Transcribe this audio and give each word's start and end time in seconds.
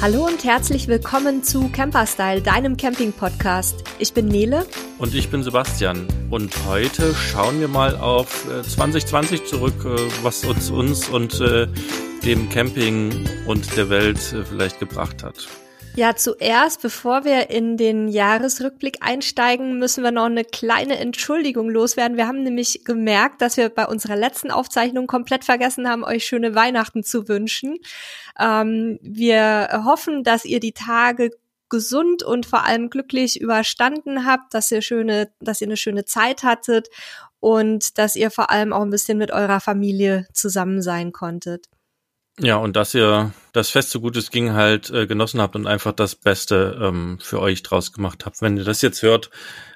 Hallo 0.00 0.26
und 0.26 0.44
herzlich 0.44 0.86
willkommen 0.86 1.42
zu 1.42 1.70
Camperstyle, 1.70 2.40
deinem 2.40 2.76
Camping-Podcast. 2.76 3.82
Ich 3.98 4.12
bin 4.14 4.26
Nele. 4.26 4.64
Und 4.98 5.12
ich 5.12 5.28
bin 5.28 5.42
Sebastian. 5.42 6.06
Und 6.30 6.54
heute 6.66 7.12
schauen 7.16 7.58
wir 7.58 7.66
mal 7.66 7.96
auf 7.96 8.46
2020 8.46 9.40
äh, 9.40 9.44
zurück, 9.44 9.84
äh, 9.84 9.96
was 10.22 10.44
uns, 10.44 10.70
uns 10.70 11.08
und 11.08 11.40
äh, 11.40 11.66
dem 12.24 12.48
Camping 12.48 13.28
und 13.48 13.76
der 13.76 13.90
Welt 13.90 14.20
vielleicht 14.48 14.78
gebracht 14.78 15.24
hat. 15.24 15.48
Ja, 15.98 16.14
zuerst, 16.14 16.80
bevor 16.80 17.24
wir 17.24 17.50
in 17.50 17.76
den 17.76 18.06
Jahresrückblick 18.06 18.98
einsteigen, 19.00 19.80
müssen 19.80 20.04
wir 20.04 20.12
noch 20.12 20.26
eine 20.26 20.44
kleine 20.44 20.96
Entschuldigung 20.96 21.68
loswerden. 21.68 22.16
Wir 22.16 22.28
haben 22.28 22.44
nämlich 22.44 22.84
gemerkt, 22.84 23.42
dass 23.42 23.56
wir 23.56 23.68
bei 23.68 23.84
unserer 23.84 24.14
letzten 24.14 24.52
Aufzeichnung 24.52 25.08
komplett 25.08 25.44
vergessen 25.44 25.88
haben, 25.88 26.04
euch 26.04 26.24
schöne 26.24 26.54
Weihnachten 26.54 27.02
zu 27.02 27.26
wünschen. 27.26 27.78
Ähm, 28.38 29.00
wir 29.02 29.82
hoffen, 29.84 30.22
dass 30.22 30.44
ihr 30.44 30.60
die 30.60 30.70
Tage 30.70 31.30
gesund 31.68 32.22
und 32.22 32.46
vor 32.46 32.64
allem 32.64 32.90
glücklich 32.90 33.40
überstanden 33.40 34.24
habt, 34.24 34.54
dass 34.54 34.70
ihr 34.70 34.82
schöne, 34.82 35.32
dass 35.40 35.60
ihr 35.60 35.66
eine 35.66 35.76
schöne 35.76 36.04
Zeit 36.04 36.44
hattet 36.44 36.90
und 37.40 37.98
dass 37.98 38.14
ihr 38.14 38.30
vor 38.30 38.50
allem 38.50 38.72
auch 38.72 38.82
ein 38.82 38.90
bisschen 38.90 39.18
mit 39.18 39.32
eurer 39.32 39.58
Familie 39.58 40.28
zusammen 40.32 40.80
sein 40.80 41.10
konntet. 41.10 41.66
Ja, 42.40 42.56
und 42.56 42.76
dass 42.76 42.94
ihr 42.94 43.32
das 43.52 43.70
Fest 43.70 43.90
so 43.90 44.00
gut 44.00 44.16
es 44.16 44.30
ging 44.30 44.52
halt 44.52 44.90
äh, 44.90 45.06
genossen 45.06 45.40
habt 45.40 45.56
und 45.56 45.66
einfach 45.66 45.92
das 45.92 46.14
Beste 46.14 46.78
ähm, 46.80 47.18
für 47.20 47.40
euch 47.40 47.62
draus 47.62 47.92
gemacht 47.92 48.24
habt. 48.26 48.40
Wenn 48.40 48.56
ihr 48.56 48.64
das 48.64 48.80
jetzt 48.80 49.02
hört, 49.02 49.30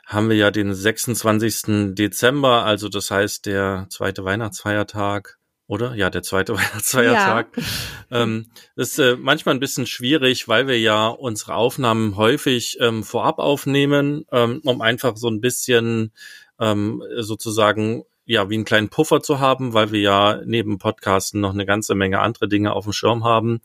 haben 0.06 0.28
wir 0.28 0.36
ja 0.36 0.50
den 0.50 0.72
26. 0.72 1.94
Dezember, 1.94 2.64
also 2.64 2.88
das 2.88 3.10
heißt 3.10 3.46
der 3.46 3.86
zweite 3.90 4.24
Weihnachtsfeiertag, 4.24 5.38
oder? 5.66 5.94
Ja, 5.94 6.10
der 6.10 6.22
zweite 6.22 6.52
Weihnachtsfeiertag. 6.56 7.56
Ja. 7.56 8.22
Ähm, 8.22 8.46
ist 8.76 8.98
äh, 8.98 9.16
manchmal 9.16 9.56
ein 9.56 9.60
bisschen 9.60 9.86
schwierig, 9.86 10.46
weil 10.46 10.68
wir 10.68 10.78
ja 10.78 11.08
unsere 11.08 11.54
Aufnahmen 11.54 12.16
häufig 12.16 12.76
ähm, 12.80 13.02
vorab 13.02 13.38
aufnehmen, 13.38 14.24
ähm, 14.30 14.60
um 14.64 14.82
einfach 14.82 15.16
so 15.16 15.28
ein 15.28 15.40
bisschen 15.40 16.12
ähm, 16.60 17.02
sozusagen 17.16 18.04
ja, 18.32 18.48
wie 18.48 18.54
einen 18.54 18.64
kleinen 18.64 18.88
Puffer 18.88 19.22
zu 19.22 19.40
haben, 19.40 19.74
weil 19.74 19.92
wir 19.92 20.00
ja 20.00 20.40
neben 20.46 20.78
Podcasten 20.78 21.42
noch 21.42 21.52
eine 21.52 21.66
ganze 21.66 21.94
Menge 21.94 22.20
andere 22.20 22.48
Dinge 22.48 22.72
auf 22.72 22.84
dem 22.84 22.94
Schirm 22.94 23.24
haben. 23.24 23.60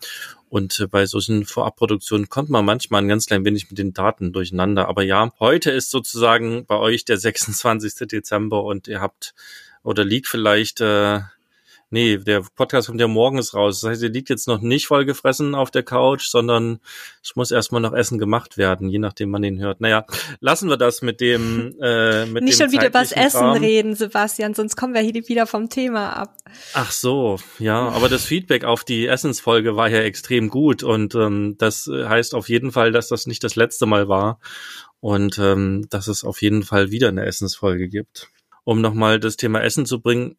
Und 0.49 0.81
äh, 0.81 0.87
bei 0.87 1.05
solchen 1.05 1.45
Vorabproduktionen 1.45 2.27
kommt 2.27 2.49
man 2.49 2.65
manchmal 2.65 3.01
ein 3.01 3.07
ganz 3.07 3.27
klein 3.27 3.45
wenig 3.45 3.69
mit 3.69 3.77
den 3.77 3.93
Daten 3.93 4.33
durcheinander. 4.33 4.89
Aber 4.89 5.03
ja, 5.03 5.31
heute 5.39 5.71
ist 5.71 5.89
sozusagen 5.89 6.65
bei 6.65 6.75
euch 6.75 7.05
der 7.05 7.17
26. 7.17 8.09
Dezember 8.09 8.65
und 8.65 8.89
ihr 8.89 8.99
habt 8.99 9.33
oder 9.83 10.03
liegt 10.03 10.27
vielleicht 10.27 10.81
äh, 10.81 11.21
nee, 11.89 12.17
der 12.17 12.43
Podcast 12.55 12.87
kommt 12.87 12.99
ja 12.99 13.07
morgens 13.07 13.53
raus. 13.53 13.81
Das 13.81 13.89
heißt, 13.89 14.03
ihr 14.03 14.09
liegt 14.09 14.29
jetzt 14.29 14.47
noch 14.47 14.61
nicht 14.61 14.87
vollgefressen 14.87 15.55
auf 15.55 15.71
der 15.71 15.83
Couch, 15.83 16.27
sondern 16.27 16.79
es 17.23 17.35
muss 17.35 17.51
erstmal 17.51 17.81
noch 17.81 17.93
Essen 17.93 18.17
gemacht 18.17 18.57
werden, 18.57 18.89
je 18.89 18.99
nachdem 18.99 19.29
man 19.29 19.43
ihn 19.43 19.59
hört. 19.59 19.81
Naja, 19.81 20.05
lassen 20.39 20.69
wir 20.69 20.77
das 20.77 21.01
mit 21.01 21.21
dem 21.21 21.75
äh, 21.81 22.25
mit 22.25 22.43
Nicht 22.43 22.59
dem 22.59 22.65
schon 22.65 22.71
wieder 22.73 22.87
übers 22.87 23.11
Essen 23.11 23.39
Rahmen. 23.39 23.63
reden, 23.63 23.95
Sebastian, 23.95 24.53
sonst 24.53 24.75
kommen 24.75 24.93
wir 24.93 25.01
hier 25.01 25.13
wieder 25.27 25.47
vom 25.47 25.69
Thema 25.69 26.13
ab. 26.13 26.35
Ach 26.73 26.91
so, 26.91 27.39
ja, 27.59 27.89
aber 27.89 28.09
das 28.09 28.25
Feedback 28.25 28.63
auf 28.63 28.83
die 28.83 29.07
Essensfolge 29.07 29.75
war 29.75 29.89
ja 29.89 29.99
extrem 29.99 30.49
gut 30.49 30.83
und 30.83 31.15
ähm, 31.15 31.55
das 31.57 31.89
heißt 31.89 32.35
auf 32.35 32.49
jeden 32.49 32.71
Fall, 32.71 32.91
dass 32.91 33.07
das 33.07 33.27
nicht 33.27 33.43
das 33.43 33.55
letzte 33.55 33.85
Mal 33.85 34.07
war 34.07 34.39
und 34.99 35.37
ähm, 35.39 35.87
dass 35.89 36.07
es 36.07 36.23
auf 36.23 36.41
jeden 36.41 36.63
Fall 36.63 36.91
wieder 36.91 37.07
eine 37.09 37.25
Essensfolge 37.25 37.87
gibt 37.87 38.29
um 38.67 38.81
nochmal 38.81 39.17
das 39.17 39.37
Thema 39.37 39.63
Essen 39.63 39.85
zu 39.85 40.01
bringen, 40.01 40.35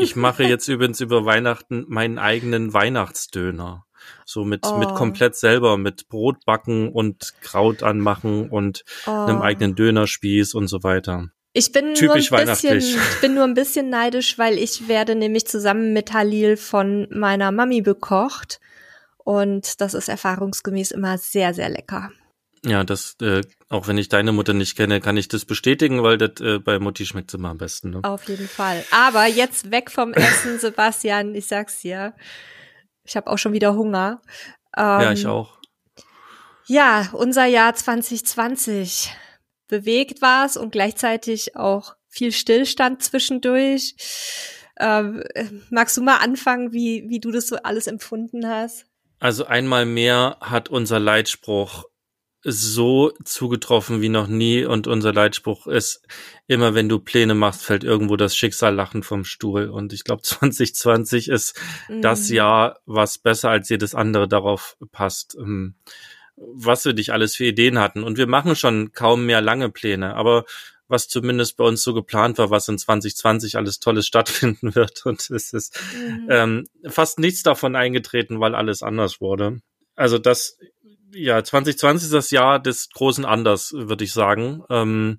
ich 0.00 0.16
mache 0.16 0.44
jetzt 0.44 0.68
übrigens 0.68 1.00
über 1.00 1.24
Weihnachten 1.24 1.84
meinen 1.88 2.18
eigenen 2.18 2.72
Weihnachtsdöner. 2.72 3.84
So 4.24 4.44
mit, 4.44 4.64
oh. 4.66 4.76
mit 4.76 4.94
komplett 4.94 5.34
selber, 5.34 5.76
mit 5.76 6.08
Brot 6.08 6.44
backen 6.44 6.92
und 6.92 7.34
Kraut 7.40 7.82
anmachen 7.82 8.48
und 8.50 8.84
oh. 9.06 9.10
einem 9.10 9.42
eigenen 9.42 9.74
Dönerspieß 9.74 10.54
und 10.54 10.68
so 10.68 10.82
weiter. 10.82 11.28
Ich 11.52 11.72
bin 11.72 11.94
Typisch 11.94 12.30
nur 12.30 12.40
ein 12.40 12.46
bisschen, 12.46 12.78
ich 12.78 13.20
bin 13.20 13.34
nur 13.34 13.44
ein 13.44 13.54
bisschen 13.54 13.88
neidisch, 13.88 14.38
weil 14.38 14.58
ich 14.58 14.88
werde 14.88 15.14
nämlich 15.14 15.46
zusammen 15.46 15.92
mit 15.92 16.12
Halil 16.12 16.56
von 16.56 17.08
meiner 17.10 17.50
Mami 17.50 17.80
bekocht. 17.80 18.60
Und 19.16 19.80
das 19.80 19.94
ist 19.94 20.08
erfahrungsgemäß 20.08 20.92
immer 20.92 21.18
sehr, 21.18 21.52
sehr 21.54 21.68
lecker. 21.68 22.10
Ja, 22.66 22.82
das, 22.82 23.14
äh, 23.22 23.42
auch 23.68 23.86
wenn 23.86 23.96
ich 23.96 24.08
deine 24.08 24.32
Mutter 24.32 24.52
nicht 24.52 24.76
kenne, 24.76 25.00
kann 25.00 25.16
ich 25.16 25.28
das 25.28 25.44
bestätigen, 25.44 26.02
weil 26.02 26.18
das 26.18 26.40
äh, 26.40 26.58
bei 26.58 26.80
Mutti 26.80 27.06
schmeckt 27.06 27.32
immer 27.32 27.50
am 27.50 27.58
besten. 27.58 27.90
Ne? 27.90 28.00
Auf 28.02 28.28
jeden 28.28 28.48
Fall. 28.48 28.84
Aber 28.90 29.26
jetzt 29.26 29.70
weg 29.70 29.88
vom 29.88 30.12
Essen, 30.12 30.58
Sebastian, 30.60 31.34
ich 31.36 31.46
sag's 31.46 31.80
dir. 31.80 32.12
Ich 33.04 33.16
habe 33.16 33.30
auch 33.30 33.38
schon 33.38 33.52
wieder 33.52 33.74
Hunger. 33.74 34.20
Ähm, 34.76 34.82
ja, 34.82 35.12
ich 35.12 35.26
auch. 35.28 35.60
Ja, 36.66 37.08
unser 37.12 37.46
Jahr 37.46 37.72
2020. 37.72 39.12
Bewegt 39.68 40.20
war's 40.20 40.56
und 40.56 40.70
gleichzeitig 40.72 41.54
auch 41.54 41.94
viel 42.08 42.32
Stillstand 42.32 43.02
zwischendurch. 43.02 43.94
Ähm, 44.78 45.22
magst 45.70 45.96
du 45.96 46.02
mal 46.02 46.16
anfangen, 46.16 46.72
wie, 46.72 47.04
wie 47.08 47.20
du 47.20 47.30
das 47.30 47.46
so 47.46 47.56
alles 47.56 47.86
empfunden 47.86 48.48
hast? 48.48 48.86
Also 49.20 49.46
einmal 49.46 49.86
mehr 49.86 50.36
hat 50.40 50.68
unser 50.68 50.98
Leitspruch 50.98 51.84
so 52.48 53.12
zugetroffen 53.24 54.00
wie 54.02 54.08
noch 54.08 54.28
nie 54.28 54.64
und 54.64 54.86
unser 54.86 55.12
Leitspruch 55.12 55.66
ist 55.66 56.06
immer, 56.46 56.74
wenn 56.74 56.88
du 56.88 57.00
Pläne 57.00 57.34
machst, 57.34 57.62
fällt 57.62 57.82
irgendwo 57.82 58.14
das 58.16 58.36
Schicksal 58.36 58.72
lachen 58.72 59.02
vom 59.02 59.24
Stuhl 59.24 59.68
und 59.68 59.92
ich 59.92 60.04
glaube 60.04 60.22
2020 60.22 61.28
ist 61.28 61.60
mhm. 61.88 62.02
das 62.02 62.30
Jahr, 62.30 62.78
was 62.86 63.18
besser 63.18 63.50
als 63.50 63.68
jedes 63.68 63.96
andere 63.96 64.28
darauf 64.28 64.76
passt, 64.92 65.36
ähm, 65.40 65.74
was 66.36 66.84
wir 66.84 66.92
dich 66.92 67.12
alles 67.12 67.34
für 67.34 67.46
Ideen 67.46 67.80
hatten 67.80 68.04
und 68.04 68.16
wir 68.16 68.28
machen 68.28 68.54
schon 68.54 68.92
kaum 68.92 69.26
mehr 69.26 69.40
lange 69.40 69.68
Pläne, 69.68 70.14
aber 70.14 70.44
was 70.86 71.08
zumindest 71.08 71.56
bei 71.56 71.64
uns 71.64 71.82
so 71.82 71.94
geplant 71.94 72.38
war, 72.38 72.50
was 72.50 72.68
in 72.68 72.78
2020 72.78 73.56
alles 73.56 73.80
Tolles 73.80 74.06
stattfinden 74.06 74.76
wird 74.76 75.04
und 75.04 75.28
es 75.30 75.52
ist 75.52 75.80
mhm. 75.96 76.28
ähm, 76.30 76.68
fast 76.86 77.18
nichts 77.18 77.42
davon 77.42 77.74
eingetreten, 77.74 78.38
weil 78.38 78.54
alles 78.54 78.84
anders 78.84 79.20
wurde. 79.20 79.60
Also 79.96 80.18
das 80.18 80.58
ja, 81.12 81.42
2020 81.42 82.06
ist 82.06 82.12
das 82.12 82.30
Jahr 82.30 82.60
des 82.60 82.90
großen 82.90 83.24
Anders, 83.24 83.72
würde 83.72 84.04
ich 84.04 84.12
sagen. 84.12 84.62
Ähm, 84.70 85.16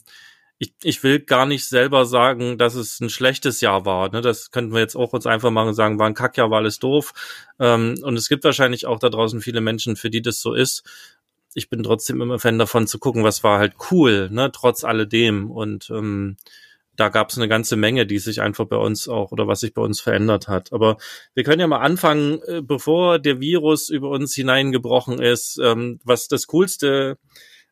ich, 0.60 0.74
ich 0.82 1.04
will 1.04 1.20
gar 1.20 1.46
nicht 1.46 1.68
selber 1.68 2.06
sagen, 2.06 2.58
dass 2.58 2.76
es 2.76 3.00
ein 3.00 3.10
schlechtes 3.10 3.62
Jahr 3.62 3.86
war. 3.86 4.10
Ne? 4.12 4.22
Das 4.22 4.52
könnten 4.52 4.74
wir 4.74 4.80
jetzt 4.80 4.96
auch 4.96 5.14
uns 5.14 5.28
einfach 5.28 5.52
machen 5.52 5.70
und 5.70 5.74
sagen, 5.76 6.00
war 6.00 6.08
ein 6.08 6.16
Kackjahr, 6.16 6.50
war 6.50 6.58
alles 6.60 6.80
doof. 6.80 7.14
Ähm, 7.60 7.96
und 8.02 8.16
es 8.18 8.28
gibt 8.28 8.44
wahrscheinlich 8.44 8.88
auch 8.88 9.00
da 9.00 9.10
draußen 9.10 9.42
viele 9.42 9.62
Menschen, 9.62 9.96
für 9.96 10.10
die 10.10 10.22
das 10.22 10.42
so 10.42 10.54
ist. 10.54 10.84
Ich 11.54 11.70
bin 11.70 11.84
trotzdem 11.84 12.22
immer 12.22 12.40
Fan 12.40 12.60
davon 12.60 12.88
zu 12.88 13.00
gucken, 13.00 13.24
was 13.24 13.44
war 13.44 13.60
halt 13.60 13.76
cool, 13.92 14.30
ne, 14.32 14.52
trotz 14.52 14.84
alledem. 14.84 15.52
Und 15.52 15.90
ähm, 15.92 16.38
da 16.98 17.10
gab 17.10 17.30
es 17.30 17.38
eine 17.38 17.48
ganze 17.48 17.78
Menge, 17.78 18.06
die 18.06 18.20
sich 18.20 18.42
einfach 18.42 18.66
bei 18.66 18.76
uns 18.76 19.08
auch 19.08 19.32
oder 19.32 19.48
was 19.48 19.62
sich 19.62 19.74
bei 19.74 19.82
uns 19.82 20.02
verändert 20.02 20.48
hat. 20.48 20.74
Aber 20.74 20.98
wir 21.34 21.44
können 21.44 21.62
ja 21.62 21.68
mal 21.68 21.80
anfangen, 21.80 22.42
äh, 22.48 22.62
bevor 22.62 23.20
der 23.20 23.40
Virus 23.40 23.90
über 23.90 24.10
uns 24.10 24.34
hineingebrochen 24.34 25.22
ist, 25.22 25.60
ähm, 25.64 26.00
was 26.04 26.28
das 26.28 26.48
coolste 26.48 27.18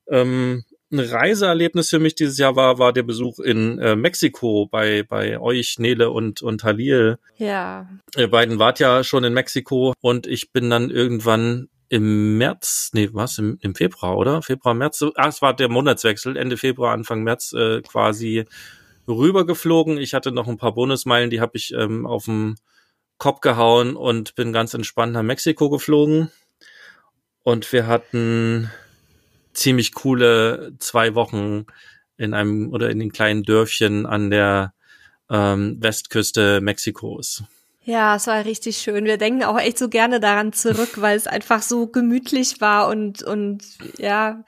ähm, 0.10 0.64
Reiseerlebnis 0.92 1.90
für 1.90 2.00
mich 2.00 2.16
dieses 2.16 2.38
Jahr 2.38 2.56
war, 2.56 2.78
war 2.78 2.94
der 2.94 3.04
Besuch 3.04 3.40
in 3.40 3.80
äh, 3.80 3.96
Mexiko 3.96 4.68
bei, 4.68 5.04
bei 5.04 5.40
euch, 5.40 5.80
Nele 5.80 6.12
und, 6.12 6.42
und 6.42 6.64
Halil. 6.64 7.18
Ja. 7.38 7.90
Ihr 8.16 8.30
beiden 8.30 8.60
wart 8.60 8.80
ja 8.80 9.04
schon 9.04 9.24
in 9.24 9.34
Mexiko 9.34 9.94
und 10.02 10.28
ich 10.28 10.52
bin 10.52 10.70
dann 10.70 10.92
irgendwann 10.92 11.68
im 11.90 12.38
März, 12.38 12.92
nee, 12.94 13.10
was, 13.14 13.38
im, 13.40 13.58
im 13.62 13.76
Februar, 13.76 14.18
oder? 14.18 14.42
Februar, 14.42 14.74
März, 14.74 15.04
ah, 15.16 15.28
es 15.28 15.42
war 15.42 15.56
der 15.56 15.70
Monatswechsel, 15.70 16.38
Ende 16.38 16.58
Februar, 16.58 16.94
Anfang 16.94 17.24
März 17.24 17.54
äh, 17.54 17.82
quasi 17.82 18.46
rübergeflogen. 19.08 19.98
Ich 19.98 20.14
hatte 20.14 20.32
noch 20.32 20.48
ein 20.48 20.58
paar 20.58 20.74
Bonusmeilen, 20.74 21.30
die 21.30 21.42
habe 21.42 21.58
ich 21.58 21.74
ähm, 21.74 22.06
auf 22.06 22.26
dem 22.26 22.56
Kopf 23.18 23.42
gehauen 23.42 23.96
und 23.96 24.36
bin 24.36 24.54
ganz 24.54 24.74
entspannt 24.74 25.14
nach 25.14 25.24
Mexiko 25.24 25.70
geflogen. 25.70 26.32
Und 27.44 27.72
wir 27.72 27.88
hatten 27.88 28.72
ziemlich 29.54 29.94
coole 29.94 30.74
zwei 30.80 31.16
Wochen 31.16 31.66
in 32.18 32.34
einem 32.34 32.72
oder 32.72 32.90
in 32.90 33.00
den 33.00 33.12
kleinen 33.12 33.44
Dörfchen 33.44 34.06
an 34.06 34.30
der 34.30 34.74
ähm, 35.30 35.78
Westküste 35.80 36.62
Mexikos. 36.62 37.44
Ja, 37.84 38.16
es 38.16 38.26
war 38.26 38.44
richtig 38.46 38.78
schön. 38.78 39.06
Wir 39.06 39.18
denken 39.18 39.44
auch 39.44 39.60
echt 39.60 39.78
so 39.78 39.90
gerne 39.90 40.20
daran 40.20 40.54
zurück, 40.54 41.02
weil 41.02 41.16
es 41.16 41.28
einfach 41.28 41.62
so 41.62 41.88
gemütlich 41.88 42.60
war 42.60 42.88
und 42.88 43.22
und 43.22 43.64
ja, 43.98 44.44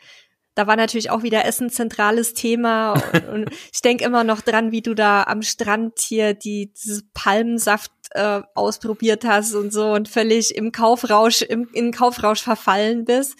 da 0.57 0.65
war 0.65 0.75
natürlich 0.75 1.11
auch 1.11 1.21
wieder 1.21 1.45
Essen 1.45 1.69
zentrales 1.69 2.33
Thema. 2.33 2.93
Und, 2.93 3.27
und 3.33 3.49
ich 3.71 3.81
denke 3.81 4.03
immer 4.03 4.23
noch 4.23 4.41
dran, 4.41 4.71
wie 4.71 4.81
du 4.81 4.95
da 4.95 5.23
am 5.23 5.43
Strand 5.43 5.99
hier 5.99 6.33
die 6.33 6.73
dieses 6.73 7.05
Palmensaft 7.13 7.91
äh, 8.11 8.41
ausprobiert 8.55 9.23
hast 9.23 9.53
und 9.53 9.71
so 9.71 9.91
und 9.91 10.09
völlig 10.09 10.55
im 10.55 10.71
Kaufrausch, 10.71 11.43
im, 11.43 11.69
in 11.73 11.91
Kaufrausch 11.91 12.41
verfallen 12.41 13.05
bist. 13.05 13.35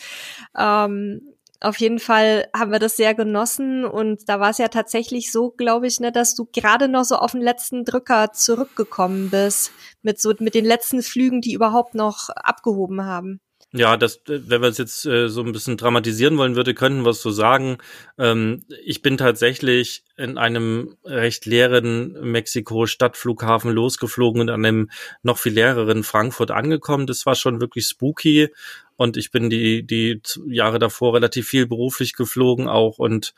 Ähm, 0.56 1.34
auf 1.60 1.78
jeden 1.80 1.98
Fall 1.98 2.48
haben 2.56 2.72
wir 2.72 2.78
das 2.78 2.98
sehr 2.98 3.16
genossen 3.16 3.84
und 3.84 4.30
da 4.30 4.40
war 4.40 4.52
es 4.52 4.60
ja 4.60 4.68
tatsächlich 4.68 5.32
so, 5.32 5.50
glaube 5.50 5.88
ich, 5.88 6.00
ne, 6.00 6.12
dass 6.12 6.36
du 6.36 6.46
gerade 6.46 6.88
noch 6.88 7.04
so 7.04 7.16
auf 7.16 7.32
den 7.32 7.42
letzten 7.42 7.84
Drücker 7.84 8.32
zurückgekommen 8.32 9.32
bist 9.32 9.72
mit 10.04 10.22
so 10.22 10.34
mit 10.38 10.54
den 10.54 10.66
letzten 10.66 11.02
Flügen, 11.02 11.42
die 11.42 11.54
überhaupt 11.54 11.96
noch 11.96 12.30
abgehoben 12.30 13.06
haben. 13.06 13.40
Ja, 13.78 13.96
das, 13.96 14.22
wenn 14.26 14.62
wir 14.62 14.70
es 14.70 14.80
jetzt 14.80 15.06
äh, 15.06 15.30
so 15.30 15.44
ein 15.44 15.52
bisschen 15.52 15.78
dramatisieren 15.78 16.38
wollen 16.38 16.56
würde, 16.56 16.74
könnten 16.74 17.04
wir 17.06 17.12
es 17.12 17.22
so 17.22 17.30
sagen. 17.30 17.78
Ähm, 18.18 18.64
ich 18.84 19.04
bin 19.04 19.18
tatsächlich 19.18 20.04
in 20.16 20.40
einem 20.40 20.98
recht 21.06 21.46
leeren 21.46 22.14
Mexiko-Stadtflughafen 22.32 23.72
losgeflogen 23.72 24.42
und 24.42 24.50
an 24.50 24.66
einem 24.66 24.90
noch 25.22 25.38
viel 25.38 25.54
leereren 25.54 26.04
Frankfurt 26.04 26.50
angekommen. 26.50 27.06
Das 27.06 27.26
war 27.28 27.36
schon 27.36 27.62
wirklich 27.62 27.86
spooky. 27.86 28.50
Und 28.96 29.16
ich 29.16 29.30
bin 29.30 29.52
die, 29.52 29.86
die 29.86 30.22
Jahre 30.48 30.80
davor 30.80 31.14
relativ 31.14 31.48
viel 31.48 31.68
beruflich 31.68 32.14
geflogen 32.14 32.68
auch 32.68 32.98
und 32.98 33.36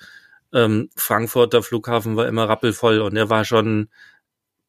ähm, 0.53 0.89
Frankfurter 0.95 1.61
Flughafen 1.61 2.15
war 2.15 2.27
immer 2.27 2.47
rappelvoll 2.47 3.01
und 3.01 3.15
er 3.17 3.29
war 3.29 3.43
schon 3.45 3.89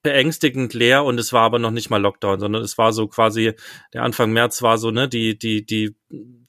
beängstigend 0.02 0.74
leer 0.74 1.04
und 1.04 1.18
es 1.18 1.32
war 1.32 1.42
aber 1.42 1.58
noch 1.58 1.70
nicht 1.70 1.90
mal 1.90 2.00
Lockdown, 2.00 2.40
sondern 2.40 2.62
es 2.62 2.78
war 2.78 2.92
so 2.92 3.06
quasi, 3.06 3.54
der 3.92 4.02
Anfang 4.02 4.32
März 4.32 4.62
war 4.62 4.78
so, 4.78 4.90
ne, 4.90 5.08
die, 5.08 5.38
die, 5.38 5.64
die 5.64 5.94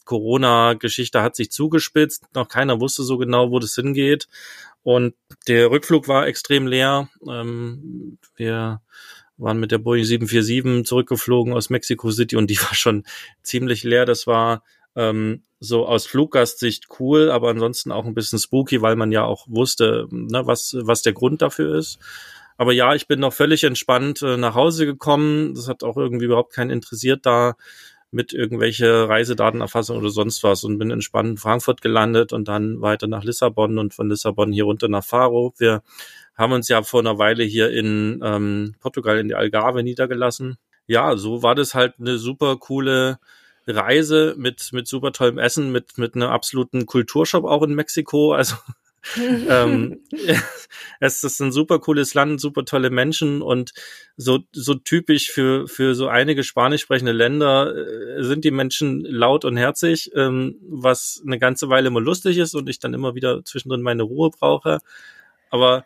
Corona-Geschichte 0.06 1.22
hat 1.22 1.36
sich 1.36 1.52
zugespitzt, 1.52 2.26
noch 2.34 2.48
keiner 2.48 2.80
wusste 2.80 3.04
so 3.04 3.18
genau, 3.18 3.52
wo 3.52 3.60
das 3.60 3.76
hingeht. 3.76 4.28
Und 4.84 5.14
der 5.48 5.70
Rückflug 5.70 6.08
war 6.08 6.28
extrem 6.28 6.66
leer. 6.66 7.10
Ähm, 7.28 8.18
wir 8.36 8.82
waren 9.38 9.60
mit 9.60 9.72
der 9.72 9.78
Boeing 9.78 10.04
747 10.04 10.88
zurückgeflogen 10.88 11.54
aus 11.54 11.70
Mexico 11.70 12.12
City 12.12 12.36
und 12.36 12.50
die 12.50 12.60
war 12.62 12.74
schon 12.74 13.04
ziemlich 13.44 13.84
leer. 13.84 14.06
Das 14.06 14.28
war 14.28 14.64
ähm, 14.96 15.44
so 15.60 15.86
aus 15.86 16.08
Fluggastsicht 16.08 16.88
cool, 17.00 17.30
aber 17.30 17.50
ansonsten 17.50 17.92
auch 17.92 18.06
ein 18.06 18.16
bisschen 18.16 18.40
spooky, 18.40 18.82
weil 18.82 18.96
man 18.96 19.12
ja 19.12 19.24
auch 19.24 19.46
wusste, 19.48 20.08
ne, 20.12 20.46
was, 20.48 20.76
was 20.80 21.04
der 21.04 21.14
Grund 21.14 21.42
dafür 21.42 21.76
ist. 21.76 22.00
Aber 22.62 22.74
ja, 22.74 22.94
ich 22.94 23.08
bin 23.08 23.20
noch 23.20 23.34
völlig 23.34 23.64
entspannt 23.64 24.22
äh, 24.22 24.38
nach 24.38 24.54
Hause 24.54 24.86
gekommen. 24.86 25.56
Das 25.56 25.68
hat 25.68 25.84
auch 25.84 25.98
irgendwie 25.98 26.26
überhaupt 26.26 26.54
keinen 26.54 26.70
interessiert 26.70 27.26
da 27.26 27.56
mit 28.12 28.34
irgendwelche 28.34 29.10
Reisedatenerfassung 29.10 29.98
oder 29.98 30.12
sonst 30.12 30.44
was 30.44 30.64
und 30.64 30.78
bin 30.78 30.92
entspannt 30.92 31.28
in 31.28 31.38
Frankfurt 31.38 31.82
gelandet 31.82 32.34
und 32.34 32.48
dann 32.48 32.80
weiter 32.80 33.08
nach 33.08 33.24
Lissabon 33.24 33.80
und 33.80 33.96
von 33.96 34.10
Lissabon 34.10 34.52
hier 34.52 34.66
runter 34.66 34.90
nach 34.90 35.04
Faro. 35.04 35.56
Wir 35.58 35.82
haben 36.36 36.54
uns 36.54 36.68
ja 36.68 36.84
vor 36.84 37.00
einer 37.00 37.18
Weile 37.18 37.44
hier 37.44 37.72
in 37.72 38.20
ähm, 38.24 38.76
Portugal 38.80 39.18
in 39.18 39.30
die 39.30 39.34
Algarve 39.34 39.82
niedergelassen. 39.82 40.60
Ja, 40.86 41.18
so 41.18 41.42
war 41.42 41.56
das 41.56 41.74
halt 41.74 41.96
eine 42.00 42.20
super 42.20 42.58
coole 42.58 43.18
Reise 43.66 44.36
mit 44.38 44.70
mit 44.72 44.88
super 44.88 45.12
tollem 45.14 45.40
Essen, 45.40 45.72
mit 45.72 45.98
mit 45.98 46.14
einem 46.14 46.30
absoluten 46.30 46.86
Kulturshop 46.86 47.44
auch 47.44 47.64
in 47.64 47.74
Mexiko. 47.74 48.34
Also 48.34 48.56
ähm, 49.18 50.02
es 51.00 51.24
ist 51.24 51.40
ein 51.42 51.52
super 51.52 51.80
cooles 51.80 52.14
Land, 52.14 52.40
super 52.40 52.66
tolle 52.66 52.90
Menschen 52.90 53.42
und 53.42 53.74
so, 54.18 54.40
so 54.52 54.76
typisch 54.76 55.32
für, 55.32 55.68
für 55.68 55.96
so 55.96 56.08
einige 56.08 56.44
spanisch 56.44 56.82
sprechende 56.82 57.12
Länder 57.12 57.76
äh, 57.76 58.24
sind 58.24 58.46
die 58.46 58.52
Menschen 58.52 59.02
laut 59.02 59.46
und 59.46 59.58
herzig, 59.58 60.12
ähm, 60.16 60.58
was 60.62 61.22
eine 61.26 61.40
ganze 61.40 61.70
Weile 61.70 61.88
immer 61.88 62.02
lustig 62.02 62.38
ist 62.38 62.56
und 62.56 62.70
ich 62.70 62.80
dann 62.80 62.94
immer 62.94 63.16
wieder 63.16 63.44
zwischendrin 63.44 63.82
meine 63.82 64.04
Ruhe 64.04 64.30
brauche. 64.30 64.80
Aber 65.50 65.86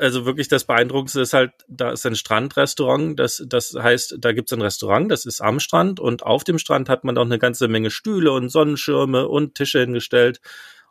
also 0.00 0.24
wirklich 0.24 0.48
das 0.48 0.64
Beeindruckendste 0.64 1.20
ist 1.20 1.34
halt, 1.34 1.52
da 1.68 1.90
ist 1.90 2.06
ein 2.06 2.16
Strandrestaurant. 2.16 3.18
Das, 3.18 3.44
das 3.46 3.74
heißt, 3.74 4.16
da 4.18 4.32
gibt's 4.32 4.52
ein 4.52 4.62
Restaurant, 4.62 5.12
das 5.12 5.26
ist 5.26 5.42
am 5.42 5.60
Strand 5.60 6.00
und 6.00 6.22
auf 6.22 6.42
dem 6.42 6.58
Strand 6.58 6.88
hat 6.88 7.04
man 7.04 7.18
auch 7.18 7.24
eine 7.24 7.38
ganze 7.38 7.68
Menge 7.68 7.90
Stühle 7.90 8.32
und 8.32 8.48
Sonnenschirme 8.48 9.28
und 9.28 9.54
Tische 9.54 9.80
hingestellt 9.80 10.40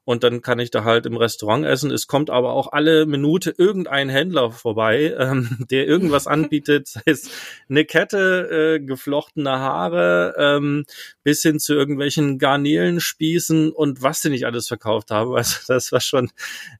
und 0.05 0.23
dann 0.23 0.41
kann 0.41 0.59
ich 0.59 0.71
da 0.71 0.83
halt 0.83 1.05
im 1.05 1.17
Restaurant 1.17 1.65
essen. 1.65 1.91
Es 1.91 2.07
kommt 2.07 2.29
aber 2.29 2.53
auch 2.53 2.71
alle 2.71 3.05
Minute 3.05 3.53
irgendein 3.57 4.09
Händler 4.09 4.51
vorbei, 4.51 5.15
ähm, 5.19 5.65
der 5.69 5.87
irgendwas 5.87 6.27
anbietet, 6.39 6.87
sei 6.87 7.01
es 7.05 7.29
eine 7.69 7.85
Kette, 7.85 8.77
äh, 8.77 8.79
geflochtene 8.79 9.51
Haare, 9.51 10.33
ähm, 10.37 10.85
bis 11.23 11.41
hin 11.41 11.59
zu 11.59 11.73
irgendwelchen 11.73 12.39
Garnelenspießen 12.39 13.71
und 13.71 14.01
was 14.01 14.21
sie 14.21 14.29
nicht 14.29 14.45
alles 14.45 14.67
verkauft 14.67 15.11
haben. 15.11 15.35
Also 15.35 15.57
das 15.67 15.91
war 15.91 16.01
schon 16.01 16.31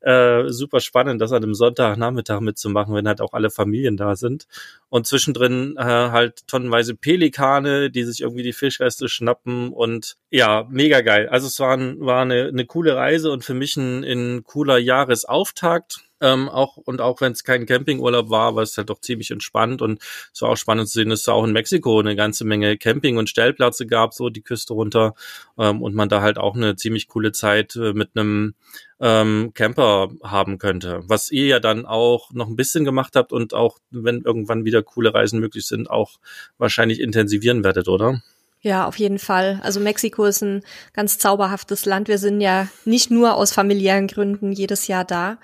äh, 0.02 0.50
super 0.50 0.80
spannend, 0.80 1.22
das 1.22 1.32
an 1.32 1.44
einem 1.44 1.54
Sonntagnachmittag 1.54 2.40
mitzumachen, 2.40 2.96
wenn 2.96 3.08
halt 3.08 3.22
auch 3.22 3.34
alle 3.34 3.50
Familien 3.50 3.98
da 3.98 4.16
sind. 4.16 4.48
Und 4.90 5.06
zwischendrin 5.06 5.76
äh, 5.78 5.84
halt 5.84 6.48
tonnenweise 6.48 6.96
Pelikane, 6.96 7.92
die 7.92 8.04
sich 8.04 8.22
irgendwie 8.22 8.44
die 8.44 8.54
Fischreste 8.54 9.08
schnappen 9.08 9.72
und 9.72 10.18
ja, 10.32 10.66
mega 10.70 11.02
geil. 11.02 11.30
Also 11.30 11.46
es 11.46 11.60
war, 11.60 11.78
ein, 11.78 12.00
war 12.00 12.24
eine, 12.24 12.48
eine 12.48 12.66
coole 12.66 12.96
Reise 12.96 13.09
und 13.32 13.44
für 13.44 13.54
mich 13.54 13.78
ein, 13.78 14.04
ein 14.04 14.44
cooler 14.44 14.78
Jahresauftakt. 14.78 16.02
Ähm, 16.22 16.50
auch 16.50 16.76
und 16.76 17.00
auch 17.00 17.22
wenn 17.22 17.32
es 17.32 17.46
kein 17.46 17.66
Campingurlaub 17.66 18.30
war, 18.30 18.56
war 18.56 18.64
es 18.64 18.78
halt 18.78 18.90
doch 18.90 19.00
ziemlich 19.00 19.32
entspannt 19.32 19.82
und 19.82 20.02
es 20.34 20.42
war 20.42 20.50
auch 20.50 20.58
spannend 20.58 20.90
zu 20.90 20.96
sehen, 20.96 21.10
dass 21.10 21.22
es 21.22 21.30
auch 21.30 21.46
in 21.46 21.54
Mexiko 21.54 21.98
eine 21.98 22.18
ganze 22.18 22.44
Menge 22.44 22.78
Camping 22.78 23.18
und 23.18 23.30
Stellplätze 23.30 23.88
gab, 23.88 24.14
so 24.14 24.30
die 24.30 24.42
Küste 24.42 24.74
runter 24.74 25.16
ähm, 25.58 25.82
und 25.82 25.96
man 25.96 26.10
da 26.10 26.22
halt 26.22 26.38
auch 26.38 26.56
eine 26.58 26.76
ziemlich 26.76 27.08
coole 27.08 27.32
Zeit 27.32 27.78
äh, 27.78 27.94
mit 27.94 28.10
einem 28.16 28.54
ähm, 29.00 29.52
Camper 29.54 30.10
haben 30.22 30.58
könnte. 30.58 31.04
Was 31.08 31.32
ihr 31.32 31.46
ja 31.46 31.60
dann 31.62 31.86
auch 31.86 32.32
noch 32.34 32.48
ein 32.48 32.58
bisschen 32.58 32.84
gemacht 32.84 33.16
habt 33.16 33.32
und 33.32 33.54
auch, 33.54 33.80
wenn 33.90 34.22
irgendwann 34.24 34.66
wieder 34.66 34.84
coole 34.84 35.14
Reisen 35.14 35.40
möglich 35.40 35.68
sind, 35.68 35.90
auch 35.90 36.18
wahrscheinlich 36.58 37.00
intensivieren 37.00 37.64
werdet, 37.64 37.88
oder? 37.88 38.22
Ja, 38.62 38.86
auf 38.86 38.98
jeden 38.98 39.20
Fall. 39.20 39.62
Also 39.64 39.80
Mexiko 39.80 40.26
ist 40.26 40.42
ein 40.42 40.64
ganz 40.94 41.18
zauberhaftes 41.18 41.86
Land. 41.86 42.10
Wir 42.10 42.18
sind 42.18 42.42
ja 42.42 42.68
nicht 42.84 43.10
nur 43.10 43.36
aus 43.36 43.54
familiären 43.54 44.08
Gründen 44.08 44.52
jedes 44.52 44.88
Jahr 44.88 45.06
da. 45.06 45.38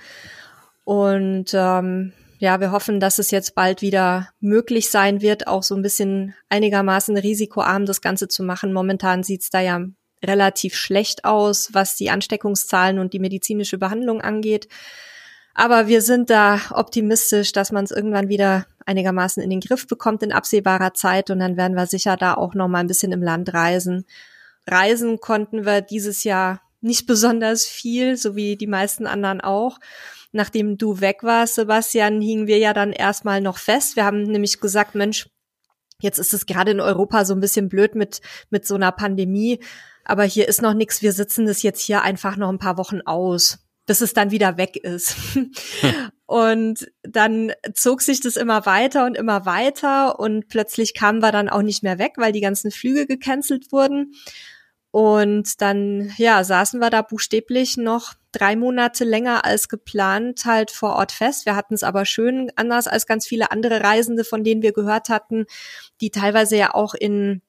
Und 0.83 1.53
ähm, 1.53 2.12
ja, 2.39 2.59
wir 2.59 2.71
hoffen, 2.71 3.00
dass 3.00 3.17
es 3.17 3.31
jetzt 3.31 3.56
bald 3.56 3.81
wieder 3.81 4.29
möglich 4.41 4.89
sein 4.89 5.21
wird, 5.21 5.47
auch 5.47 5.63
so 5.63 5.75
ein 5.75 5.81
bisschen 5.81 6.35
einigermaßen 6.50 7.17
risikoarm 7.17 7.85
das 7.85 8.01
Ganze 8.01 8.27
zu 8.27 8.44
machen. 8.44 8.73
Momentan 8.73 9.23
sieht's 9.23 9.50
da 9.50 9.62
ja 9.62 9.79
relativ 10.23 10.75
schlecht 10.75 11.23
aus, 11.23 11.69
was 11.73 11.95
die 11.95 12.09
Ansteckungszahlen 12.09 13.00
und 13.00 13.13
die 13.13 13.19
medizinische 13.19 13.77
Behandlung 13.77 14.21
angeht. 14.21 14.67
Aber 15.53 15.88
wir 15.88 16.01
sind 16.01 16.29
da 16.29 16.59
optimistisch, 16.71 17.53
dass 17.53 17.71
man 17.71 17.85
es 17.85 17.91
irgendwann 17.91 18.27
wieder 18.27 18.65
einigermaßen 18.85 19.41
in 19.41 19.49
den 19.49 19.59
Griff 19.59 19.87
bekommt 19.87 20.23
in 20.23 20.31
absehbarer 20.31 20.93
Zeit 20.93 21.29
und 21.29 21.39
dann 21.39 21.57
werden 21.57 21.75
wir 21.75 21.87
sicher 21.87 22.17
da 22.17 22.35
auch 22.35 22.53
noch 22.53 22.67
mal 22.67 22.79
ein 22.79 22.87
bisschen 22.87 23.11
im 23.11 23.23
Land 23.23 23.53
reisen. 23.53 24.05
Reisen 24.67 25.19
konnten 25.19 25.65
wir 25.65 25.81
dieses 25.81 26.23
Jahr 26.23 26.61
nicht 26.81 27.05
besonders 27.07 27.65
viel, 27.65 28.17
so 28.17 28.35
wie 28.35 28.55
die 28.55 28.67
meisten 28.67 29.07
anderen 29.07 29.41
auch. 29.41 29.79
Nachdem 30.31 30.77
du 30.77 30.99
weg 30.99 31.23
warst, 31.23 31.55
Sebastian, 31.55 32.21
hingen 32.21 32.47
wir 32.47 32.57
ja 32.57 32.73
dann 32.73 32.91
erstmal 32.91 33.41
noch 33.41 33.57
fest. 33.57 33.95
Wir 33.95 34.05
haben 34.05 34.24
nämlich 34.24 34.60
gesagt, 34.60 34.93
Mensch, 34.93 35.29
jetzt 36.01 36.19
ist 36.19 36.33
es 36.33 36.45
gerade 36.45 36.71
in 36.71 36.81
Europa 36.81 37.24
so 37.24 37.33
ein 37.33 37.39
bisschen 37.39 37.69
blöd 37.69 37.95
mit, 37.95 38.21
mit 38.50 38.65
so 38.67 38.75
einer 38.75 38.91
Pandemie 38.91 39.60
aber 40.05 40.24
hier 40.24 40.48
ist 40.48 40.62
noch 40.62 40.75
nichts, 40.75 41.01
wir 41.01 41.12
sitzen 41.12 41.48
das 41.48 41.63
jetzt 41.63 41.81
hier 41.81 42.03
einfach 42.03 42.38
noch 42.38 42.50
ein 42.50 42.60
paar 42.60 42.77
Wochen 42.77 43.01
aus, 43.01 43.57
bis 43.88 44.01
es 44.01 44.13
dann 44.13 44.31
wieder 44.31 44.57
weg 44.57 44.77
ist. 44.77 45.15
und 46.27 46.91
dann 47.03 47.51
zog 47.74 48.01
sich 48.01 48.20
das 48.20 48.36
immer 48.36 48.65
weiter 48.65 49.05
und 49.05 49.15
immer 49.15 49.46
weiter 49.46 50.20
und 50.20 50.48
plötzlich 50.48 50.94
kamen 50.94 51.20
wir 51.22 51.32
dann 51.32 51.50
auch 51.50 51.62
nicht 51.62 51.84
mehr 51.84 52.00
weg, 52.00 52.13
weil 52.17 52.32
die 52.32 52.41
ganzen 52.41 52.72
Flüge 52.72 53.05
gecancelt 53.05 53.72
wurden. 53.72 54.13
Und 54.89 55.62
dann, 55.62 56.13
ja, 56.17 56.44
saßen 56.46 56.79
wir 56.79 56.89
da 56.89 57.01
buchstäblich 57.01 57.75
noch 57.75 58.13
drei 58.32 58.55
Monate 58.55 59.03
länger 59.03 59.44
als 59.44 59.67
geplant 59.67 60.46
halt 60.46 60.72
vor 60.72 60.96
Ort 60.96 61.12
fest. 61.12 61.46
Wir 61.46 61.55
hatten 61.55 61.74
es 61.74 61.84
aber 61.84 62.05
schön 62.05 62.50
anders 62.55 62.88
als 62.88 63.05
ganz 63.05 63.27
viele 63.27 63.51
andere 63.51 63.82
Reisende, 63.82 64.24
von 64.24 64.44
denen 64.46 64.62
wir 64.62 64.72
gehört 64.72 65.10
hatten, 65.10 65.48
die 66.00 66.12
teilweise 66.12 66.55
ja 66.55 66.74
auch 66.74 66.94
in 66.94 67.41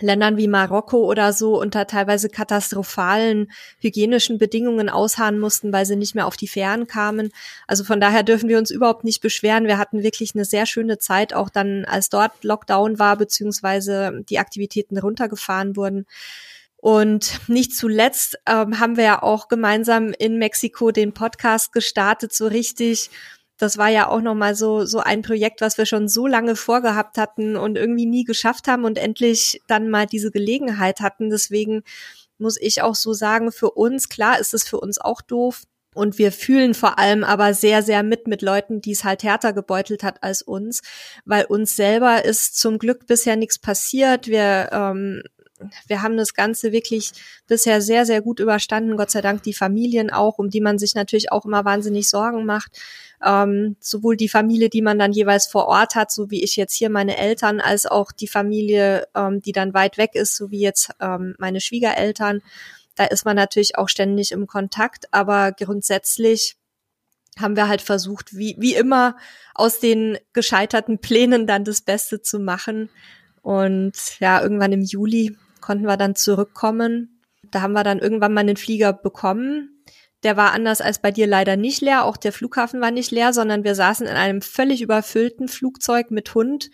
Ländern 0.00 0.36
wie 0.36 0.48
Marokko 0.48 1.04
oder 1.04 1.32
so 1.32 1.60
unter 1.60 1.86
teilweise 1.86 2.28
katastrophalen 2.28 3.50
hygienischen 3.78 4.38
Bedingungen 4.38 4.88
ausharren 4.88 5.38
mussten, 5.38 5.72
weil 5.72 5.86
sie 5.86 5.96
nicht 5.96 6.14
mehr 6.14 6.26
auf 6.26 6.36
die 6.36 6.48
Fähren 6.48 6.86
kamen. 6.86 7.30
Also 7.66 7.84
von 7.84 8.00
daher 8.00 8.22
dürfen 8.22 8.48
wir 8.48 8.58
uns 8.58 8.70
überhaupt 8.70 9.04
nicht 9.04 9.20
beschweren. 9.20 9.66
Wir 9.66 9.78
hatten 9.78 10.02
wirklich 10.02 10.34
eine 10.34 10.44
sehr 10.44 10.66
schöne 10.66 10.98
Zeit, 10.98 11.34
auch 11.34 11.50
dann, 11.50 11.84
als 11.84 12.08
dort 12.08 12.44
Lockdown 12.44 12.98
war, 12.98 13.16
beziehungsweise 13.16 14.22
die 14.28 14.38
Aktivitäten 14.38 14.98
runtergefahren 14.98 15.76
wurden. 15.76 16.06
Und 16.76 17.40
nicht 17.48 17.74
zuletzt 17.74 18.38
ähm, 18.46 18.78
haben 18.78 18.98
wir 18.98 19.04
ja 19.04 19.22
auch 19.22 19.48
gemeinsam 19.48 20.12
in 20.18 20.36
Mexiko 20.36 20.90
den 20.90 21.14
Podcast 21.14 21.72
gestartet, 21.72 22.34
so 22.34 22.46
richtig 22.46 23.08
das 23.58 23.78
war 23.78 23.88
ja 23.88 24.08
auch 24.08 24.20
nochmal 24.20 24.54
so, 24.54 24.84
so 24.84 24.98
ein 25.00 25.22
Projekt, 25.22 25.60
was 25.60 25.78
wir 25.78 25.86
schon 25.86 26.08
so 26.08 26.26
lange 26.26 26.56
vorgehabt 26.56 27.18
hatten 27.18 27.56
und 27.56 27.76
irgendwie 27.76 28.06
nie 28.06 28.24
geschafft 28.24 28.66
haben 28.68 28.84
und 28.84 28.98
endlich 28.98 29.60
dann 29.68 29.90
mal 29.90 30.06
diese 30.06 30.30
Gelegenheit 30.30 31.00
hatten. 31.00 31.30
Deswegen 31.30 31.82
muss 32.38 32.60
ich 32.60 32.82
auch 32.82 32.94
so 32.94 33.12
sagen, 33.12 33.52
für 33.52 33.70
uns, 33.70 34.08
klar 34.08 34.40
ist 34.40 34.54
es 34.54 34.68
für 34.68 34.80
uns 34.80 35.00
auch 35.00 35.20
doof. 35.20 35.62
Und 35.94 36.18
wir 36.18 36.32
fühlen 36.32 36.74
vor 36.74 36.98
allem 36.98 37.22
aber 37.22 37.54
sehr, 37.54 37.82
sehr 37.84 38.02
mit 38.02 38.26
mit 38.26 38.42
Leuten, 38.42 38.80
die 38.80 38.90
es 38.90 39.04
halt 39.04 39.22
härter 39.22 39.52
gebeutelt 39.52 40.02
hat 40.02 40.24
als 40.24 40.42
uns, 40.42 40.82
weil 41.24 41.44
uns 41.44 41.76
selber 41.76 42.24
ist 42.24 42.58
zum 42.58 42.78
Glück 42.78 43.06
bisher 43.06 43.36
nichts 43.36 43.60
passiert. 43.60 44.26
Wir 44.26 44.70
ähm, 44.72 45.22
wir 45.86 46.02
haben 46.02 46.16
das 46.16 46.34
Ganze 46.34 46.72
wirklich 46.72 47.12
bisher 47.46 47.80
sehr, 47.80 48.06
sehr 48.06 48.20
gut 48.22 48.40
überstanden. 48.40 48.96
Gott 48.96 49.10
sei 49.10 49.20
Dank 49.20 49.42
die 49.42 49.54
Familien 49.54 50.10
auch, 50.10 50.38
um 50.38 50.50
die 50.50 50.60
man 50.60 50.78
sich 50.78 50.94
natürlich 50.94 51.30
auch 51.30 51.44
immer 51.44 51.64
wahnsinnig 51.64 52.08
Sorgen 52.08 52.44
macht. 52.44 52.78
Ähm, 53.24 53.76
sowohl 53.80 54.16
die 54.16 54.28
Familie, 54.28 54.68
die 54.68 54.82
man 54.82 54.98
dann 54.98 55.12
jeweils 55.12 55.46
vor 55.46 55.66
Ort 55.66 55.94
hat, 55.94 56.10
so 56.10 56.30
wie 56.30 56.42
ich 56.42 56.56
jetzt 56.56 56.74
hier 56.74 56.90
meine 56.90 57.16
Eltern, 57.16 57.60
als 57.60 57.86
auch 57.86 58.12
die 58.12 58.28
Familie, 58.28 59.06
ähm, 59.14 59.40
die 59.40 59.52
dann 59.52 59.74
weit 59.74 59.96
weg 59.96 60.14
ist, 60.14 60.36
so 60.36 60.50
wie 60.50 60.60
jetzt 60.60 60.90
ähm, 61.00 61.34
meine 61.38 61.60
Schwiegereltern. 61.60 62.42
Da 62.96 63.04
ist 63.04 63.24
man 63.24 63.36
natürlich 63.36 63.78
auch 63.78 63.88
ständig 63.88 64.32
im 64.32 64.46
Kontakt, 64.46 65.06
aber 65.12 65.52
grundsätzlich 65.52 66.56
haben 67.38 67.56
wir 67.56 67.68
halt 67.68 67.82
versucht, 67.82 68.36
wie, 68.36 68.56
wie 68.58 68.74
immer, 68.74 69.16
aus 69.54 69.80
den 69.80 70.18
gescheiterten 70.32 70.98
Plänen 70.98 71.46
dann 71.46 71.64
das 71.64 71.80
Beste 71.80 72.22
zu 72.22 72.38
machen. 72.38 72.90
Und 73.42 74.20
ja, 74.20 74.40
irgendwann 74.40 74.72
im 74.72 74.82
Juli 74.82 75.36
konnten 75.64 75.86
wir 75.86 75.96
dann 75.96 76.14
zurückkommen. 76.14 77.22
Da 77.50 77.62
haben 77.62 77.72
wir 77.72 77.84
dann 77.84 77.98
irgendwann 77.98 78.34
mal 78.34 78.40
einen 78.42 78.58
Flieger 78.58 78.92
bekommen. 78.92 79.82
Der 80.22 80.36
war 80.36 80.52
anders 80.52 80.82
als 80.82 81.00
bei 81.00 81.10
dir 81.10 81.26
leider 81.26 81.56
nicht 81.56 81.80
leer. 81.80 82.04
Auch 82.04 82.18
der 82.18 82.34
Flughafen 82.34 82.82
war 82.82 82.90
nicht 82.90 83.10
leer, 83.10 83.32
sondern 83.32 83.64
wir 83.64 83.74
saßen 83.74 84.06
in 84.06 84.12
einem 84.12 84.42
völlig 84.42 84.82
überfüllten 84.82 85.48
Flugzeug 85.48 86.10
mit 86.10 86.34
Hund, 86.34 86.70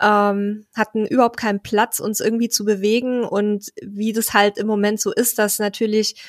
ähm, 0.00 0.66
hatten 0.74 1.06
überhaupt 1.06 1.36
keinen 1.36 1.62
Platz, 1.62 2.00
uns 2.00 2.18
irgendwie 2.18 2.48
zu 2.48 2.64
bewegen. 2.64 3.22
Und 3.22 3.72
wie 3.80 4.12
das 4.12 4.34
halt 4.34 4.58
im 4.58 4.66
Moment 4.66 5.00
so 5.00 5.12
ist, 5.12 5.38
dass 5.38 5.60
natürlich 5.60 6.20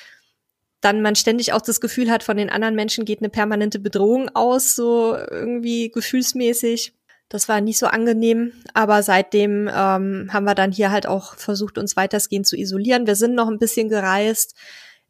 dann 0.82 1.02
man 1.02 1.16
ständig 1.16 1.54
auch 1.54 1.62
das 1.62 1.82
Gefühl 1.82 2.12
hat, 2.12 2.22
von 2.22 2.38
den 2.38 2.52
anderen 2.52 2.76
Menschen 2.76 3.06
geht 3.06 3.22
eine 3.22 3.30
permanente 3.30 3.80
Bedrohung 3.80 4.30
aus, 4.36 4.76
so 4.76 5.18
irgendwie 5.32 5.90
gefühlsmäßig. 5.90 6.94
Das 7.30 7.50
war 7.50 7.60
nicht 7.60 7.78
so 7.78 7.88
angenehm, 7.88 8.54
aber 8.74 9.04
seitdem 9.04 9.68
ähm, 9.68 10.30
haben 10.32 10.46
wir 10.46 10.56
dann 10.56 10.72
hier 10.72 10.92
halt 10.92 11.08
auch 11.08 11.36
versucht, 11.36 11.78
uns 11.78 11.98
weitestgehend 11.98 12.48
zu 12.48 12.56
isolieren. 12.56 13.06
Wir 13.06 13.16
sind 13.16 13.36
noch 13.36 13.50
ein 13.50 13.60
bisschen 13.60 13.90
gereist 13.90 14.56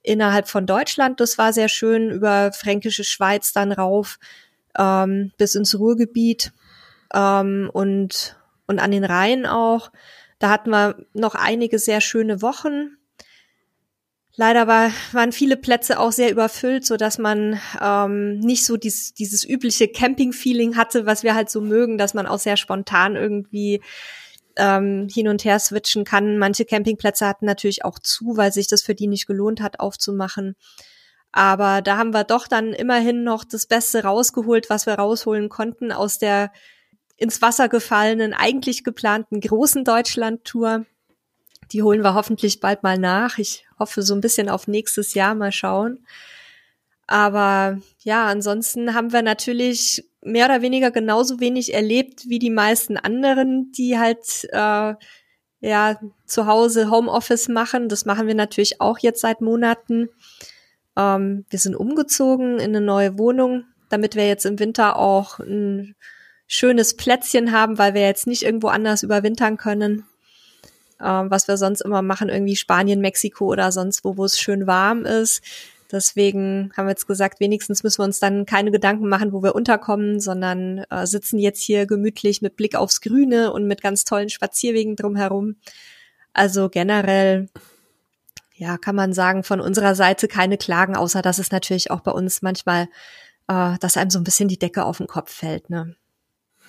innerhalb 0.01 0.47
von 0.47 0.65
Deutschland. 0.65 1.19
Das 1.19 1.37
war 1.37 1.53
sehr 1.53 1.69
schön, 1.69 2.09
über 2.09 2.51
Fränkische 2.53 3.03
Schweiz 3.03 3.53
dann 3.53 3.71
rauf 3.71 4.17
ähm, 4.77 5.31
bis 5.37 5.53
ins 5.53 5.77
Ruhrgebiet 5.77 6.53
ähm, 7.13 7.69
und, 7.71 8.35
und 8.65 8.79
an 8.79 8.91
den 8.91 9.03
Rhein 9.03 9.45
auch. 9.45 9.91
Da 10.39 10.49
hatten 10.49 10.71
wir 10.71 11.05
noch 11.13 11.35
einige 11.35 11.77
sehr 11.77 12.01
schöne 12.01 12.41
Wochen. 12.41 12.97
Leider 14.39 14.67
war, 14.67 14.91
waren 15.13 15.31
viele 15.31 15.57
Plätze 15.57 15.99
auch 15.99 16.11
sehr 16.11 16.31
überfüllt, 16.31 16.85
so 16.85 16.95
dass 16.95 17.17
man 17.17 17.59
ähm, 17.81 18.37
nicht 18.39 18.65
so 18.65 18.77
dies, 18.77 19.15
dieses 19.15 19.43
übliche 19.43 19.87
Camping-Feeling 19.87 20.77
hatte, 20.77 21.07
was 21.07 21.23
wir 21.23 21.33
halt 21.33 21.49
so 21.49 21.59
mögen, 21.59 21.97
dass 21.97 22.13
man 22.13 22.27
auch 22.27 22.37
sehr 22.37 22.55
spontan 22.55 23.15
irgendwie 23.15 23.81
ähm, 24.55 25.07
hin 25.11 25.27
und 25.27 25.43
her 25.43 25.57
switchen 25.57 26.03
kann. 26.03 26.37
Manche 26.37 26.65
Campingplätze 26.65 27.25
hatten 27.25 27.47
natürlich 27.47 27.83
auch 27.83 27.97
zu, 27.97 28.37
weil 28.37 28.53
sich 28.53 28.67
das 28.67 28.83
für 28.83 28.93
die 28.93 29.07
nicht 29.07 29.25
gelohnt 29.25 29.59
hat, 29.59 29.79
aufzumachen. 29.79 30.55
Aber 31.31 31.81
da 31.81 31.97
haben 31.97 32.13
wir 32.13 32.23
doch 32.23 32.47
dann 32.47 32.73
immerhin 32.73 33.23
noch 33.23 33.43
das 33.43 33.65
Beste 33.65 34.03
rausgeholt, 34.03 34.69
was 34.69 34.85
wir 34.85 34.93
rausholen 34.93 35.49
konnten 35.49 35.91
aus 35.91 36.19
der 36.19 36.51
ins 37.15 37.41
Wasser 37.41 37.69
gefallenen, 37.69 38.35
eigentlich 38.35 38.83
geplanten 38.83 39.41
großen 39.41 39.83
Deutschland-Tour. 39.83 40.85
Die 41.71 41.81
holen 41.81 42.03
wir 42.03 42.13
hoffentlich 42.13 42.59
bald 42.59 42.83
mal 42.83 42.99
nach. 42.99 43.39
Ich 43.39 43.66
hoffe 43.79 44.01
so 44.01 44.13
ein 44.13 44.21
bisschen 44.21 44.49
auf 44.49 44.67
nächstes 44.67 45.13
Jahr 45.13 45.35
mal 45.35 45.51
schauen. 45.51 45.99
Aber 47.07 47.79
ja, 48.03 48.27
ansonsten 48.27 48.93
haben 48.93 49.13
wir 49.13 49.21
natürlich 49.21 50.05
mehr 50.21 50.45
oder 50.45 50.61
weniger 50.61 50.91
genauso 50.91 51.39
wenig 51.39 51.73
erlebt 51.73 52.27
wie 52.27 52.39
die 52.39 52.49
meisten 52.49 52.97
anderen, 52.97 53.71
die 53.71 53.97
halt 53.97 54.47
äh, 54.51 54.93
ja 55.61 55.99
zu 56.25 56.47
Hause 56.47 56.91
Homeoffice 56.91 57.47
machen. 57.47 57.87
Das 57.87 58.05
machen 58.05 58.27
wir 58.27 58.35
natürlich 58.35 58.81
auch 58.81 58.99
jetzt 58.99 59.21
seit 59.21 59.39
Monaten. 59.39 60.09
Ähm, 60.97 61.45
wir 61.49 61.59
sind 61.59 61.75
umgezogen 61.75 62.59
in 62.59 62.75
eine 62.75 62.81
neue 62.81 63.17
Wohnung, 63.17 63.63
damit 63.89 64.15
wir 64.15 64.27
jetzt 64.27 64.45
im 64.45 64.59
Winter 64.59 64.97
auch 64.97 65.39
ein 65.39 65.95
schönes 66.45 66.95
Plätzchen 66.97 67.53
haben, 67.53 67.77
weil 67.77 67.93
wir 67.93 68.01
jetzt 68.01 68.27
nicht 68.27 68.43
irgendwo 68.43 68.67
anders 68.67 69.03
überwintern 69.03 69.57
können 69.57 70.05
ähm, 71.03 71.29
was 71.29 71.47
wir 71.47 71.57
sonst 71.57 71.81
immer 71.81 72.01
machen, 72.01 72.29
irgendwie 72.29 72.55
Spanien, 72.55 73.01
Mexiko 73.01 73.45
oder 73.45 73.71
sonst 73.71 74.03
wo, 74.03 74.17
wo 74.17 74.25
es 74.25 74.39
schön 74.39 74.67
warm 74.67 75.05
ist. 75.05 75.41
Deswegen 75.91 76.71
haben 76.75 76.85
wir 76.87 76.91
jetzt 76.91 77.07
gesagt, 77.07 77.39
wenigstens 77.39 77.83
müssen 77.83 77.99
wir 77.99 78.05
uns 78.05 78.19
dann 78.19 78.45
keine 78.45 78.71
Gedanken 78.71 79.07
machen, 79.07 79.31
wo 79.31 79.41
wir 79.41 79.55
unterkommen, 79.55 80.19
sondern 80.19 80.79
äh, 80.89 81.05
sitzen 81.05 81.39
jetzt 81.39 81.61
hier 81.61 81.85
gemütlich 81.85 82.41
mit 82.41 82.57
Blick 82.57 82.75
aufs 82.75 82.99
Grüne 82.99 83.53
und 83.53 83.67
mit 83.67 83.81
ganz 83.81 84.03
tollen 84.03 84.29
Spazierwegen 84.29 84.97
drumherum. 84.97 85.55
Also 86.33 86.69
generell, 86.69 87.49
ja, 88.53 88.77
kann 88.77 88.95
man 88.95 89.13
sagen, 89.13 89.43
von 89.43 89.61
unserer 89.61 89.95
Seite 89.95 90.27
keine 90.27 90.57
Klagen, 90.57 90.95
außer 90.95 91.21
dass 91.21 91.39
es 91.39 91.51
natürlich 91.51 91.89
auch 91.89 92.01
bei 92.01 92.11
uns 92.11 92.41
manchmal, 92.41 92.89
äh, 93.47 93.77
dass 93.79 93.95
einem 93.95 94.09
so 94.09 94.19
ein 94.19 94.25
bisschen 94.25 94.49
die 94.49 94.59
Decke 94.59 94.83
auf 94.83 94.97
den 94.97 95.07
Kopf 95.07 95.33
fällt, 95.33 95.69
ne? 95.69 95.95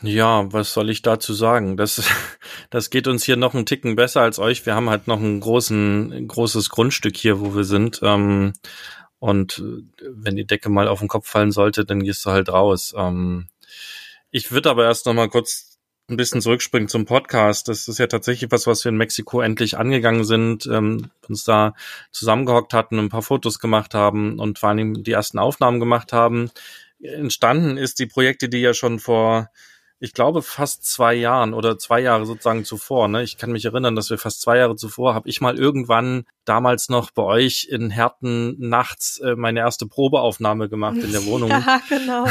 Ja, 0.03 0.53
was 0.53 0.73
soll 0.73 0.91
ich 0.91 1.03
dazu 1.03 1.35
sagen? 1.35 1.77
Das, 1.77 2.09
das 2.71 2.91
geht 2.91 3.09
uns 3.09 3.25
hier 3.25 3.37
noch 3.37 3.55
einen 3.55 3.67
Ticken 3.67 3.97
besser 3.97 4.21
als 4.23 4.39
euch. 4.39 4.65
Wir 4.65 4.75
haben 4.75 4.91
halt 4.91 5.09
noch 5.09 5.21
ein 5.21 5.41
großen, 5.41 6.29
großes 6.29 6.71
Grundstück 6.71 7.17
hier, 7.17 7.41
wo 7.41 7.55
wir 7.55 7.65
sind. 7.65 8.01
Ähm, 8.03 8.53
und 9.19 9.59
äh, 9.59 10.05
wenn 10.11 10.37
die 10.37 10.47
Decke 10.47 10.69
mal 10.69 10.89
auf 10.89 11.01
den 11.01 11.09
Kopf 11.09 11.29
fallen 11.29 11.51
sollte, 11.51 11.85
dann 11.85 12.03
gehst 12.05 12.25
du 12.25 12.31
halt 12.31 12.49
raus. 12.49 12.95
Ähm, 12.97 13.49
ich 14.31 14.53
würde 14.53 14.71
aber 14.71 14.85
erst 14.85 15.07
noch 15.07 15.15
mal 15.15 15.29
kurz 15.29 15.79
ein 16.09 16.17
bisschen 16.17 16.41
zurückspringen 16.41 16.89
zum 16.89 17.05
Podcast. 17.05 17.69
Das 17.69 17.89
ist 17.89 17.99
ja 17.99 18.07
tatsächlich 18.07 18.51
was, 18.51 18.67
was 18.67 18.85
wir 18.85 18.91
in 18.91 18.97
Mexiko 18.97 19.41
endlich 19.41 19.77
angegangen 19.77 20.25
sind, 20.25 20.67
ähm, 20.67 21.11
uns 21.29 21.45
da 21.45 21.75
zusammengehockt 22.13 22.73
hatten, 22.73 22.99
ein 22.99 23.11
paar 23.11 23.23
Fotos 23.23 23.59
gemacht 23.59 23.95
haben 23.95 24.39
und 24.39 24.59
vor 24.59 24.71
allem 24.71 25.03
die 25.03 25.13
ersten 25.13 25.39
Aufnahmen 25.39 25.81
gemacht 25.81 26.13
haben. 26.13 26.51
Entstanden 27.01 27.77
ist 27.77 27.99
die 27.99 28.07
Projekte, 28.07 28.49
die 28.49 28.59
ja 28.59 28.75
schon 28.75 28.99
vor 28.99 29.51
ich 30.01 30.13
glaube, 30.13 30.43
fast 30.43 30.85
zwei 30.85 31.15
Jahren 31.15 31.55
oder 31.55 31.77
zwei 31.79 32.01
Jahre 32.01 32.25
sozusagen 32.25 32.65
zuvor. 32.65 33.09
Ne? 33.09 33.23
Ich 33.23 33.37
kann 33.37 33.51
mich 33.51 33.65
erinnern, 33.65 33.97
dass 33.97 34.11
wir 34.11 34.19
fast 34.19 34.41
zwei 34.41 34.59
Jahre 34.59 34.77
zuvor 34.77 35.15
habe 35.15 35.29
ich 35.29 35.41
mal 35.41 35.59
irgendwann 35.59 36.25
damals 36.45 36.89
noch 36.89 37.11
bei 37.11 37.23
euch 37.23 37.67
in 37.69 37.91
Herten 37.91 38.57
nachts 38.59 39.19
äh, 39.19 39.35
meine 39.35 39.61
erste 39.61 39.87
Probeaufnahme 39.87 40.69
gemacht 40.69 40.99
in 40.99 41.13
der 41.13 41.25
Wohnung. 41.27 41.51
Ja, 41.51 41.81
genau. 41.89 42.27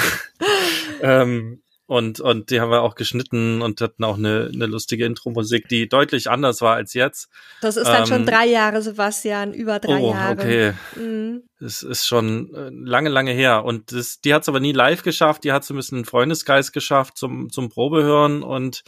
ähm, 1.01 1.61
und, 1.87 2.19
und 2.19 2.51
die 2.51 2.59
haben 2.59 2.69
wir 2.69 2.81
auch 2.81 2.95
geschnitten 2.95 3.61
und 3.61 3.79
hatten 3.79 4.03
auch 4.03 4.17
eine, 4.17 4.51
eine 4.53 4.65
lustige 4.65 5.05
Intro-Musik, 5.05 5.69
die 5.69 5.87
deutlich 5.87 6.29
anders 6.29 6.61
war 6.61 6.75
als 6.75 6.93
jetzt. 6.93 7.29
Das 7.61 7.77
ist 7.77 7.87
dann 7.87 8.01
ähm, 8.01 8.07
schon 8.07 8.25
drei 8.25 8.45
Jahre, 8.45 8.81
Sebastian, 8.81 9.53
über 9.53 9.79
drei 9.79 9.97
oh, 9.97 10.11
Jahre. 10.11 10.33
okay. 10.33 10.73
Mhm. 10.97 11.43
Das 11.61 11.83
ist 11.83 12.05
schon 12.05 12.53
äh, 12.53 12.69
lange, 12.71 13.07
lange 13.07 13.31
her. 13.31 13.63
Und 13.63 13.93
das, 13.93 14.19
die 14.19 14.33
hat 14.33 14.41
es 14.41 14.49
aber 14.49 14.59
nie 14.59 14.73
live 14.73 15.01
geschafft, 15.01 15.45
die 15.45 15.53
hat 15.53 15.63
es 15.63 15.69
ein 15.69 15.77
bisschen 15.77 16.03
Freundesgeist 16.03 16.73
geschafft 16.73 17.17
zum, 17.17 17.49
zum 17.49 17.69
Probehören 17.69 18.43
und 18.43 18.83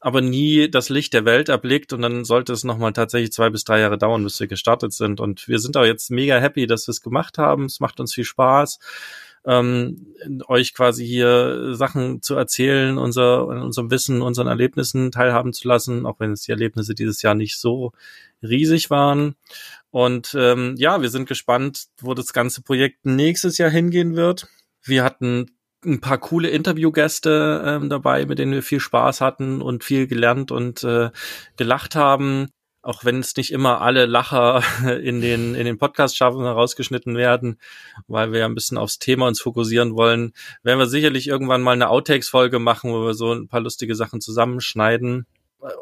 aber 0.00 0.20
nie 0.20 0.68
das 0.68 0.88
Licht 0.88 1.14
der 1.14 1.24
Welt 1.24 1.48
erblickt 1.48 1.92
und 1.92 2.02
dann 2.02 2.24
sollte 2.24 2.52
es 2.52 2.64
nochmal 2.64 2.92
tatsächlich 2.92 3.32
zwei 3.32 3.48
bis 3.48 3.64
drei 3.64 3.78
Jahre 3.80 3.96
dauern, 3.96 4.24
bis 4.24 4.38
wir 4.38 4.48
gestartet 4.48 4.92
sind. 4.92 5.20
Und 5.20 5.46
wir 5.46 5.60
sind 5.60 5.76
auch 5.76 5.84
jetzt 5.84 6.10
mega 6.10 6.36
happy, 6.38 6.66
dass 6.66 6.88
wir 6.88 6.90
es 6.90 7.00
gemacht 7.00 7.38
haben. 7.38 7.66
Es 7.66 7.80
macht 7.80 8.00
uns 8.00 8.12
viel 8.12 8.24
Spaß 8.24 8.80
ähm, 9.46 10.14
euch 10.48 10.74
quasi 10.74 11.06
hier 11.06 11.74
Sachen 11.74 12.22
zu 12.22 12.34
erzählen, 12.34 12.98
unser, 12.98 13.46
unserem 13.46 13.90
Wissen, 13.90 14.22
unseren 14.22 14.46
Erlebnissen 14.46 15.10
teilhaben 15.10 15.52
zu 15.52 15.68
lassen, 15.68 16.06
auch 16.06 16.18
wenn 16.18 16.32
es 16.32 16.42
die 16.42 16.52
Erlebnisse 16.52 16.94
dieses 16.94 17.22
Jahr 17.22 17.34
nicht 17.34 17.58
so 17.58 17.92
riesig 18.42 18.90
waren. 18.90 19.36
Und 19.90 20.34
ähm, 20.38 20.74
ja, 20.78 21.02
wir 21.02 21.10
sind 21.10 21.28
gespannt, 21.28 21.86
wo 22.00 22.14
das 22.14 22.32
ganze 22.32 22.62
Projekt 22.62 23.04
nächstes 23.04 23.58
Jahr 23.58 23.70
hingehen 23.70 24.16
wird. 24.16 24.48
Wir 24.82 25.04
hatten 25.04 25.50
ein 25.84 26.00
paar 26.00 26.18
coole 26.18 26.48
Interviewgäste 26.48 27.62
ähm, 27.66 27.90
dabei, 27.90 28.24
mit 28.24 28.38
denen 28.38 28.52
wir 28.52 28.62
viel 28.62 28.80
Spaß 28.80 29.20
hatten 29.20 29.60
und 29.60 29.84
viel 29.84 30.06
gelernt 30.06 30.50
und 30.50 30.82
äh, 30.82 31.10
gelacht 31.56 31.94
haben 31.94 32.48
auch 32.84 33.04
wenn 33.04 33.20
es 33.20 33.34
nicht 33.36 33.50
immer 33.50 33.80
alle 33.80 34.06
Lacher 34.06 34.62
in 35.02 35.20
den, 35.20 35.54
in 35.54 35.64
den 35.64 35.78
Podcast 35.78 36.16
schaffen, 36.16 36.42
herausgeschnitten 36.42 37.16
werden, 37.16 37.58
weil 38.06 38.32
wir 38.32 38.40
ja 38.40 38.46
ein 38.46 38.54
bisschen 38.54 38.78
aufs 38.78 38.98
Thema 38.98 39.26
uns 39.26 39.40
fokussieren 39.40 39.96
wollen, 39.96 40.32
werden 40.62 40.78
wir 40.78 40.86
sicherlich 40.86 41.26
irgendwann 41.26 41.62
mal 41.62 41.72
eine 41.72 41.88
Outtakes-Folge 41.88 42.58
machen, 42.58 42.92
wo 42.92 43.06
wir 43.06 43.14
so 43.14 43.32
ein 43.32 43.48
paar 43.48 43.60
lustige 43.60 43.94
Sachen 43.94 44.20
zusammenschneiden. 44.20 45.26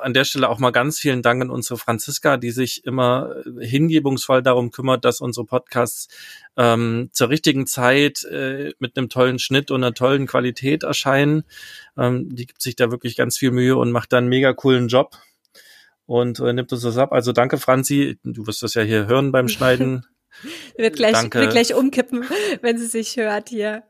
An 0.01 0.15
der 0.15 0.23
Stelle 0.23 0.49
auch 0.49 0.61
mal 0.61 0.71
ganz 0.71 1.01
vielen 1.01 1.23
Dank 1.23 1.43
an 1.43 1.51
unsere 1.51 1.77
Franziska, 1.77 2.37
die 2.37 2.53
sich 2.53 2.85
immer 2.85 3.35
hingebungsvoll 3.59 4.41
darum 4.41 4.71
kümmert, 4.71 5.05
dass 5.05 5.21
unsere 5.21 5.45
Podcasts 5.45 6.07
ähm, 6.57 7.11
zur 7.13 7.31
richtigen 7.31 7.67
Zeit 7.67 8.23
äh, 8.23 8.75
mit 8.79 8.97
einem 8.97 9.09
tollen 9.09 9.41
Schnitt 9.41 9.73
und 9.73 9.83
einer 9.83 9.93
tollen 9.93 10.29
Qualität 10.29 10.85
erscheinen. 10.85 11.43
Ähm, 11.99 12.33
die 12.33 12.47
gibt 12.47 12.63
sich 12.63 12.77
da 12.77 12.93
wirklich 12.93 13.17
ganz 13.17 13.39
viel 13.39 13.51
Mühe 13.51 13.77
und 13.77 13.91
macht 13.91 14.13
da 14.13 14.19
einen 14.19 14.29
mega 14.29 14.53
coolen 14.53 14.87
Job 14.87 15.17
und 16.13 16.41
äh, 16.41 16.53
nimmt 16.53 16.71
uns 16.73 16.83
das 16.83 16.99
ab. 16.99 17.11
Also 17.13 17.33
danke, 17.33 17.57
Franzi. 17.57 18.19
Du 18.23 18.47
wirst 18.47 18.63
das 18.63 18.75
ja 18.75 18.83
hier 18.83 19.07
hören 19.07 19.33
beim 19.33 19.49
Schneiden. 19.55 20.05
wird 20.77 20.97
gleich, 20.97 21.13
danke. 21.13 21.41
wird 21.41 21.53
gleich 21.53 21.75
umkippen, 21.75 22.25
wenn 22.61 22.77
sie 22.77 22.87
sich 22.87 23.17
hört 23.17 23.49
hier. 23.49 23.83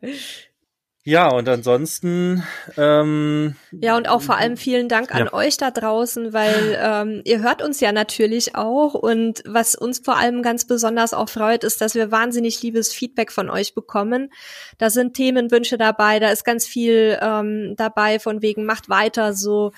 Ja, 1.02 1.32
und 1.32 1.48
ansonsten. 1.48 2.44
Ähm, 2.76 3.56
ja, 3.72 3.96
und 3.96 4.08
auch 4.08 4.22
vor 4.22 4.36
allem 4.36 4.56
vielen 4.56 4.88
Dank 4.88 5.12
an 5.12 5.26
ja. 5.26 5.32
euch 5.32 5.56
da 5.56 5.72
draußen, 5.72 6.32
weil 6.32 6.78
ähm, 6.80 7.22
ihr 7.24 7.42
hört 7.42 7.60
uns 7.60 7.80
ja 7.80 7.90
natürlich 7.90 8.54
auch. 8.54 8.94
Und 8.94 9.42
was 9.44 9.74
uns 9.74 9.98
vor 9.98 10.16
allem 10.16 10.42
ganz 10.42 10.64
besonders 10.64 11.14
auch 11.14 11.28
freut, 11.28 11.64
ist, 11.64 11.80
dass 11.80 11.96
wir 11.96 12.12
wahnsinnig 12.12 12.62
liebes 12.62 12.92
Feedback 12.92 13.32
von 13.32 13.50
euch 13.50 13.74
bekommen. 13.74 14.32
Da 14.78 14.90
sind 14.90 15.14
Themenwünsche 15.14 15.76
dabei, 15.76 16.20
da 16.20 16.30
ist 16.30 16.44
ganz 16.44 16.68
viel 16.68 17.18
ähm, 17.20 17.74
dabei, 17.76 18.20
von 18.20 18.42
wegen 18.42 18.64
macht 18.64 18.88
weiter 18.88 19.32
so. 19.32 19.72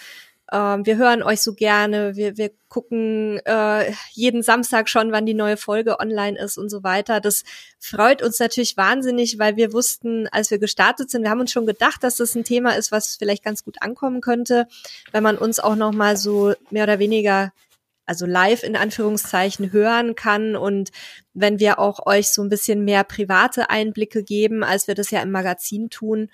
Ähm, 0.55 0.87
wir 0.87 0.97
hören 0.97 1.25
euch 1.25 1.43
so 1.43 1.53
gerne, 1.53 2.15
wir, 2.15 2.37
wir 2.37 2.53
gucken 2.69 3.41
äh, 3.45 3.93
jeden 4.13 4.43
Samstag 4.45 4.89
schon, 4.89 5.11
wann 5.11 5.27
die 5.27 5.35
neue 5.35 5.57
Folge 5.57 5.99
online 5.99 6.39
ist 6.39 6.59
und 6.59 6.69
so 6.69 6.85
weiter. 6.85 7.21
Das 7.21 7.43
freut 7.81 8.23
uns 8.23 8.39
natürlich 8.39 8.77
wahnsinnig, 8.77 9.41
weil 9.41 9.57
wir 9.57 9.73
wussten, 9.73 10.29
als 10.29 10.53
wir 10.53 10.59
gestartet 10.59 11.11
sind, 11.11 11.23
wir 11.23 11.31
haben 11.31 11.41
uns 11.41 11.51
schon 11.51 11.67
gedacht, 11.67 12.05
dass 12.05 12.19
das 12.19 12.37
ein 12.37 12.45
Thema 12.45 12.77
ist, 12.77 12.93
was 12.93 13.17
vielleicht 13.17 13.43
ganz 13.43 13.65
gut 13.65 13.83
ankommen 13.83 14.21
könnte, 14.21 14.69
wenn 15.11 15.25
man 15.25 15.37
uns 15.39 15.59
auch 15.59 15.75
noch 15.75 15.93
mal 15.93 16.17
so 16.17 16.55
mehr 16.71 16.85
oder 16.85 17.01
weniger 17.01 17.53
also 18.07 18.25
live 18.27 18.63
in 18.63 18.77
Anführungszeichen 18.77 19.73
hören 19.73 20.15
kann 20.15 20.57
und 20.57 20.91
wenn 21.33 21.59
wir 21.59 21.79
auch 21.79 22.07
euch 22.07 22.29
so 22.29 22.43
ein 22.43 22.51
bisschen 22.51 22.85
mehr 22.85 23.03
private 23.03 23.71
Einblicke 23.71 24.23
geben, 24.23 24.63
als 24.63 24.87
wir 24.87 24.95
das 24.95 25.11
ja 25.11 25.23
im 25.23 25.31
Magazin 25.31 25.89
tun, 25.91 26.29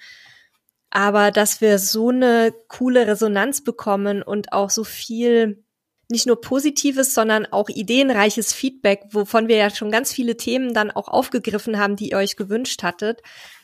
aber 0.91 1.31
dass 1.31 1.61
wir 1.61 1.79
so 1.79 2.09
eine 2.09 2.53
coole 2.69 3.07
Resonanz 3.07 3.63
bekommen 3.63 4.23
und 4.23 4.53
auch 4.53 4.71
so 4.71 4.85
viel 4.85 5.65
nicht 6.11 6.27
nur 6.27 6.41
positives, 6.41 7.15
sondern 7.15 7.47
auch 7.47 7.69
ideenreiches 7.69 8.53
Feedback, 8.53 9.03
wovon 9.11 9.47
wir 9.47 9.57
ja 9.57 9.71
schon 9.71 9.93
ganz 9.93 10.13
viele 10.13 10.37
Themen 10.37 10.75
dann 10.75 10.91
auch 10.91 11.07
aufgegriffen 11.07 11.79
haben, 11.79 11.95
die 11.95 12.11
ihr 12.11 12.17
euch 12.17 12.37
gewünscht 12.37 12.83
hattet. 12.83 13.23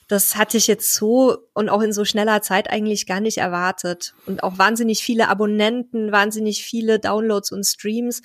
Das 0.08 0.36
hatte 0.36 0.56
ich 0.56 0.68
jetzt 0.68 0.94
so 0.94 1.38
und 1.52 1.68
auch 1.68 1.82
in 1.82 1.92
so 1.92 2.04
schneller 2.04 2.40
Zeit 2.40 2.70
eigentlich 2.70 3.06
gar 3.06 3.18
nicht 3.18 3.38
erwartet. 3.38 4.14
Und 4.26 4.44
auch 4.44 4.56
wahnsinnig 4.56 5.02
viele 5.02 5.28
Abonnenten, 5.28 6.12
wahnsinnig 6.12 6.62
viele 6.62 7.00
Downloads 7.00 7.50
und 7.50 7.64
Streams. 7.64 8.22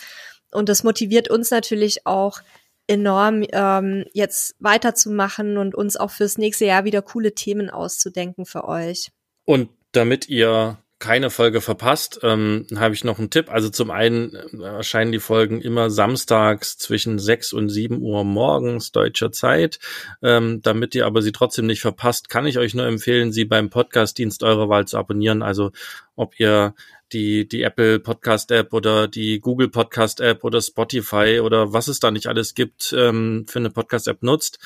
Und 0.52 0.70
das 0.70 0.84
motiviert 0.84 1.32
uns 1.32 1.50
natürlich 1.50 2.06
auch, 2.06 2.42
enorm 2.88 3.46
ähm, 3.52 4.06
jetzt 4.14 4.56
weiterzumachen 4.60 5.58
und 5.58 5.76
uns 5.76 5.98
auch 5.98 6.12
fürs 6.12 6.38
nächste 6.38 6.66
Jahr 6.66 6.86
wieder 6.86 7.02
coole 7.02 7.34
Themen 7.34 7.70
auszudenken 7.70 8.46
für 8.46 8.68
euch. 8.68 9.12
Und 9.46 9.70
damit 9.92 10.30
ihr 10.30 10.78
keine 11.02 11.32
Folge 11.32 11.62
verpasst, 11.62 12.20
ähm, 12.24 12.68
habe 12.76 12.94
ich 12.94 13.04
noch 13.04 13.18
einen 13.18 13.32
Tipp. 13.32 13.52
Also 13.52 13.70
zum 13.70 13.90
einen 13.92 14.36
äh, 14.36 14.64
erscheinen 14.64 15.12
die 15.12 15.20
Folgen 15.20 15.60
immer 15.60 15.90
samstags 15.90 16.78
zwischen 16.78 17.18
6 17.20 17.54
und 17.54 17.70
7 17.70 18.02
Uhr 18.02 18.24
morgens 18.24 18.92
deutscher 18.92 19.32
Zeit. 19.32 19.80
Ähm, 20.22 20.62
damit 20.62 20.94
ihr 20.96 21.08
aber 21.08 21.24
sie 21.24 21.32
trotzdem 21.32 21.66
nicht 21.66 21.82
verpasst, 21.82 22.30
kann 22.30 22.46
ich 22.46 22.60
euch 22.60 22.76
nur 22.76 22.86
empfehlen, 22.86 23.32
sie 23.32 23.46
beim 23.46 23.72
Podcast-Dienst 23.72 24.44
eurer 24.44 24.70
Wahl 24.70 24.86
zu 24.86 24.98
abonnieren. 24.98 25.42
Also 25.42 25.72
ob 26.16 26.40
ihr 26.40 26.74
die, 27.14 27.48
die 27.48 27.64
Apple 27.64 28.00
Podcast 28.00 28.52
App 28.52 28.74
oder 28.74 29.08
die 29.08 29.40
Google 29.40 29.70
Podcast 29.70 30.20
App 30.22 30.44
oder 30.44 30.62
Spotify 30.62 31.42
oder 31.44 31.74
was 31.74 31.88
es 31.88 32.00
da 32.00 32.12
nicht 32.12 32.28
alles 32.28 32.54
gibt 32.54 32.94
ähm, 32.98 33.46
für 33.48 33.60
eine 33.60 33.70
Podcast 33.70 34.08
App 34.08 34.24
nutzt. 34.24 34.60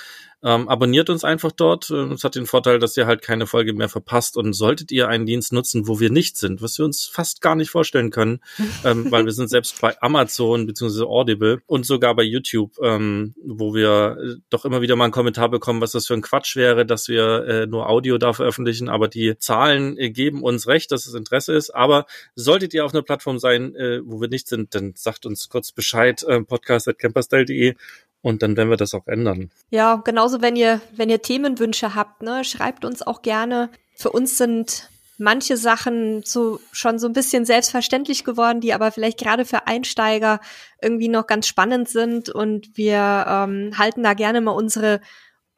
Ähm, 0.44 0.70
abonniert 0.70 1.10
uns 1.10 1.24
einfach 1.24 1.52
dort. 1.52 1.90
Ähm, 1.90 2.12
es 2.12 2.24
hat 2.24 2.36
den 2.36 2.46
Vorteil, 2.46 2.78
dass 2.78 2.96
ihr 2.96 3.08
halt 3.08 3.24
keine 3.24 3.48
Folge 3.48 3.74
mehr 3.74 3.90
verpasst. 3.90 4.38
Und 4.38 4.54
solltet 4.54 4.92
ihr 4.92 5.08
einen 5.08 5.26
Dienst 5.26 5.52
nutzen, 5.54 5.88
wo 5.88 6.00
wir 6.00 6.12
nicht 6.12 6.38
sind, 6.38 6.62
was 6.62 6.78
wir 6.78 6.86
uns 6.86 7.08
fast 7.08 7.42
gar 7.42 7.56
nicht 7.56 7.72
vorstellen 7.72 8.12
können, 8.12 8.42
ähm, 8.86 9.12
weil 9.12 9.26
wir 9.26 9.32
sind 9.32 9.50
selbst 9.50 9.82
bei 9.82 10.00
Amazon 10.02 10.68
bzw. 10.68 11.06
Audible 11.06 11.62
und 11.66 11.88
sogar 11.88 12.16
bei 12.16 12.22
YouTube, 12.22 12.74
ähm, 12.84 13.34
wo 13.44 13.74
wir 13.74 14.18
äh, 14.22 14.36
doch 14.52 14.66
immer 14.66 14.82
wieder 14.82 14.96
mal 14.96 15.06
einen 15.06 15.14
Kommentar 15.14 15.50
bekommen, 15.50 15.82
was 15.82 15.94
das 15.94 16.06
für 16.06 16.14
ein 16.14 16.22
Quatsch 16.22 16.56
wäre, 16.56 16.86
dass 16.86 17.08
wir 17.08 17.48
äh, 17.48 17.66
nur 17.66 17.90
Audio 17.90 18.20
da 18.20 18.34
veröffentlichen. 18.34 18.88
Aber 18.88 19.08
die 19.08 19.40
Zahlen 19.40 19.98
äh, 19.98 20.12
geben 20.12 20.44
uns 20.44 20.68
recht, 20.68 20.92
dass 20.92 21.08
es 21.08 21.16
Interesse 21.16 21.35
ist. 21.48 21.72
Aber 21.72 22.06
solltet 22.36 22.74
ihr 22.74 22.86
auf 22.86 22.94
einer 22.94 23.04
Plattform 23.04 23.40
sein, 23.40 23.76
äh, 23.76 24.02
wo 24.04 24.22
wir 24.22 24.28
nicht 24.28 24.48
sind, 24.48 24.76
dann 24.76 24.94
sagt 24.96 25.26
uns 25.26 25.50
kurz 25.50 25.72
Bescheid, 25.72 26.24
äh, 26.24 26.42
podcast.camperstyle.de 26.42 27.76
und 28.22 28.42
dann 28.42 28.58
werden 28.58 28.70
wir 28.70 28.78
das 28.78 28.94
auch 28.94 29.06
ändern. 29.08 29.52
Ja, 29.70 29.98
genauso 29.98 30.42
wenn 30.42 30.56
ihr, 30.56 30.82
wenn 30.96 31.10
ihr 31.10 31.22
Themenwünsche 31.22 31.94
habt, 31.94 32.24
ne, 32.24 32.44
schreibt 32.44 32.84
uns 32.84 33.04
auch 33.04 33.22
gerne. 33.22 33.70
Für 33.96 34.12
uns 34.12 34.38
sind 34.38 34.90
manche 35.18 35.58
Sachen 35.58 36.24
so 36.24 36.60
schon 36.72 37.00
so 37.00 37.08
ein 37.08 37.14
bisschen 37.14 37.46
selbstverständlich 37.46 38.24
geworden, 38.24 38.62
die 38.62 38.74
aber 38.74 38.92
vielleicht 38.92 39.20
gerade 39.20 39.46
für 39.46 39.68
Einsteiger 39.68 40.40
irgendwie 40.82 41.08
noch 41.08 41.28
ganz 41.28 41.48
spannend 41.48 41.88
sind 41.88 42.30
und 42.30 42.76
wir 42.76 43.26
ähm, 43.28 43.78
halten 43.78 44.04
da 44.04 44.14
gerne 44.14 44.42
mal 44.42 44.52
unsere 44.52 45.02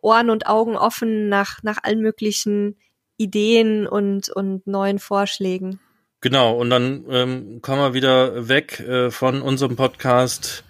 Ohren 0.01 0.29
und 0.29 0.47
Augen 0.47 0.75
offen 0.75 1.29
nach 1.29 1.63
nach 1.63 1.79
allen 1.83 2.01
möglichen 2.01 2.77
Ideen 3.17 3.87
und 3.87 4.29
und 4.29 4.65
neuen 4.67 4.99
Vorschlägen. 4.99 5.79
Genau, 6.21 6.57
und 6.57 6.69
dann 6.69 7.05
ähm, 7.09 7.61
kommen 7.61 7.81
wir 7.81 7.93
wieder 7.93 8.47
weg 8.47 8.79
äh, 8.79 9.11
von 9.11 9.41
unserem 9.41 9.75
Podcast 9.75 10.63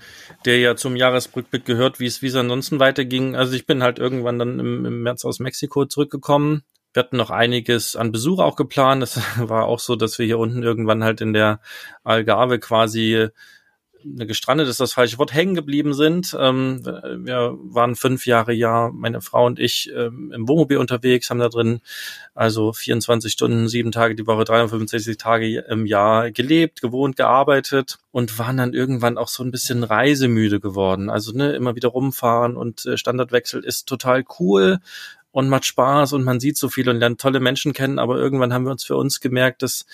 der 0.45 0.59
ja 0.59 0.75
zum 0.75 0.95
Jahresrückblick 0.95 1.65
gehört, 1.65 1.99
wie 1.99 2.05
es 2.05 2.21
wie 2.21 2.27
es 2.27 2.35
ansonsten 2.35 2.79
weiterging. 2.79 3.35
Also 3.35 3.53
ich 3.53 3.65
bin 3.65 3.83
halt 3.83 3.99
irgendwann 3.99 4.39
dann 4.39 4.59
im, 4.59 4.85
im 4.85 5.01
März 5.03 5.25
aus 5.25 5.39
Mexiko 5.39 5.85
zurückgekommen. 5.85 6.63
Wir 6.93 7.03
hatten 7.03 7.17
noch 7.17 7.31
einiges 7.31 7.95
an 7.95 8.11
Besuch 8.11 8.39
auch 8.39 8.55
geplant. 8.55 9.01
Das 9.01 9.19
war 9.37 9.65
auch 9.65 9.79
so, 9.79 9.95
dass 9.95 10.17
wir 10.19 10.25
hier 10.25 10.39
unten 10.39 10.63
irgendwann 10.63 11.03
halt 11.03 11.21
in 11.21 11.33
der 11.33 11.59
Algarve 12.03 12.59
quasi 12.59 13.27
eine 14.15 14.27
gestrandet 14.27 14.67
ist 14.67 14.79
das 14.79 14.93
falsche 14.93 15.17
Wort, 15.17 15.33
hängen 15.33 15.55
geblieben 15.55 15.93
sind. 15.93 16.35
Ähm, 16.39 16.85
wir 16.85 17.57
waren 17.61 17.95
fünf 17.95 18.25
Jahre 18.25 18.53
ja, 18.53 18.89
meine 18.93 19.21
Frau 19.21 19.45
und 19.45 19.59
ich, 19.59 19.91
ähm, 19.95 20.31
im 20.33 20.47
Wohnmobil 20.47 20.77
unterwegs, 20.77 21.29
haben 21.29 21.39
da 21.39 21.49
drin 21.49 21.81
also 22.33 22.73
24 22.73 23.31
Stunden, 23.31 23.67
sieben 23.67 23.91
Tage 23.91 24.15
die 24.15 24.27
Woche, 24.27 24.43
365 24.43 25.17
Tage 25.17 25.59
im 25.59 25.85
Jahr 25.85 26.31
gelebt, 26.31 26.81
gewohnt, 26.81 27.15
gearbeitet 27.15 27.97
und 28.11 28.37
waren 28.39 28.57
dann 28.57 28.73
irgendwann 28.73 29.17
auch 29.17 29.27
so 29.27 29.43
ein 29.43 29.51
bisschen 29.51 29.83
reisemüde 29.83 30.59
geworden. 30.59 31.09
Also 31.09 31.31
ne, 31.31 31.53
immer 31.53 31.75
wieder 31.75 31.89
rumfahren 31.89 32.55
und 32.55 32.85
äh, 32.85 32.97
Standardwechsel 32.97 33.63
ist 33.63 33.87
total 33.87 34.23
cool 34.39 34.79
und 35.31 35.49
macht 35.49 35.65
Spaß 35.65 36.13
und 36.13 36.23
man 36.23 36.39
sieht 36.39 36.57
so 36.57 36.69
viel 36.69 36.89
und 36.89 36.97
lernt 36.97 37.21
tolle 37.21 37.39
Menschen 37.39 37.73
kennen, 37.73 37.99
aber 37.99 38.17
irgendwann 38.17 38.53
haben 38.53 38.65
wir 38.65 38.71
uns 38.71 38.83
für 38.83 38.95
uns 38.95 39.19
gemerkt, 39.19 39.61
dass 39.61 39.85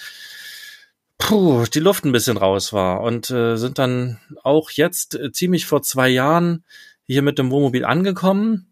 puh, 1.23 1.63
die 1.73 1.79
Luft 1.79 2.03
ein 2.03 2.11
bisschen 2.11 2.35
raus 2.35 2.73
war 2.73 3.01
und 3.01 3.31
äh, 3.31 3.55
sind 3.55 3.79
dann 3.79 4.19
auch 4.43 4.69
jetzt 4.71 5.15
äh, 5.15 5.31
ziemlich 5.31 5.65
vor 5.65 5.81
zwei 5.81 6.09
Jahren 6.09 6.65
hier 7.05 7.21
mit 7.21 7.39
dem 7.39 7.49
Wohnmobil 7.49 7.85
angekommen 7.85 8.67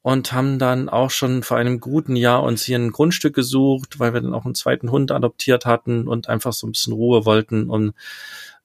und 0.00 0.32
haben 0.32 0.58
dann 0.58 0.88
auch 0.88 1.10
schon 1.10 1.42
vor 1.42 1.58
einem 1.58 1.78
guten 1.78 2.16
Jahr 2.16 2.42
uns 2.42 2.64
hier 2.64 2.78
ein 2.78 2.90
Grundstück 2.90 3.34
gesucht, 3.34 3.98
weil 3.98 4.14
wir 4.14 4.22
dann 4.22 4.32
auch 4.32 4.46
einen 4.46 4.54
zweiten 4.54 4.90
Hund 4.90 5.12
adoptiert 5.12 5.66
hatten 5.66 6.08
und 6.08 6.28
einfach 6.28 6.54
so 6.54 6.66
ein 6.66 6.72
bisschen 6.72 6.94
Ruhe 6.94 7.26
wollten, 7.26 7.68
um 7.68 7.92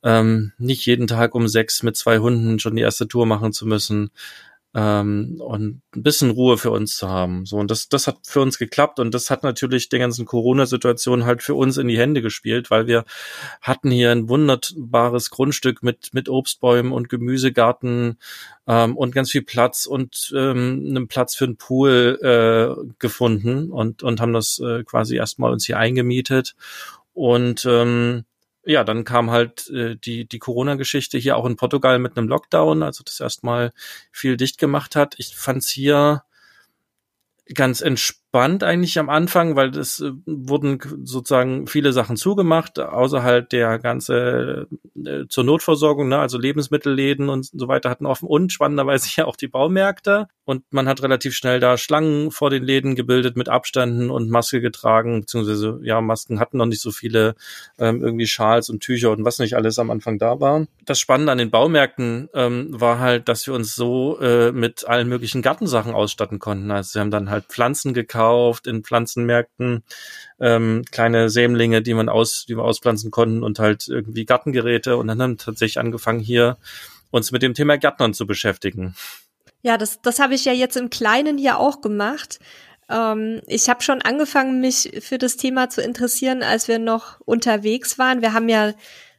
ähm, 0.02 0.54
nicht 0.58 0.86
jeden 0.86 1.08
Tag 1.08 1.36
um 1.36 1.50
sechs 1.50 1.84
mit 1.84 1.98
zwei 1.98 2.19
Hunden 2.19 2.60
schon 2.60 2.78
die 2.78 2.84
erste 2.84 3.08
Tour 3.08 3.26
machen 3.26 3.52
zu 3.52 3.65
müssen, 3.65 4.12
ähm, 4.75 5.38
und 5.39 5.81
ein 5.95 6.03
bisschen 6.03 6.31
Ruhe 6.31 6.57
für 6.57 6.69
uns 6.69 6.97
zu 6.97 7.09
haben. 7.09 7.45
So 7.45 7.57
und 7.57 7.71
das 7.71 7.88
das 7.88 8.07
hat 8.07 8.17
für 8.23 8.41
uns 8.41 8.57
geklappt 8.57 8.99
und 8.99 9.13
das 9.13 9.29
hat 9.29 9.43
natürlich 9.43 9.88
der 9.88 9.99
ganzen 9.99 10.25
Corona-Situation 10.25 11.25
halt 11.25 11.41
für 11.41 11.55
uns 11.55 11.77
in 11.77 11.88
die 11.88 11.97
Hände 11.97 12.21
gespielt, 12.21 12.69
weil 12.69 12.85
wir 12.85 13.05
hatten 13.61 13.89
hier 13.89 14.11
ein 14.11 14.27
wunderbares 14.27 15.29
Grundstück 15.29 15.81
mit 15.81 16.13
mit 16.13 16.27
Obstbäumen 16.27 16.91
und 16.91 17.07
Gemüsegarten 17.07 18.19
ähm, 18.67 18.97
und 18.97 19.15
ganz 19.15 19.31
viel 19.31 19.43
Platz 19.43 19.85
und 19.85 20.33
ähm, 20.35 20.83
einen 20.89 21.07
Platz 21.07 21.35
für 21.35 21.45
einen 21.45 21.57
Pool 21.57 22.19
äh, 22.21 22.93
gefunden 22.99 23.71
und 23.71 24.03
und 24.03 24.19
haben 24.19 24.33
das 24.33 24.59
äh, 24.59 24.83
quasi 24.83 25.15
erstmal 25.15 25.53
uns 25.53 25.65
hier 25.65 25.79
eingemietet 25.79 26.55
und 27.13 27.65
ähm, 27.65 28.25
ja, 28.65 28.84
dann 28.84 29.04
kam 29.04 29.32
halt 29.32 29.69
äh, 29.69 29.95
die, 29.95 30.28
die 30.28 30.39
Corona-Geschichte 30.39 31.17
hier 31.17 31.38
auch 31.38 31.45
in 31.45 31.56
Portugal 31.56 31.99
mit 31.99 32.17
einem 32.17 32.28
Lockdown, 32.28 32.84
also 32.84 33.04
das 33.04 33.19
erstmal 33.19 33.71
viel 34.12 34.38
dicht 34.38 34.58
gemacht 34.58 34.95
hat. 34.95 35.15
Ich 35.17 35.36
fand's 35.36 35.69
hier 35.69 36.23
ganz 37.54 37.82
entspannt 37.82 38.24
eigentlich 38.36 39.00
am 39.00 39.10
Anfang, 39.10 39.56
weil 39.56 39.69
es 39.78 40.02
äh, 40.02 40.12
wurden 40.26 40.80
sozusagen 41.04 41.67
viele 41.67 41.93
Sachen 41.93 42.17
zugemacht, 42.17 42.80
außer 42.80 43.24
halt 43.24 43.52
der 43.52 43.80
ganze 43.80 44.67
äh, 44.95 45.26
zur 45.30 45.43
Notversorgung, 45.43 46.10
ne, 46.10 46.19
also 46.19 46.38
Lebensmittelläden 46.38 47.30
und 47.30 47.45
so 47.45 47.67
weiter 47.67 47.89
hatten 47.89 48.06
offen 48.06 48.28
und 48.28 48.52
spannenderweise 48.52 49.10
ja 49.15 49.26
auch 49.26 49.36
die 49.36 49.48
Baumärkte. 49.48 50.28
Und 50.43 50.63
man 50.69 50.88
hat 50.88 51.02
relativ 51.02 51.34
schnell 51.36 51.60
da 51.60 51.76
Schlangen 51.76 52.30
vor 52.30 52.52
den 52.52 52.63
Läden 52.63 52.93
gebildet 52.93 53.36
mit 53.36 53.50
Abständen 53.50 54.12
und 54.12 54.30
Maske 54.30 54.62
getragen, 54.62 55.21
beziehungsweise 55.21 55.80
ja, 55.82 56.02
Masken 56.02 56.39
hatten 56.39 56.58
noch 56.58 56.67
nicht 56.67 56.82
so 56.82 56.91
viele, 56.91 57.34
ähm, 57.80 58.04
irgendwie 58.04 58.28
Schals 58.28 58.69
und 58.69 58.82
Tücher 58.82 59.12
und 59.12 59.26
was 59.26 59.39
nicht 59.39 59.56
alles 59.56 59.80
am 59.80 59.89
Anfang 59.89 60.19
da 60.19 60.39
war. 60.39 60.67
Das 60.86 61.00
Spannende 61.00 61.32
an 61.32 61.39
den 61.39 61.50
Baumärkten 61.50 62.30
ähm, 62.36 62.67
war 62.69 63.00
halt, 63.00 63.28
dass 63.28 63.48
wir 63.48 63.56
uns 63.56 63.76
so 63.76 64.19
äh, 64.19 64.52
mit 64.52 64.88
allen 64.88 65.10
möglichen 65.10 65.41
Gartensachen 65.41 65.95
ausstatten 65.95 66.38
konnten. 66.38 66.69
Also 66.69 66.95
wir 66.95 67.02
haben 67.02 67.12
dann 67.12 67.32
halt 67.32 67.45
Pflanzen 67.45 67.95
gekauft 67.95 68.24
in 68.65 68.83
Pflanzenmärkten, 68.83 69.83
ähm, 70.39 70.83
kleine 70.91 71.29
Sämlinge, 71.29 71.81
die 71.81 71.93
man 71.93 72.09
aus, 72.09 72.45
die 72.47 72.57
wir 72.57 72.63
auspflanzen 72.63 73.11
konnten 73.11 73.43
und 73.43 73.59
halt 73.59 73.88
irgendwie 73.88 74.25
Gartengeräte 74.25 74.97
und 74.97 75.07
dann 75.07 75.21
haben 75.21 75.33
wir 75.33 75.38
tatsächlich 75.38 75.79
angefangen 75.79 76.19
hier 76.19 76.57
uns 77.11 77.31
mit 77.31 77.41
dem 77.41 77.53
Thema 77.53 77.77
Gärtnern 77.77 78.13
zu 78.13 78.27
beschäftigen. 78.27 78.95
Ja, 79.61 79.77
das, 79.77 80.01
das 80.01 80.19
habe 80.19 80.35
ich 80.35 80.45
ja 80.45 80.53
jetzt 80.53 80.77
im 80.77 80.89
Kleinen 80.89 81.38
hier 81.38 81.57
auch 81.57 81.81
gemacht. 81.81 82.39
Ähm, 82.89 83.41
ich 83.47 83.69
habe 83.69 83.81
schon 83.81 84.01
angefangen, 84.01 84.61
mich 84.61 84.91
für 84.99 85.17
das 85.17 85.38
Thema 85.38 85.69
zu 85.69 85.81
interessieren, 85.81 86.43
als 86.43 86.67
wir 86.67 86.79
noch 86.79 87.19
unterwegs 87.21 87.97
waren. 87.97 88.21
Wir 88.21 88.33
haben 88.33 88.49
ja 88.49 88.73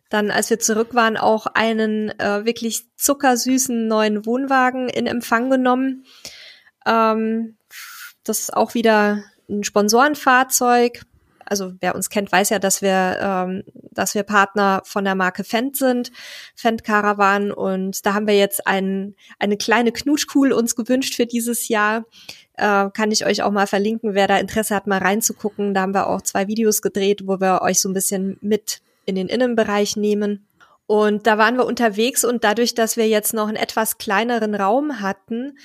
dann, 0.09 0.31
als 0.31 0.51
wir 0.51 0.59
zurück 0.59 0.95
waren, 0.95 1.17
auch 1.17 1.47
einen 1.47 2.11
äh, 2.21 2.45
wirklich 2.45 2.85
zuckersüßen 2.97 3.89
neuen 3.89 4.25
Wohnwagen 4.25 4.89
in 4.89 5.07
Empfang 5.07 5.51
genommen. 5.51 6.05
Ähm, 6.87 7.57
das 8.29 8.41
ist 8.41 8.55
auch 8.55 8.75
wieder 8.75 9.23
ein 9.49 9.65
Sponsorenfahrzeug. 9.65 11.03
Also 11.49 11.75
wer 11.81 11.95
uns 11.95 12.11
kennt, 12.11 12.33
weiß 12.33 12.51
ja, 12.51 12.59
dass 12.59 12.83
wir, 12.83 13.19
ähm, 13.21 13.63
dass 13.93 14.17
wir 14.17 14.25
Partner 14.25 14.83
von 14.85 15.05
der 15.05 15.15
Marke 15.15 15.45
Fendt 15.45 15.77
sind, 15.77 16.11
Fendt 16.57 16.83
Caravan. 16.83 17.53
Und 17.53 18.05
da 18.05 18.15
haben 18.15 18.27
wir 18.27 18.37
jetzt 18.37 18.67
ein, 18.67 19.15
eine 19.39 19.57
kleine 19.57 19.93
Knutschkuhl 19.93 20.53
uns 20.53 20.75
gewünscht 20.75 21.15
für 21.15 21.27
dieses 21.27 21.69
Jahr. 21.69 22.05
Äh, 22.55 22.91
kann 22.91 23.13
ich 23.13 23.25
euch 23.25 23.43
auch 23.43 23.53
mal 23.53 23.69
verlinken, 23.69 24.15
wer 24.15 24.27
da 24.27 24.39
Interesse 24.39 24.75
hat, 24.75 24.89
mal 24.89 24.99
reinzugucken. 24.99 25.73
Da 25.73 25.83
haben 25.83 25.95
wir 25.95 26.09
auch 26.09 26.23
zwei 26.23 26.49
Videos 26.49 26.83
gedreht, 26.83 27.23
wo 27.27 27.39
wir 27.39 27.63
euch 27.63 27.81
so 27.81 27.89
ein 27.89 27.95
bisschen 27.95 28.39
mit 28.41 28.81
in 29.05 29.15
den 29.15 29.29
Innenbereich 29.29 29.97
nehmen. 29.97 30.47
Und 30.87 31.27
da 31.27 31.39
waren 31.39 31.57
wir 31.57 31.67
unterwegs 31.67 32.25
und 32.25 32.45
dadurch, 32.45 32.75
dass 32.75 32.97
wir 32.97 33.09
jetzt 33.09 33.35
noch 33.35 33.49
einen 33.49 33.57
etwas 33.57 33.99
kleineren 33.99 34.55
Raum 34.55 35.01
hatten, 35.01 35.59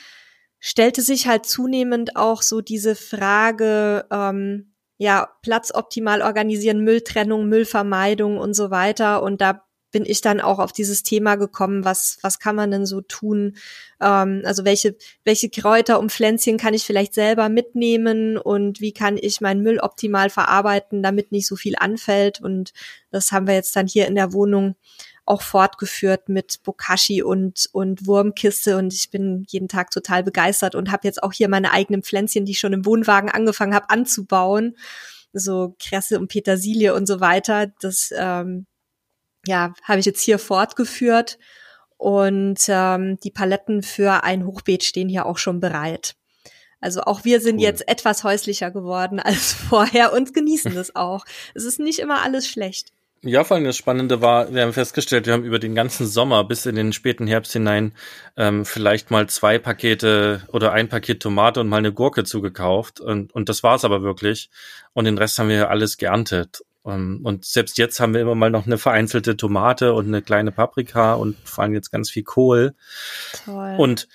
stellte 0.62 1.02
sich 1.02 1.28
halt 1.28 1.45
zunehmend 1.45 2.15
auch 2.15 2.41
so 2.43 2.62
diese 2.62 2.95
Frage, 2.95 4.06
ähm, 4.12 4.74
ja, 4.97 5.28
Platz 5.41 5.74
optimal 5.74 6.21
organisieren, 6.21 6.84
Mülltrennung, 6.84 7.47
Müllvermeidung 7.50 8.38
und 8.38 8.54
so 8.54 8.69
weiter. 8.69 9.24
Und 9.24 9.41
da 9.41 9.65
bin 9.91 10.06
ich 10.06 10.21
dann 10.21 10.39
auch 10.39 10.60
auf 10.60 10.71
dieses 10.71 11.02
Thema 11.02 11.36
gekommen, 11.36 11.84
was, 11.84 12.19
was 12.21 12.38
kann 12.38 12.56
man 12.56 12.69
denn 12.69 12.86
so 12.86 13.02
tun? 13.02 13.58
Ähm, 14.00 14.43
also 14.45 14.63
welche, 14.63 14.95
welche 15.24 15.50
Kräuter 15.50 16.00
und 16.00 16.12
Pflänzchen 16.12 16.58
kann 16.58 16.76
ich 16.76 16.86
vielleicht 16.86 17.15
selber 17.15 17.50
mitnehmen 17.50 18.38
und 18.38 18.80
wie 18.80 18.93
kann 18.93 19.17
ich 19.19 19.41
meinen 19.41 19.63
Müll 19.63 19.80
optimal 19.80 20.30
verarbeiten, 20.30 21.02
damit 21.02 21.32
nicht 21.32 21.47
so 21.47 21.56
viel 21.56 21.76
anfällt? 21.78 22.39
Und 22.39 22.71
das 23.10 23.32
haben 23.32 23.47
wir 23.47 23.56
jetzt 23.56 23.76
dann 23.76 23.88
hier 23.88 24.08
in 24.08 24.15
der 24.15 24.32
Wohnung 24.32 24.76
auch 25.26 25.42
fortgeführt 25.42 26.30
mit 26.30 26.62
Bokashi 26.64 27.22
und, 27.22 27.70
und 27.72 28.06
Wurmkiste 28.08 28.78
und 28.78 28.94
ich 28.94 29.12
bin 29.12 29.46
jeden 29.48 29.68
Tag 29.68 29.92
total 29.92 30.24
begeistert 30.24 30.76
und 30.76 30.92
habe 30.92 31.08
jetzt 31.08 31.22
auch 31.24 31.34
hier 31.34 31.48
meine 31.48 31.72
eigenen 31.72 32.04
Pflänzchen, 32.04 32.46
die 32.46 32.54
ich 32.54 32.60
schon 32.60 32.74
im 32.74 32.86
Wohnwagen 32.86 33.30
angefangen 33.30 33.76
habe 33.76 33.90
anzubauen. 33.90 34.76
So 35.34 35.76
Kresse 35.80 36.20
und 36.20 36.28
Petersilie 36.28 36.94
und 36.94 37.08
so 37.08 37.22
weiter. 37.22 37.68
Das 37.80 38.14
ähm, 38.16 38.66
ja, 39.46 39.74
habe 39.84 40.00
ich 40.00 40.06
jetzt 40.06 40.22
hier 40.22 40.40
fortgeführt. 40.40 41.38
Und 41.98 42.62
ähm, 42.68 43.18
die 43.24 43.30
Paletten 43.30 43.84
für 43.84 44.24
ein 44.24 44.46
Hochbeet 44.46 44.84
stehen 44.84 45.08
hier 45.08 45.28
auch 45.28 45.38
schon 45.38 45.60
bereit. 45.60 46.16
Also 46.80 47.02
auch 47.02 47.24
wir 47.26 47.40
sind 47.40 47.58
cool. 47.58 47.62
jetzt 47.62 47.88
etwas 47.88 48.24
häuslicher 48.24 48.72
geworden 48.72 49.20
als 49.20 49.54
vorher 49.70 50.12
und 50.14 50.34
genießen 50.34 50.74
das 50.74 50.96
auch. 50.96 51.26
Es 51.54 51.64
ist 51.64 51.80
nicht 51.80 52.00
immer 52.00 52.24
alles 52.24 52.48
schlecht. 52.48 52.92
Ja, 53.24 53.44
vor 53.44 53.56
allem 53.56 53.66
das 53.66 53.78
Spannende 53.78 54.22
war, 54.22 54.52
wir 54.52 54.64
haben 54.64 54.74
festgestellt, 54.74 55.28
wir 55.28 55.34
haben 55.34 55.44
über 55.44 55.60
den 55.60 55.76
ganzen 55.76 56.08
Sommer 56.08 56.44
bis 56.44 56.66
in 56.66 56.76
den 56.76 56.92
späten 56.92 57.28
Herbst 57.28 57.54
hinein 57.54 57.94
ähm, 58.36 58.66
vielleicht 58.66 59.12
mal 59.12 59.30
zwei 59.30 59.60
Pakete 59.60 60.42
oder 60.52 60.72
ein 60.72 60.90
Paket 60.90 61.22
Tomate 61.22 61.60
und 61.60 61.70
mal 61.70 61.78
eine 61.78 61.94
Gurke 61.94 62.24
zugekauft. 62.24 63.00
Und, 63.00 63.32
und 63.34 63.48
das 63.48 63.62
war's 63.62 63.86
aber 63.86 64.02
wirklich. 64.02 64.50
Und 64.94 65.06
den 65.06 65.20
Rest 65.20 65.38
haben 65.38 65.50
wir 65.50 65.70
alles 65.70 65.98
geerntet. 65.98 66.64
Um, 66.84 66.94
ähm, 66.94 67.20
und 67.24 67.46
selbst 67.46 67.78
jetzt 67.78 68.00
haben 68.00 68.16
wir 68.16 68.22
immer 68.22 68.34
mal 68.34 68.50
noch 68.50 68.66
eine 68.66 68.80
vereinzelte 68.80 69.38
Tomate 69.38 69.94
und 69.94 70.08
eine 70.08 70.24
kleine 70.24 70.52
Paprika 70.52 71.14
und 71.14 71.38
vor 71.44 71.64
allem 71.64 71.76
jetzt 71.76 71.92
ganz 71.92 72.10
viel 72.10 72.24
Kohl. 72.24 72.74
Toll. 73.46 73.76
Und 73.78 74.08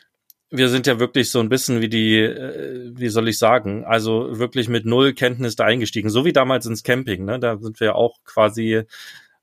wir 0.57 0.69
sind 0.69 0.87
ja 0.87 0.99
wirklich 0.99 1.31
so 1.31 1.40
ein 1.40 1.49
bisschen 1.49 1.81
wie 1.81 1.88
die, 1.88 2.19
äh, 2.19 2.92
wie 2.95 3.09
soll 3.09 3.29
ich 3.29 3.38
sagen, 3.38 3.85
also 3.85 4.38
wirklich 4.38 4.69
mit 4.69 4.87
null 4.87 5.12
Kenntnis 5.12 5.57
da 5.57 5.64
eingestiegen, 5.64 6.11
so 6.11 6.25
wie 6.25 6.33
damals 6.33 6.66
ins 6.66 6.83
Camping. 6.83 7.25
Ne? 7.25 7.38
Da 7.38 7.59
sind 7.59 7.81
wir 7.81 7.97
auch 7.97 8.19
quasi 8.25 8.83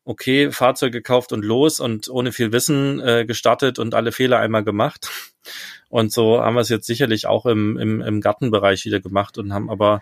okay, 0.06 0.52
Fahrzeug 0.52 0.92
gekauft 0.92 1.32
und 1.32 1.46
los 1.46 1.80
und 1.80 2.10
ohne 2.10 2.32
viel 2.32 2.52
Wissen 2.52 3.00
äh, 3.00 3.26
gestartet 3.26 3.80
und 3.80 3.96
alle 3.96 4.12
Fehler 4.12 4.40
einmal 4.40 4.64
gemacht. 4.64 5.10
Und 5.90 6.12
so 6.12 6.42
haben 6.42 6.56
wir 6.56 6.62
es 6.62 6.70
jetzt 6.70 6.88
sicherlich 6.88 7.28
auch 7.28 7.46
im, 7.46 7.78
im, 7.78 8.02
im 8.02 8.20
Gartenbereich 8.20 8.84
wieder 8.86 9.00
gemacht 9.00 9.38
und 9.38 9.54
haben 9.54 9.70
aber 9.70 10.02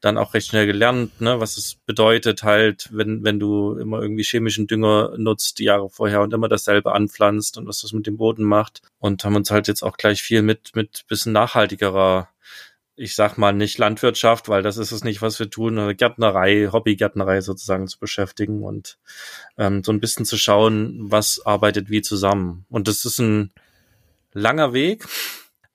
dann 0.00 0.16
auch 0.16 0.34
recht 0.34 0.48
schnell 0.48 0.66
gelernt, 0.66 1.20
ne, 1.20 1.40
was 1.40 1.56
es 1.56 1.74
bedeutet 1.74 2.42
halt, 2.42 2.88
wenn, 2.90 3.22
wenn 3.22 3.38
du 3.38 3.74
immer 3.76 4.00
irgendwie 4.00 4.24
chemischen 4.24 4.66
Dünger 4.66 5.14
nutzt 5.18 5.58
die 5.58 5.64
Jahre 5.64 5.90
vorher 5.90 6.22
und 6.22 6.32
immer 6.32 6.48
dasselbe 6.48 6.92
anpflanzt 6.92 7.58
und 7.58 7.66
was 7.66 7.82
das 7.82 7.92
mit 7.92 8.06
dem 8.06 8.16
Boden 8.16 8.44
macht. 8.44 8.82
Und 8.98 9.24
haben 9.24 9.36
uns 9.36 9.50
halt 9.50 9.68
jetzt 9.68 9.82
auch 9.82 9.96
gleich 9.96 10.22
viel 10.22 10.42
mit, 10.42 10.74
mit 10.74 11.04
bisschen 11.08 11.32
nachhaltigerer, 11.32 12.28
ich 12.96 13.14
sag 13.14 13.38
mal 13.38 13.52
nicht 13.52 13.78
Landwirtschaft, 13.78 14.48
weil 14.48 14.62
das 14.62 14.76
ist 14.76 14.92
es 14.92 15.04
nicht, 15.04 15.22
was 15.22 15.38
wir 15.38 15.50
tun, 15.50 15.96
Gärtnerei, 15.96 16.68
Hobbygärtnerei 16.72 17.40
sozusagen 17.40 17.88
zu 17.88 17.98
beschäftigen 17.98 18.62
und 18.62 18.98
ähm, 19.58 19.84
so 19.84 19.92
ein 19.92 20.00
bisschen 20.00 20.24
zu 20.24 20.36
schauen, 20.36 20.98
was 21.10 21.44
arbeitet 21.44 21.90
wie 21.90 22.02
zusammen. 22.02 22.64
Und 22.68 22.88
das 22.88 23.04
ist 23.04 23.18
ein 23.18 23.52
langer 24.32 24.72
Weg 24.72 25.06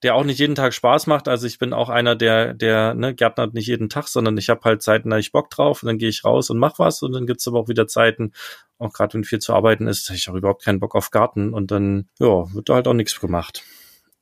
der 0.05 0.13
auch 0.13 0.23
nicht 0.23 0.37
jeden 0.37 0.53
Tag 0.53 0.71
Spaß 0.71 1.07
macht. 1.07 1.27
Also 1.27 1.47
ich 1.47 1.57
bin 1.57 1.73
auch 1.73 1.89
einer, 1.89 2.15
der, 2.15 2.53
der 2.53 2.93
ne, 2.93 3.15
gärtnert 3.15 3.55
nicht 3.55 3.65
jeden 3.65 3.89
Tag, 3.89 4.07
sondern 4.07 4.37
ich 4.37 4.49
habe 4.49 4.61
halt 4.63 4.83
Zeiten, 4.83 5.09
da 5.09 5.17
ich 5.17 5.31
Bock 5.31 5.49
drauf 5.49 5.81
und 5.81 5.87
dann 5.87 5.97
gehe 5.97 6.09
ich 6.09 6.23
raus 6.23 6.51
und 6.51 6.59
mach 6.59 6.77
was 6.77 7.01
und 7.01 7.11
dann 7.11 7.25
gibt's 7.25 7.47
aber 7.47 7.59
auch 7.59 7.69
wieder 7.69 7.87
Zeiten, 7.87 8.31
auch 8.77 8.93
gerade 8.93 9.15
wenn 9.15 9.23
viel 9.23 9.39
zu 9.39 9.55
arbeiten 9.55 9.87
ist, 9.87 10.11
ich 10.11 10.27
habe 10.27 10.37
überhaupt 10.37 10.63
keinen 10.63 10.79
Bock 10.79 10.93
auf 10.93 11.09
Garten 11.09 11.55
und 11.55 11.71
dann 11.71 12.07
ja, 12.19 12.53
wird 12.53 12.69
da 12.69 12.75
halt 12.75 12.87
auch 12.87 12.93
nichts 12.93 13.19
gemacht. 13.19 13.63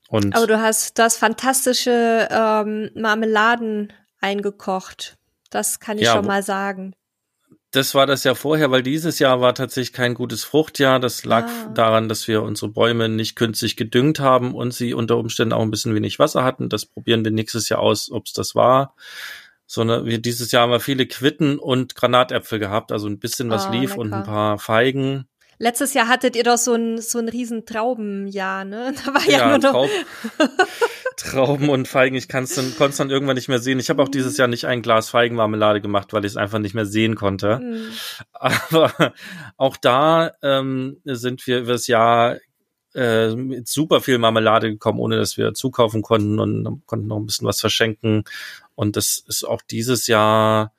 Und 0.08 0.34
aber 0.34 0.48
du 0.48 0.62
hast 0.62 1.00
das 1.00 1.18
fantastische 1.18 2.30
ähm, 2.32 2.90
Marmeladen 2.96 3.92
eingekocht. 4.22 5.18
Das 5.50 5.82
kann 5.82 5.98
ich 5.98 6.06
ja, 6.06 6.14
schon 6.14 6.26
mal 6.26 6.44
sagen 6.44 6.96
das 7.74 7.96
war 7.96 8.06
das 8.06 8.24
Jahr 8.24 8.36
vorher, 8.36 8.70
weil 8.70 8.84
dieses 8.84 9.18
Jahr 9.18 9.42
war 9.42 9.56
tatsächlich 9.56 9.94
kein 9.94 10.14
gutes 10.14 10.44
Fruchtjahr. 10.44 11.00
Das 11.00 11.26
lag 11.26 11.48
ah. 11.48 11.72
daran, 11.74 12.08
dass 12.08 12.28
wir 12.28 12.44
unsere 12.44 12.72
Bäume 12.72 13.10
nicht 13.10 13.36
künstlich 13.36 13.76
gedüngt 13.76 14.20
haben 14.20 14.54
und 14.54 14.74
sie 14.74 14.94
unter 14.94 15.18
Umständen 15.18 15.54
auch 15.54 15.62
ein 15.62 15.72
bisschen 15.72 15.96
wenig 15.96 16.20
Wasser 16.20 16.44
hatten. 16.44 16.70
Das 16.70 16.86
probieren 16.86 17.26
wir 17.26 17.32
nächstes 17.32 17.70
Jahr 17.70 17.80
aus, 17.80 18.12
ob 18.12 18.28
es 18.28 18.34
das 18.34 18.54
war. 18.54 18.96
Sondern 19.66 20.06
wir 20.06 20.20
dieses 20.20 20.52
Jahr 20.52 20.64
haben 20.64 20.72
wir 20.72 20.80
viele 20.80 21.08
Quitten 21.08 21.58
und 21.58 21.96
Granatäpfel 21.96 22.60
gehabt, 22.60 22.92
also 22.92 23.08
ein 23.08 23.18
bisschen 23.18 23.50
was 23.50 23.68
oh, 23.68 23.72
lief 23.72 23.92
lecker. 23.92 24.02
und 24.02 24.14
ein 24.14 24.24
paar 24.24 24.60
Feigen. 24.60 25.28
Letztes 25.60 25.94
Jahr 25.94 26.08
hattet 26.08 26.36
ihr 26.36 26.44
doch 26.44 26.58
so 26.58 26.74
ein, 26.74 27.00
so 27.00 27.20
ein 27.20 27.30
riesen 27.30 27.66
Traubenjahr, 27.66 28.66
ne? 28.66 28.94
Da 29.06 29.14
war 29.14 29.26
ja, 29.26 29.38
ja 29.38 29.50
nur 29.50 29.58
noch 29.60 29.72
Traub, 29.72 29.90
Trauben 31.18 31.70
und 31.70 31.88
Feigen. 31.88 32.16
Ich 32.16 32.28
kann's 32.28 32.56
dann, 32.56 32.76
konnte 32.76 32.92
es 32.92 32.98
dann 32.98 33.10
irgendwann 33.10 33.36
nicht 33.36 33.50
mehr 33.50 33.60
sehen. 33.60 33.80
Ich 33.80 33.90
habe 33.90 34.02
auch 34.02 34.10
dieses 34.10 34.38
Jahr 34.38 34.48
nicht 34.48 34.66
ein 34.66 34.82
Glas 34.82 35.10
Feigenmarmelade 35.10 35.82
gemacht, 35.82 36.14
weil 36.14 36.26
ich 36.26 36.32
es 36.32 36.38
einfach 36.38 36.60
nicht 36.60 36.76
mehr 36.76 36.86
sehen 36.86 37.16
konnte. 37.16 37.60
Mhm. 37.60 37.88
Aber 38.34 39.14
auch 39.58 39.78
da 39.78 40.32
ähm, 40.42 40.98
sind 41.06 41.46
wir 41.48 41.60
über 41.60 41.74
das 41.74 41.88
Jahr 41.88 42.38
äh, 42.96 43.36
mit 43.36 43.68
super 43.68 44.02
viel 44.02 44.18
Marmelade 44.18 44.70
gekommen, 44.70 45.00
ohne 45.00 45.18
dass 45.18 45.38
wir 45.38 45.54
zukaufen 45.54 46.02
konnten 46.02 46.40
und 46.40 46.84
konnten 46.86 47.08
noch 47.08 47.18
ein 47.18 47.26
bisschen 47.26 47.48
was 47.48 47.60
verschenken. 47.60 48.24
Und 48.76 48.96
das 48.96 49.24
ist 49.28 49.44
auch 49.44 49.62
dieses 49.62 50.08
Jahr 50.08 50.74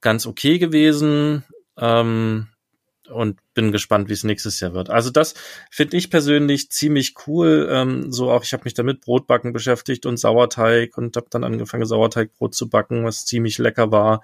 ganz 0.00 0.26
okay 0.26 0.58
gewesen. 0.58 1.44
Ähm, 1.78 2.48
und 3.08 3.38
bin 3.54 3.72
gespannt, 3.72 4.08
wie 4.08 4.12
es 4.12 4.24
nächstes 4.24 4.60
Jahr 4.60 4.72
wird. 4.72 4.88
Also 4.88 5.10
das 5.10 5.34
finde 5.70 5.96
ich 5.96 6.10
persönlich 6.10 6.70
ziemlich 6.70 7.14
cool. 7.26 7.68
Ähm, 7.70 8.12
so 8.12 8.30
auch, 8.30 8.44
ich 8.44 8.52
habe 8.52 8.64
mich 8.64 8.74
damit 8.74 9.00
Brotbacken 9.00 9.52
beschäftigt 9.52 10.06
und 10.06 10.16
Sauerteig 10.16 10.96
und 10.96 11.16
habe 11.16 11.26
dann 11.30 11.44
angefangen, 11.44 11.84
Sauerteigbrot 11.84 12.54
zu 12.54 12.68
backen, 12.68 13.04
was 13.04 13.26
ziemlich 13.26 13.58
lecker 13.58 13.90
war. 13.90 14.22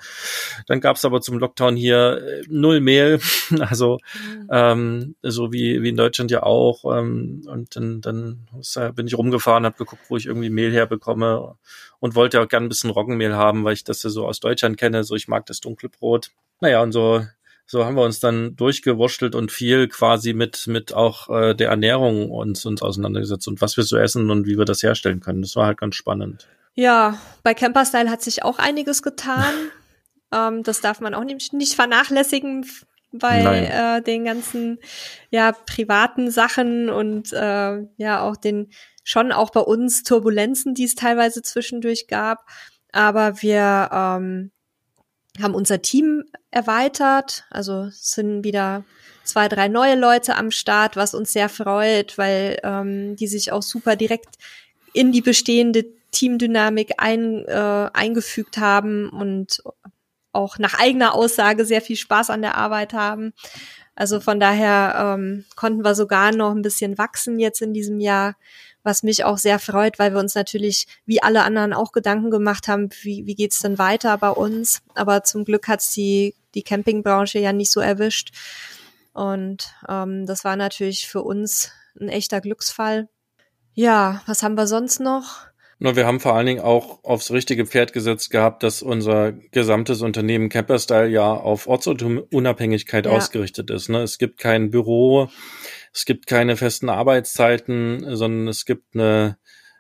Dann 0.67 0.81
gab 0.81 0.97
es 0.97 1.05
aber 1.05 1.21
zum 1.21 1.39
Lockdown 1.39 1.77
hier 1.77 2.23
äh, 2.23 2.43
null 2.49 2.81
Mehl, 2.81 3.21
also 3.61 3.99
mhm. 4.25 4.49
ähm, 4.51 5.15
so 5.23 5.53
wie, 5.53 5.83
wie 5.83 5.91
in 5.91 5.97
Deutschland 5.97 6.31
ja 6.31 6.43
auch. 6.43 6.85
Ähm, 6.97 7.43
und 7.47 7.77
dann, 7.77 8.01
dann 8.01 8.49
bin 8.95 9.07
ich 9.07 9.19
rumgefahren, 9.19 9.65
habe 9.65 9.77
geguckt, 9.77 10.03
wo 10.09 10.17
ich 10.17 10.27
irgendwie 10.27 10.51
Mehl 10.51 10.73
herbekomme 10.73 11.57
und 12.01 12.15
wollte 12.15 12.41
auch 12.41 12.49
gerne 12.49 12.67
ein 12.67 12.71
bisschen 12.71 12.91
Roggenmehl 12.91 13.35
haben, 13.35 13.65
weil 13.65 13.75
ich 13.75 13.85
das 13.85 14.03
ja 14.03 14.11
so 14.11 14.27
aus 14.27 14.41
Deutschland 14.41 14.79
kenne. 14.79 15.05
So, 15.05 15.17
ich 15.17 15.29
mag 15.29 15.47
das 15.47 15.61
dunkle 15.61 15.89
Brot. 15.89 16.31
Naja, 16.61 16.83
und 16.83 16.93
so 16.93 17.25
so 17.71 17.85
haben 17.85 17.97
wir 17.97 18.03
uns 18.03 18.19
dann 18.19 18.57
durchgewurschtelt 18.57 19.35
und 19.35 19.53
viel 19.53 19.89
quasi 19.89 20.33
mit, 20.33 20.67
mit 20.67 20.95
auch 20.95 21.29
äh, 21.29 21.55
der 21.55 21.69
Ernährung 21.69 22.31
uns, 22.31 22.65
uns 22.65 22.81
auseinandergesetzt 22.81 23.47
und 23.47 23.61
was 23.61 23.77
wir 23.77 23.85
so 23.85 23.99
essen 23.99 24.31
und 24.31 24.47
wie 24.47 24.57
wir 24.57 24.65
das 24.65 24.83
herstellen 24.83 25.21
können. 25.21 25.43
Das 25.43 25.55
war 25.55 25.67
halt 25.67 25.79
ganz 25.79 25.95
spannend. 25.95 26.49
Ja, 26.75 27.19
bei 27.43 27.53
Camperstyle 27.53 28.11
hat 28.11 28.23
sich 28.23 28.43
auch 28.43 28.59
einiges 28.59 29.03
getan. 29.03 29.53
ähm, 30.33 30.63
das 30.63 30.81
darf 30.81 31.01
man 31.01 31.13
auch 31.13 31.25
nicht, 31.25 31.53
nicht 31.53 31.75
vernachlässigen 31.75 32.65
bei 33.13 33.43
äh, 33.43 34.03
den 34.03 34.25
ganzen 34.25 34.79
ja 35.31 35.53
privaten 35.53 36.31
Sachen 36.31 36.89
und 36.89 37.33
äh, 37.35 37.83
ja 37.97 38.23
auch 38.23 38.37
den 38.37 38.71
schon 39.05 39.31
auch 39.31 39.51
bei 39.51 39.61
uns 39.61 40.05
Turbulenzen, 40.05 40.75
die 40.75 40.85
es 40.85 40.95
teilweise 40.95 41.43
zwischendurch 41.43 42.07
gab. 42.09 42.47
Aber 42.93 43.43
wir 43.43 43.91
ähm, 43.93 44.53
haben 45.43 45.55
unser 45.55 45.83
Team 45.83 46.25
erweitert. 46.51 47.45
Also 47.51 47.89
sind 47.91 48.45
wieder 48.45 48.85
zwei, 49.25 49.49
drei 49.49 49.69
neue 49.69 49.95
Leute 49.95 50.37
am 50.37 50.51
Start, 50.51 50.97
was 50.97 51.15
uns 51.15 51.33
sehr 51.33 51.49
freut, 51.49 52.19
weil 52.19 52.59
ähm, 52.63 53.17
die 53.17 53.27
sich 53.27 53.53
auch 53.53 53.63
super 53.63 53.97
direkt 53.97 54.37
in 54.93 55.13
die 55.13 55.21
bestehende 55.21 55.85
Teamdynamik 56.11 56.95
ein, 56.99 57.45
äh, 57.47 57.91
eingefügt 57.93 58.59
haben 58.59 59.11
und 59.11 59.63
auch 60.33 60.59
nach 60.59 60.79
eigener 60.79 61.15
Aussage 61.15 61.65
sehr 61.65 61.83
viel 61.83 61.97
Spaß 61.97 62.31
an 62.31 62.43
der 62.43 62.57
Arbeit 62.57 62.93
haben. 62.93 63.33
Also 63.95 64.21
von 64.21 64.39
daher 64.39 65.17
ähm, 65.19 65.45
konnten 65.57 65.85
wir 65.85 65.95
sogar 65.95 66.33
noch 66.33 66.53
ein 66.53 66.63
bisschen 66.63 66.99
wachsen 66.99 67.41
jetzt 67.41 67.61
in 67.61 67.75
diesem 67.75 67.99
Jahr, 67.99 68.37
was 68.83 69.03
mich 69.03 69.25
auch 69.25 69.39
sehr 69.39 69.59
freut, 69.59 69.99
weil 69.99 70.13
wir 70.13 70.21
uns 70.21 70.35
natürlich 70.35 70.87
wie 71.05 71.23
alle 71.23 71.43
anderen 71.43 71.73
auch 71.73 71.93
Gedanken 71.93 72.31
gemacht 72.31 72.69
haben, 72.69 72.91
wie, 73.03 73.27
wie 73.27 73.35
geht's 73.35 73.61
denn 73.61 73.79
weiter 73.79 74.17
bei 74.19 74.31
uns. 74.31 74.81
Aber 74.95 75.25
zum 75.25 75.45
Glück 75.45 75.69
hat's 75.69 75.93
die, 75.93 76.35
die 76.55 76.63
Campingbranche 76.63 77.39
ja 77.39 77.53
nicht 77.53 77.73
so 77.73 77.81
erwischt. 77.81 78.31
Und 79.13 79.75
ähm, 79.89 80.27
das 80.27 80.45
war 80.45 80.57
natürlich 80.57 81.09
für 81.09 81.23
uns 81.23 81.73
ein 82.01 82.09
echter 82.09 82.41
Glücksfall. 82.41 83.09
Ja, 83.75 84.23
was 84.27 84.43
haben 84.43 84.57
wir 84.57 84.67
sonst 84.67 85.01
noch? 85.01 85.48
Nur 85.81 85.95
wir 85.95 86.07
haben 86.07 86.19
vor 86.19 86.35
allen 86.35 86.47
Dingen 86.47 86.61
auch 86.61 87.05
aufs 87.05 87.31
richtige 87.31 87.65
Pferd 87.65 87.93
gesetzt 87.93 88.31
gehabt, 88.31 88.65
dass 88.65 88.83
unser 88.83 89.33
gesamtes 89.33 90.03
Unternehmen 90.03 90.49
Camperstyle 90.49 91.09
ja 91.09 91.33
auf 91.33 91.69
Ortsunabhängigkeit 91.69 93.07
ja. 93.07 93.13
ausgerichtet 93.13 93.71
ist. 93.71 93.89
Ne? 93.89 94.03
Es 94.03 94.19
gibt 94.19 94.39
kein 94.39 94.71
Büro, 94.71 95.29
es 95.93 96.05
gibt 96.05 96.27
keine 96.27 96.57
festen 96.57 96.89
Arbeitszeiten, 96.89 98.17
sondern 98.17 98.49
es 98.49 98.65
gibt 98.65 98.95
eine, 98.95 99.39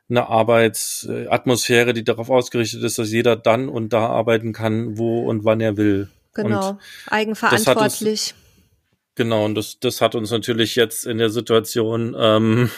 eine 0.08 0.28
Arbeitsatmosphäre, 0.28 1.94
die 1.94 2.04
darauf 2.04 2.30
ausgerichtet 2.30 2.84
ist, 2.84 2.98
dass 2.98 3.10
jeder 3.10 3.34
dann 3.34 3.68
und 3.68 3.92
da 3.92 4.06
arbeiten 4.06 4.52
kann, 4.52 4.98
wo 4.98 5.28
und 5.28 5.44
wann 5.44 5.60
er 5.60 5.76
will. 5.76 6.08
Genau, 6.34 6.70
und 6.70 6.78
eigenverantwortlich. 7.08 8.34
Genau, 9.18 9.44
und 9.44 9.56
das, 9.56 9.80
das 9.80 10.00
hat 10.00 10.14
uns 10.14 10.30
natürlich 10.30 10.76
jetzt 10.76 11.04
in 11.04 11.18
der 11.18 11.28
Situation 11.28 12.14
ähm, 12.16 12.70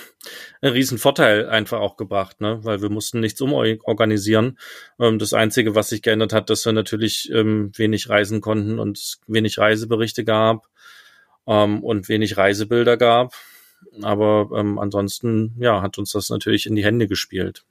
einen 0.62 0.72
riesen 0.72 0.96
Vorteil 0.96 1.46
einfach 1.50 1.80
auch 1.80 1.98
gebracht, 1.98 2.40
ne? 2.40 2.60
weil 2.62 2.80
wir 2.80 2.88
mussten 2.88 3.20
nichts 3.20 3.42
umorganisieren. 3.42 4.58
Ähm, 4.98 5.18
das 5.18 5.34
Einzige, 5.34 5.74
was 5.74 5.90
sich 5.90 6.00
geändert 6.00 6.32
hat, 6.32 6.48
dass 6.48 6.64
wir 6.64 6.72
natürlich 6.72 7.30
ähm, 7.30 7.72
wenig 7.76 8.08
reisen 8.08 8.40
konnten 8.40 8.78
und 8.78 9.18
wenig 9.26 9.58
Reiseberichte 9.58 10.24
gab 10.24 10.68
ähm, 11.46 11.84
und 11.84 12.08
wenig 12.08 12.38
Reisebilder 12.38 12.96
gab. 12.96 13.34
Aber 14.00 14.48
ähm, 14.56 14.78
ansonsten, 14.78 15.56
ja, 15.58 15.82
hat 15.82 15.98
uns 15.98 16.12
das 16.12 16.30
natürlich 16.30 16.64
in 16.64 16.74
die 16.74 16.84
Hände 16.86 17.06
gespielt. 17.06 17.66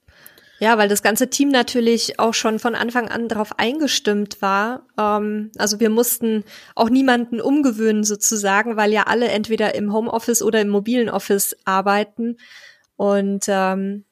Ja, 0.62 0.76
weil 0.76 0.90
das 0.90 1.02
ganze 1.02 1.30
Team 1.30 1.48
natürlich 1.48 2.18
auch 2.18 2.34
schon 2.34 2.58
von 2.58 2.74
Anfang 2.74 3.08
an 3.08 3.28
darauf 3.28 3.58
eingestimmt 3.58 4.42
war. 4.42 4.82
Ähm, 4.98 5.50
also 5.56 5.80
wir 5.80 5.88
mussten 5.88 6.44
auch 6.74 6.90
niemanden 6.90 7.40
umgewöhnen 7.40 8.04
sozusagen, 8.04 8.76
weil 8.76 8.92
ja 8.92 9.04
alle 9.04 9.28
entweder 9.28 9.74
im 9.74 9.90
Homeoffice 9.90 10.42
oder 10.42 10.60
im 10.60 10.68
mobilen 10.68 11.08
Office 11.08 11.56
arbeiten. 11.64 12.36
Und 12.96 13.46
ähm, 13.48 14.04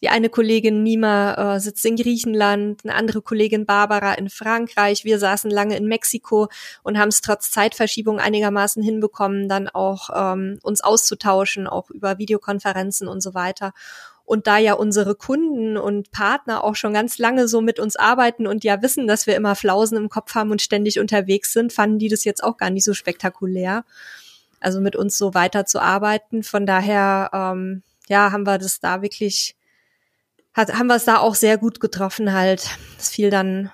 die 0.00 0.08
eine 0.08 0.28
Kollegin 0.28 0.84
Nima 0.84 1.56
äh, 1.56 1.60
sitzt 1.60 1.84
in 1.84 1.96
Griechenland, 1.96 2.82
eine 2.84 2.94
andere 2.94 3.20
Kollegin 3.20 3.66
Barbara 3.66 4.14
in 4.14 4.30
Frankreich. 4.30 5.04
Wir 5.04 5.18
saßen 5.18 5.50
lange 5.50 5.76
in 5.76 5.88
Mexiko 5.88 6.46
und 6.84 6.96
haben 6.96 7.08
es 7.08 7.22
trotz 7.22 7.50
Zeitverschiebung 7.50 8.20
einigermaßen 8.20 8.80
hinbekommen, 8.84 9.48
dann 9.48 9.66
auch 9.68 10.10
ähm, 10.14 10.60
uns 10.62 10.80
auszutauschen, 10.80 11.66
auch 11.66 11.90
über 11.90 12.18
Videokonferenzen 12.18 13.08
und 13.08 13.20
so 13.20 13.34
weiter. 13.34 13.72
Und 14.28 14.46
da 14.46 14.58
ja 14.58 14.74
unsere 14.74 15.14
Kunden 15.14 15.78
und 15.78 16.10
Partner 16.10 16.62
auch 16.62 16.76
schon 16.76 16.92
ganz 16.92 17.16
lange 17.16 17.48
so 17.48 17.62
mit 17.62 17.80
uns 17.80 17.96
arbeiten 17.96 18.46
und 18.46 18.62
ja 18.62 18.82
wissen, 18.82 19.06
dass 19.06 19.26
wir 19.26 19.34
immer 19.34 19.54
Flausen 19.54 19.96
im 19.96 20.10
Kopf 20.10 20.34
haben 20.34 20.50
und 20.50 20.60
ständig 20.60 21.00
unterwegs 21.00 21.54
sind, 21.54 21.72
fanden 21.72 21.98
die 21.98 22.10
das 22.10 22.24
jetzt 22.24 22.44
auch 22.44 22.58
gar 22.58 22.68
nicht 22.68 22.84
so 22.84 22.92
spektakulär. 22.92 23.86
Also 24.60 24.82
mit 24.82 24.96
uns 24.96 25.16
so 25.16 25.32
weiter 25.32 25.64
zu 25.64 25.80
arbeiten. 25.80 26.42
Von 26.42 26.66
daher, 26.66 27.30
ähm, 27.32 27.82
ja, 28.10 28.30
haben 28.30 28.46
wir 28.46 28.58
das 28.58 28.80
da 28.80 29.00
wirklich, 29.00 29.56
hat, 30.52 30.74
haben 30.74 30.88
wir 30.88 30.96
es 30.96 31.06
da 31.06 31.16
auch 31.16 31.34
sehr 31.34 31.56
gut 31.56 31.80
getroffen 31.80 32.34
halt. 32.34 32.68
Es 32.98 33.08
fiel 33.08 33.30
dann, 33.30 33.70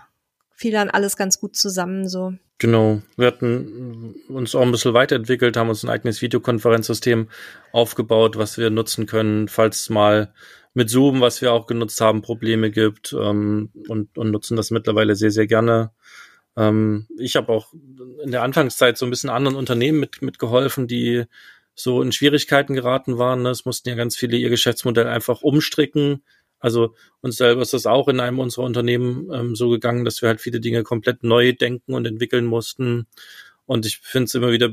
fiel 0.54 0.72
dann 0.72 0.90
alles 0.90 1.16
ganz 1.16 1.40
gut 1.40 1.56
zusammen 1.56 2.08
so. 2.08 2.34
Genau, 2.58 3.02
wir 3.16 3.26
hatten 3.26 4.14
uns 4.28 4.54
auch 4.54 4.62
ein 4.62 4.70
bisschen 4.70 4.94
weiterentwickelt, 4.94 5.56
haben 5.56 5.68
uns 5.68 5.84
ein 5.84 5.90
eigenes 5.90 6.22
Videokonferenzsystem 6.22 7.28
aufgebaut, 7.72 8.38
was 8.38 8.58
wir 8.58 8.70
nutzen 8.70 9.06
können, 9.06 9.48
falls 9.48 9.90
mal 9.90 10.32
mit 10.72 10.88
Zoom, 10.90 11.20
was 11.20 11.42
wir 11.42 11.52
auch 11.52 11.66
genutzt 11.66 12.00
haben, 12.00 12.22
Probleme 12.22 12.70
gibt 12.70 13.12
ähm, 13.12 13.70
und, 13.88 14.16
und 14.16 14.30
nutzen 14.30 14.56
das 14.56 14.70
mittlerweile 14.70 15.14
sehr, 15.16 15.30
sehr 15.30 15.46
gerne. 15.46 15.90
Ähm, 16.56 17.06
ich 17.18 17.36
habe 17.36 17.52
auch 17.52 17.72
in 18.22 18.30
der 18.30 18.42
Anfangszeit 18.42 18.98
so 18.98 19.06
ein 19.06 19.10
bisschen 19.10 19.30
anderen 19.30 19.56
Unternehmen 19.56 20.00
mit, 20.00 20.22
mitgeholfen, 20.22 20.86
die 20.86 21.24
so 21.74 22.02
in 22.02 22.12
Schwierigkeiten 22.12 22.74
geraten 22.74 23.18
waren. 23.18 23.42
Ne? 23.42 23.50
Es 23.50 23.64
mussten 23.64 23.88
ja 23.88 23.94
ganz 23.94 24.16
viele 24.16 24.36
ihr 24.36 24.50
Geschäftsmodell 24.50 25.06
einfach 25.06 25.42
umstricken, 25.42 26.22
also 26.64 26.94
uns 27.20 27.36
selber 27.36 27.60
ist 27.60 27.74
das 27.74 27.84
auch 27.84 28.08
in 28.08 28.20
einem 28.20 28.38
unserer 28.38 28.64
Unternehmen 28.64 29.30
ähm, 29.30 29.54
so 29.54 29.68
gegangen, 29.68 30.06
dass 30.06 30.22
wir 30.22 30.30
halt 30.30 30.40
viele 30.40 30.60
Dinge 30.60 30.82
komplett 30.82 31.22
neu 31.22 31.52
denken 31.52 31.92
und 31.92 32.06
entwickeln 32.06 32.46
mussten. 32.46 33.06
Und 33.66 33.84
ich 33.84 33.98
finde 33.98 34.24
es 34.24 34.34
immer 34.34 34.50
wieder 34.50 34.70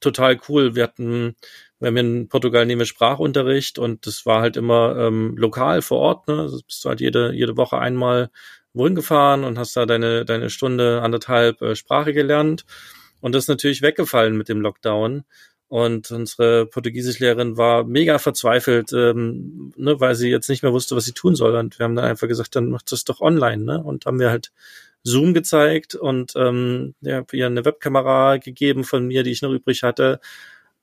total 0.00 0.40
cool. 0.48 0.76
Wir 0.76 0.84
hatten, 0.84 1.36
wir 1.78 1.88
haben 1.88 1.96
in 1.98 2.28
Portugal 2.28 2.64
nehmen 2.64 2.78
wir 2.78 2.86
Sprachunterricht 2.86 3.78
und 3.78 4.06
das 4.06 4.24
war 4.24 4.40
halt 4.40 4.56
immer 4.56 4.96
ähm, 4.96 5.36
lokal 5.36 5.82
vor 5.82 5.98
Ort. 5.98 6.28
Ne? 6.28 6.40
Also 6.40 6.62
bist 6.66 6.82
du 6.82 6.88
halt 6.88 7.02
jede, 7.02 7.34
jede 7.34 7.58
Woche 7.58 7.76
einmal 7.76 8.30
wohin 8.72 8.94
gefahren 8.94 9.44
und 9.44 9.58
hast 9.58 9.76
da 9.76 9.84
deine, 9.84 10.24
deine 10.24 10.48
Stunde, 10.48 11.02
anderthalb 11.02 11.60
äh, 11.60 11.76
Sprache 11.76 12.14
gelernt. 12.14 12.64
Und 13.20 13.34
das 13.34 13.44
ist 13.44 13.48
natürlich 13.48 13.82
weggefallen 13.82 14.38
mit 14.38 14.48
dem 14.48 14.62
Lockdown. 14.62 15.24
Und 15.68 16.10
unsere 16.12 16.66
Portugiesischlehrerin 16.66 17.56
war 17.56 17.84
mega 17.84 18.18
verzweifelt, 18.18 18.92
ähm, 18.92 19.72
ne, 19.76 19.98
weil 20.00 20.14
sie 20.14 20.28
jetzt 20.30 20.48
nicht 20.48 20.62
mehr 20.62 20.72
wusste, 20.72 20.94
was 20.94 21.04
sie 21.04 21.12
tun 21.12 21.34
soll. 21.34 21.56
Und 21.56 21.78
wir 21.78 21.84
haben 21.84 21.96
dann 21.96 22.04
einfach 22.04 22.28
gesagt, 22.28 22.54
dann 22.54 22.70
macht 22.70 22.92
das 22.92 23.04
doch 23.04 23.20
online, 23.20 23.64
ne? 23.64 23.82
Und 23.82 24.06
haben 24.06 24.20
wir 24.20 24.30
halt 24.30 24.52
Zoom 25.02 25.34
gezeigt 25.34 25.94
und 25.94 26.34
ähm, 26.36 26.94
ja, 27.00 27.24
ihr 27.32 27.46
eine 27.46 27.64
Webkamera 27.64 28.38
gegeben 28.38 28.84
von 28.84 29.06
mir, 29.06 29.22
die 29.22 29.30
ich 29.30 29.42
noch 29.42 29.52
übrig 29.52 29.82
hatte. 29.82 30.20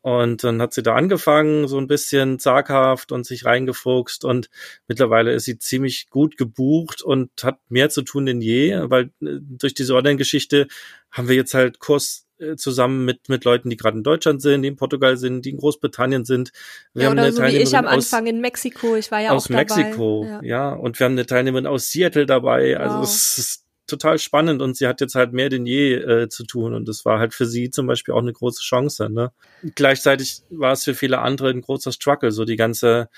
Und 0.02 0.44
dann 0.44 0.62
hat 0.62 0.74
sie 0.74 0.84
da 0.84 0.96
angefangen, 0.96 1.68
so 1.70 1.78
ein 1.78 1.88
bisschen 1.88 2.38
zaghaft 2.38 3.14
und 3.14 3.26
sich 3.26 3.46
reingefuchst. 3.46 4.26
Und 4.26 4.50
mittlerweile 4.90 5.32
ist 5.34 5.46
sie 5.46 5.60
ziemlich 5.60 6.10
gut 6.10 6.36
gebucht 6.38 7.02
und 7.02 7.32
hat 7.42 7.60
mehr 7.70 7.90
zu 7.90 8.02
tun 8.02 8.26
denn 8.26 8.42
je, 8.42 8.78
weil 8.90 9.12
äh, 9.22 9.40
durch 9.40 9.74
diese 9.74 9.96
Online-Geschichte 9.96 10.68
haben 11.10 11.30
wir 11.30 11.36
jetzt 11.38 11.54
halt 11.54 11.80
Kurs 11.80 12.23
äh, 12.44 12.56
zusammen 12.56 13.06
mit, 13.06 13.30
mit 13.30 13.46
Leuten, 13.46 13.70
die 13.70 13.78
gerade 13.78 13.98
in 13.98 14.04
Deutschland 14.04 14.42
sind, 14.42 14.62
die 14.64 14.68
in 14.68 14.76
Portugal 14.76 15.18
sind, 15.18 15.46
die 15.46 15.52
in 15.52 15.58
Großbritannien 15.58 16.26
sind. 16.26 16.52
Wir 16.94 17.04
ja, 17.04 17.10
haben 17.10 17.20
eine 17.20 17.32
so 17.32 17.40
Teilnehmerin 17.40 17.66
wie 17.66 17.70
ich 17.70 17.78
am 17.78 17.88
Anfang 17.88 18.24
aus, 18.24 18.30
in 18.30 18.42
Mexiko, 18.42 18.96
ich 18.96 19.12
war 19.12 19.22
ja 19.22 19.32
aus 19.32 19.46
auch 19.46 19.50
Mexiko, 19.50 20.26
dabei. 20.28 20.46
Ja. 20.46 20.70
ja. 20.70 20.74
Und 20.74 21.00
wir 21.00 21.06
haben 21.06 21.14
eine 21.14 21.26
Teilnehmerin 21.26 21.66
aus 21.66 21.90
Seattle 21.90 22.26
dabei. 22.26 22.78
Also 22.78 22.96
wow. 22.96 23.02
Also 23.02 23.12
es 23.12 23.38
ist 23.38 23.64
total 23.88 24.18
spannend 24.18 24.62
und 24.62 24.78
sie 24.78 24.88
hat 24.88 25.02
jetzt 25.02 25.16
halt 25.16 25.34
mehr 25.34 25.50
denn 25.50 25.66
je 25.66 25.96
äh, 25.96 26.30
zu 26.30 26.46
tun 26.46 26.74
und 26.74 26.88
das 26.88 27.06
war 27.06 27.20
halt 27.20 27.34
für 27.34 27.46
sie 27.46 27.70
zum 27.70 27.86
Beispiel 27.86 28.14
auch 28.14 28.22
eine 28.22 28.34
große 28.34 28.62
Chance. 28.62 29.10
Ne? 29.10 29.32
Gleichzeitig 29.76 30.42
war 30.50 30.72
es 30.74 30.84
für 30.84 30.96
viele 30.96 31.20
andere 31.20 31.50
ein 31.50 31.62
großer 31.62 31.92
Struggle, 31.92 32.32
so 32.32 32.46
die 32.46 32.56
ganze 32.56 33.10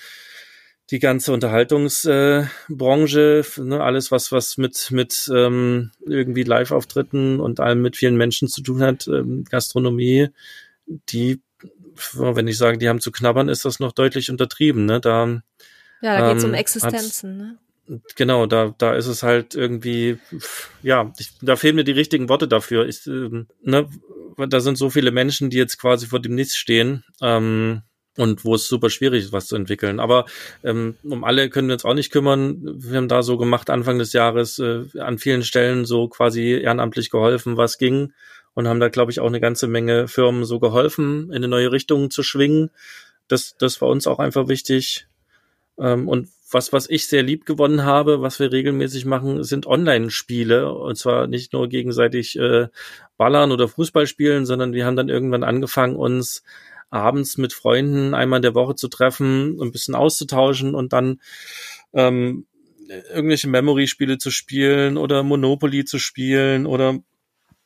die 0.92 1.00
ganze 1.00 1.34
Unterhaltungsbranche, 1.34 3.44
äh, 3.58 3.62
ne, 3.62 3.82
alles 3.82 4.12
was 4.12 4.32
was 4.32 4.58
mit 4.58 4.92
mit 4.92 5.28
ähm, 5.34 5.90
irgendwie 6.06 6.44
Live-Auftritten 6.44 7.40
und 7.40 7.60
allem 7.60 7.82
mit 7.82 7.98
vielen 7.98 8.18
Menschen 8.18 8.48
zu 8.48 8.62
tun 8.62 8.84
hat, 8.84 9.08
ähm, 9.08 9.46
Gastronomie, 9.50 10.30
die, 10.86 11.42
wenn 12.14 12.48
ich 12.48 12.58
sage, 12.58 12.78
die 12.78 12.88
haben 12.88 13.02
zu 13.02 13.12
knabbern, 13.12 13.50
ist 13.50 13.66
das 13.66 13.80
noch 13.80 13.94
deutlich 13.94 14.30
untertrieben. 14.30 14.86
Ne? 14.86 15.00
Da, 15.00 15.42
ja, 16.02 16.20
da 16.20 16.30
geht 16.30 16.38
es 16.38 16.44
um 16.44 16.52
ähm, 16.52 16.56
Existenzen. 16.56 17.38
Ne? 17.38 17.58
Genau, 18.16 18.46
da 18.46 18.76
da 18.78 18.94
ist 18.94 19.08
es 19.08 19.24
halt 19.24 19.56
irgendwie, 19.56 20.20
ja, 20.84 21.12
ich, 21.18 21.32
da 21.42 21.56
fehlen 21.56 21.76
mir 21.76 21.84
die 21.84 21.94
richtigen 21.94 22.30
Worte 22.30 22.48
dafür. 22.48 22.88
Ich, 22.88 23.08
ähm, 23.08 23.48
ne, 23.64 23.90
da 24.38 24.60
sind 24.60 24.78
so 24.78 24.92
viele 24.92 25.10
Menschen, 25.12 25.50
die 25.50 25.58
jetzt 25.58 25.80
quasi 25.80 26.06
vor 26.06 26.20
dem 26.20 26.36
Nichts 26.36 26.58
stehen. 26.58 27.04
Ähm, 27.22 27.82
und 28.18 28.46
wo 28.46 28.56
es 28.56 28.68
super 28.68 28.90
schwierig 28.90 29.26
ist, 29.26 29.34
was 29.34 29.48
zu 29.48 29.56
entwickeln. 29.56 30.00
Aber 30.00 30.26
ähm, 30.64 30.96
um 31.04 31.24
alle 31.24 31.50
können 31.50 31.68
wir 31.68 31.74
uns 31.74 31.86
auch 31.86 31.94
nicht 31.94 32.12
kümmern. 32.12 32.62
Wir 32.64 32.98
haben 32.98 33.08
da 33.08 33.24
so 33.24 33.38
gemacht 33.38 33.70
Anfang 33.70 34.00
des 34.00 34.14
Jahres 34.14 34.60
äh, 34.60 34.86
an 35.00 35.18
vielen 35.18 35.44
Stellen 35.44 35.86
so 35.86 36.08
quasi 36.08 36.52
ehrenamtlich 36.52 37.10
geholfen, 37.10 37.58
was 37.58 37.78
ging 37.78 38.14
und 38.54 38.68
haben 38.68 38.80
da 38.80 38.90
glaube 38.90 39.12
ich 39.12 39.20
auch 39.20 39.28
eine 39.28 39.42
ganze 39.42 39.68
Menge 39.68 40.08
Firmen 40.08 40.46
so 40.46 40.60
geholfen, 40.60 41.30
in 41.30 41.36
eine 41.36 41.48
neue 41.48 41.72
Richtung 41.72 42.10
zu 42.10 42.24
schwingen. 42.24 42.72
Das 43.28 43.56
das 43.58 43.82
war 43.82 43.90
uns 43.90 44.08
auch 44.08 44.20
einfach 44.20 44.48
wichtig. 44.48 45.08
Ähm, 45.78 46.08
und 46.08 46.30
was 46.52 46.72
was 46.72 46.90
ich 46.90 47.08
sehr 47.08 47.24
lieb 47.24 47.46
gewonnen 47.46 47.84
habe, 47.84 48.22
was 48.22 48.40
wir 48.40 48.52
regelmäßig 48.52 49.06
machen, 49.06 49.44
sind 49.44 49.68
Online-Spiele 49.68 50.72
und 50.72 50.96
zwar 50.98 51.28
nicht 51.28 51.54
nur 51.54 51.68
gegenseitig 51.68 52.38
äh, 52.40 52.68
ballern 53.18 53.52
oder 53.52 53.68
Fußball 53.68 54.08
spielen, 54.08 54.46
sondern 54.46 54.74
wir 54.74 54.86
haben 54.86 54.96
dann 54.96 55.10
irgendwann 55.10 55.44
angefangen 55.44 55.96
uns 55.98 56.44
abends 56.90 57.38
mit 57.38 57.54
Freunden 57.54 58.14
einmal 58.14 58.38
in 58.38 58.44
der 58.44 58.56
Woche 58.56 58.76
zu 58.76 58.88
treffen, 58.88 59.60
ein 59.62 59.72
bisschen 59.72 59.96
auszutauschen 59.96 60.76
und 60.76 60.94
dann 60.94 61.20
ähm, 61.94 62.46
irgendwelche 62.88 63.50
Memory-Spiele 63.50 64.18
zu 64.18 64.32
spielen 64.32 64.98
oder 64.98 65.24
Monopoly 65.24 65.86
zu 65.86 66.00
spielen 66.00 66.66
oder 66.66 67.00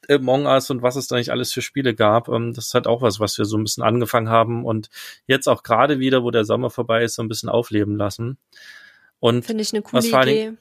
Among 0.10 0.46
Us 0.46 0.70
und 0.72 0.82
was 0.82 0.96
es 0.96 1.08
da 1.08 1.18
nicht 1.18 1.30
alles 1.30 1.54
für 1.54 1.62
Spiele 1.62 1.94
gab. 1.94 2.30
Ähm, 2.30 2.54
das 2.54 2.68
ist 2.68 2.74
halt 2.74 2.88
auch 2.88 3.02
was, 3.02 3.20
was 3.20 3.38
wir 3.38 3.46
so 3.46 3.58
ein 3.58 3.64
bisschen 3.64 3.84
angefangen 3.84 4.30
haben 4.30 4.66
und 4.66 4.90
jetzt 5.28 5.48
auch 5.48 5.62
gerade 5.64 6.00
wieder, 6.00 6.24
wo 6.24 6.32
der 6.32 6.46
Sommer 6.46 6.70
vorbei 6.70 7.04
ist, 7.04 7.16
so 7.16 7.22
ein 7.22 7.28
bisschen 7.28 7.50
aufleben 7.50 7.96
lassen. 7.96 8.38
Und 9.20 9.46
Finde 9.46 9.62
ich 9.62 9.74
eine 9.74 9.82
coole 9.82 10.06
Idee. 10.06 10.54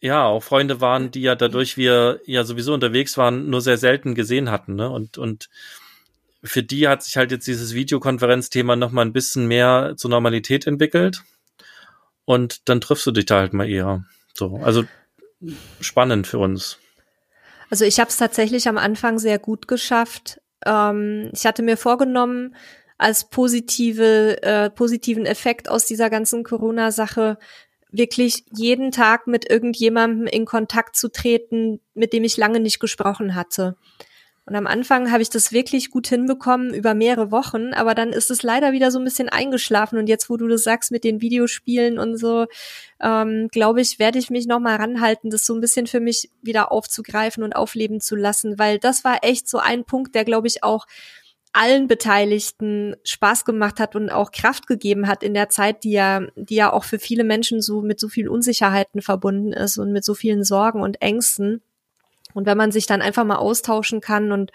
Ja, 0.00 0.26
auch 0.26 0.42
Freunde 0.42 0.80
waren, 0.80 1.10
die 1.10 1.22
ja 1.22 1.34
dadurch 1.34 1.76
wir 1.76 2.20
ja 2.26 2.44
sowieso 2.44 2.74
unterwegs 2.74 3.16
waren, 3.16 3.48
nur 3.48 3.60
sehr 3.60 3.78
selten 3.78 4.14
gesehen 4.14 4.50
hatten, 4.50 4.74
ne? 4.74 4.90
Und, 4.90 5.18
und 5.18 5.48
für 6.46 6.62
die 6.62 6.88
hat 6.88 7.02
sich 7.02 7.16
halt 7.16 7.30
jetzt 7.30 7.46
dieses 7.46 7.74
Videokonferenzthema 7.74 8.76
noch 8.76 8.92
mal 8.92 9.02
ein 9.02 9.12
bisschen 9.12 9.46
mehr 9.46 9.94
zur 9.96 10.10
Normalität 10.10 10.66
entwickelt. 10.66 11.22
Und 12.24 12.68
dann 12.68 12.80
triffst 12.80 13.06
du 13.06 13.12
dich 13.12 13.26
da 13.26 13.38
halt 13.38 13.52
mal 13.52 13.68
eher. 13.68 14.04
So, 14.34 14.56
also 14.62 14.84
spannend 15.80 16.26
für 16.26 16.38
uns. 16.38 16.78
Also 17.70 17.84
ich 17.84 18.00
habe 18.00 18.10
es 18.10 18.16
tatsächlich 18.16 18.68
am 18.68 18.78
Anfang 18.78 19.18
sehr 19.18 19.38
gut 19.38 19.68
geschafft. 19.68 20.40
Ähm, 20.64 21.30
ich 21.32 21.46
hatte 21.46 21.62
mir 21.62 21.76
vorgenommen, 21.76 22.54
als 22.98 23.28
positive, 23.28 24.42
äh, 24.42 24.70
positiven 24.70 25.26
Effekt 25.26 25.68
aus 25.68 25.86
dieser 25.86 26.10
ganzen 26.10 26.44
Corona-Sache 26.44 27.38
wirklich 27.90 28.44
jeden 28.54 28.90
Tag 28.90 29.26
mit 29.26 29.48
irgendjemandem 29.48 30.26
in 30.26 30.44
Kontakt 30.44 30.96
zu 30.96 31.10
treten, 31.10 31.80
mit 31.94 32.12
dem 32.12 32.24
ich 32.24 32.36
lange 32.36 32.60
nicht 32.60 32.80
gesprochen 32.80 33.34
hatte. 33.34 33.76
Und 34.48 34.54
am 34.54 34.68
Anfang 34.68 35.10
habe 35.10 35.22
ich 35.22 35.30
das 35.30 35.50
wirklich 35.50 35.90
gut 35.90 36.06
hinbekommen 36.06 36.72
über 36.72 36.94
mehrere 36.94 37.32
Wochen, 37.32 37.74
aber 37.74 37.96
dann 37.96 38.10
ist 38.10 38.30
es 38.30 38.44
leider 38.44 38.70
wieder 38.70 38.92
so 38.92 39.00
ein 39.00 39.04
bisschen 39.04 39.28
eingeschlafen. 39.28 39.98
Und 39.98 40.08
jetzt, 40.08 40.30
wo 40.30 40.36
du 40.36 40.46
das 40.46 40.62
sagst 40.62 40.92
mit 40.92 41.02
den 41.02 41.20
Videospielen 41.20 41.98
und 41.98 42.16
so, 42.16 42.46
ähm, 43.00 43.48
glaube 43.48 43.80
ich, 43.80 43.98
werde 43.98 44.20
ich 44.20 44.30
mich 44.30 44.46
noch 44.46 44.60
mal 44.60 44.76
ranhalten, 44.76 45.30
das 45.30 45.46
so 45.46 45.54
ein 45.54 45.60
bisschen 45.60 45.88
für 45.88 45.98
mich 45.98 46.30
wieder 46.42 46.70
aufzugreifen 46.70 47.42
und 47.42 47.56
aufleben 47.56 48.00
zu 48.00 48.14
lassen, 48.14 48.56
weil 48.56 48.78
das 48.78 49.02
war 49.02 49.18
echt 49.22 49.48
so 49.48 49.58
ein 49.58 49.84
Punkt, 49.84 50.14
der, 50.14 50.24
glaube 50.24 50.46
ich, 50.46 50.62
auch 50.62 50.86
allen 51.52 51.88
Beteiligten 51.88 52.94
Spaß 53.02 53.46
gemacht 53.46 53.80
hat 53.80 53.96
und 53.96 54.10
auch 54.10 54.30
Kraft 54.30 54.68
gegeben 54.68 55.08
hat 55.08 55.22
in 55.22 55.34
der 55.34 55.48
Zeit, 55.48 55.82
die 55.84 55.92
ja, 55.92 56.20
die 56.36 56.54
ja 56.54 56.72
auch 56.72 56.84
für 56.84 56.98
viele 56.98 57.24
Menschen 57.24 57.62
so 57.62 57.80
mit 57.80 57.98
so 57.98 58.08
vielen 58.08 58.28
Unsicherheiten 58.28 59.00
verbunden 59.02 59.52
ist 59.52 59.78
und 59.78 59.90
mit 59.90 60.04
so 60.04 60.14
vielen 60.14 60.44
Sorgen 60.44 60.82
und 60.82 61.00
Ängsten. 61.00 61.62
Und 62.36 62.46
wenn 62.46 62.58
man 62.58 62.70
sich 62.70 62.86
dann 62.86 63.02
einfach 63.02 63.24
mal 63.24 63.36
austauschen 63.36 64.00
kann 64.00 64.30
und 64.30 64.52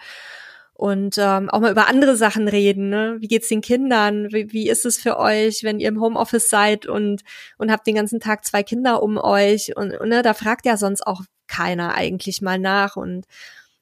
und 0.74 1.16
ähm, 1.18 1.50
auch 1.50 1.60
mal 1.60 1.70
über 1.70 1.86
andere 1.86 2.16
Sachen 2.16 2.48
reden. 2.48 2.88
Ne? 2.88 3.16
Wie 3.20 3.28
geht's 3.28 3.48
den 3.48 3.60
Kindern? 3.60 4.32
Wie, 4.32 4.52
wie 4.52 4.68
ist 4.68 4.84
es 4.84 4.98
für 4.98 5.18
euch, 5.18 5.62
wenn 5.62 5.78
ihr 5.78 5.88
im 5.88 6.00
Homeoffice 6.00 6.48
seid 6.48 6.86
und 6.86 7.22
und 7.58 7.70
habt 7.70 7.86
den 7.86 7.94
ganzen 7.94 8.20
Tag 8.20 8.44
zwei 8.44 8.62
Kinder 8.62 9.02
um 9.02 9.18
euch? 9.18 9.76
Und, 9.76 9.94
und 9.94 10.08
ne, 10.08 10.22
da 10.22 10.34
fragt 10.34 10.64
ja 10.64 10.76
sonst 10.76 11.06
auch 11.06 11.22
keiner 11.46 11.94
eigentlich 11.94 12.40
mal 12.40 12.58
nach. 12.58 12.96
Und 12.96 13.26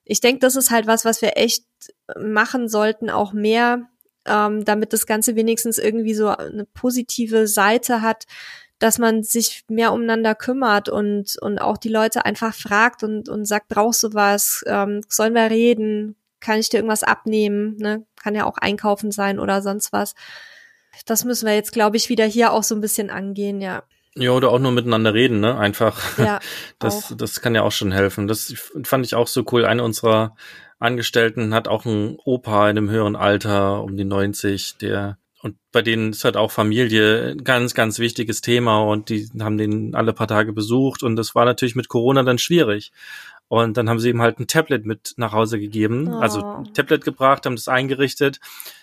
ich 0.05 0.21
denke, 0.21 0.41
das 0.41 0.57
ist 0.57 0.71
halt 0.71 0.87
was, 0.87 1.05
was 1.05 1.23
wir 1.23 1.37
echt 1.37 1.65
machen 2.19 2.69
sollten, 2.69 3.09
auch 3.09 3.33
mehr, 3.33 3.89
ähm, 4.27 4.65
damit 4.65 4.93
das 4.93 5.07
Ganze 5.07 5.37
wenigstens 5.37 5.79
irgendwie 5.79 6.15
so 6.15 6.29
eine 6.29 6.67
positive 6.75 7.47
Seite 7.47 8.03
hat, 8.03 8.25
dass 8.81 8.99
man 8.99 9.23
sich 9.23 9.64
mehr 9.69 9.93
umeinander 9.93 10.35
kümmert 10.35 10.88
und, 10.88 11.37
und 11.40 11.61
auch 11.61 11.77
die 11.77 11.90
Leute 11.90 12.25
einfach 12.25 12.55
fragt 12.55 13.05
und, 13.05 13.29
und 13.29 13.45
sagt, 13.45 13.69
brauchst 13.69 14.03
du 14.03 14.14
was? 14.14 14.64
Ähm, 14.66 15.03
sollen 15.07 15.35
wir 15.35 15.51
reden? 15.51 16.16
Kann 16.40 16.59
ich 16.59 16.71
dir 16.71 16.79
irgendwas 16.79 17.05
abnehmen? 17.05 17.77
Ne? 17.77 18.07
Kann 18.21 18.35
ja 18.35 18.47
auch 18.47 18.57
einkaufen 18.57 19.12
sein 19.12 19.38
oder 19.38 19.61
sonst 19.61 19.93
was. 19.93 20.14
Das 21.05 21.25
müssen 21.27 21.47
wir 21.47 21.55
jetzt, 21.55 21.73
glaube 21.73 21.99
ich, 21.99 22.09
wieder 22.09 22.25
hier 22.25 22.53
auch 22.53 22.62
so 22.62 22.75
ein 22.75 22.81
bisschen 22.81 23.11
angehen, 23.11 23.61
ja. 23.61 23.83
Ja, 24.16 24.33
oder 24.33 24.51
auch 24.51 24.59
nur 24.59 24.73
miteinander 24.73 25.14
reden, 25.14 25.40
ne? 25.40 25.57
Einfach. 25.57 26.19
Ja, 26.19 26.40
das, 26.79 27.12
auch. 27.12 27.16
das 27.16 27.43
kann 27.43 27.55
ja 27.55 27.62
auch 27.62 27.73
schon 27.73 27.93
helfen. 27.93 28.27
Das 28.27 28.53
fand 28.83 29.05
ich 29.07 29.14
auch 29.14 29.29
so 29.29 29.45
cool. 29.53 29.66
Eine 29.66 29.85
unserer 29.85 30.35
Angestellten 30.79 31.55
hat 31.55 31.69
auch 31.69 31.85
einen 31.85 32.16
Opa 32.25 32.71
in 32.71 32.79
einem 32.79 32.90
höheren 32.90 33.14
Alter, 33.14 33.85
um 33.85 33.97
die 33.97 34.05
90, 34.05 34.79
der 34.79 35.19
und 35.42 35.57
bei 35.72 35.83
denen 35.83 36.11
ist 36.11 36.24
halt 36.24 36.37
auch 36.37 36.50
Familie 36.50 37.31
ein 37.33 37.44
ganz, 37.44 37.74
ganz 37.74 37.98
wichtiges 37.98 38.40
Thema 38.40 38.83
und 38.83 39.09
die 39.09 39.29
haben 39.40 39.57
den 39.59 39.94
alle 39.94 40.12
paar 40.12 40.29
Tage 40.29 40.53
besucht 40.53 41.03
und 41.03 41.16
das 41.16 41.35
war 41.35 41.44
natürlich 41.44 41.74
mit 41.76 41.88
Corona 41.88 42.22
dann 42.22 42.38
schwierig. 42.38 42.92
Und 43.48 43.76
dann 43.76 43.88
haben 43.88 43.98
sie 43.98 44.11
ihm 44.11 44.22
halt 44.22 44.38
ein 44.38 44.46
Tablet 44.46 44.87
mit 44.87 45.14
nach 45.16 45.33
Hause 45.33 45.59
gegeben, 45.59 46.09
also 46.09 46.40
Oh. 46.40 46.59
ein 46.59 46.72
Tablet 46.74 47.05
gebracht, 47.05 47.46
haben 47.46 47.57
das 47.57 47.66
eingerichtet, 47.66 48.38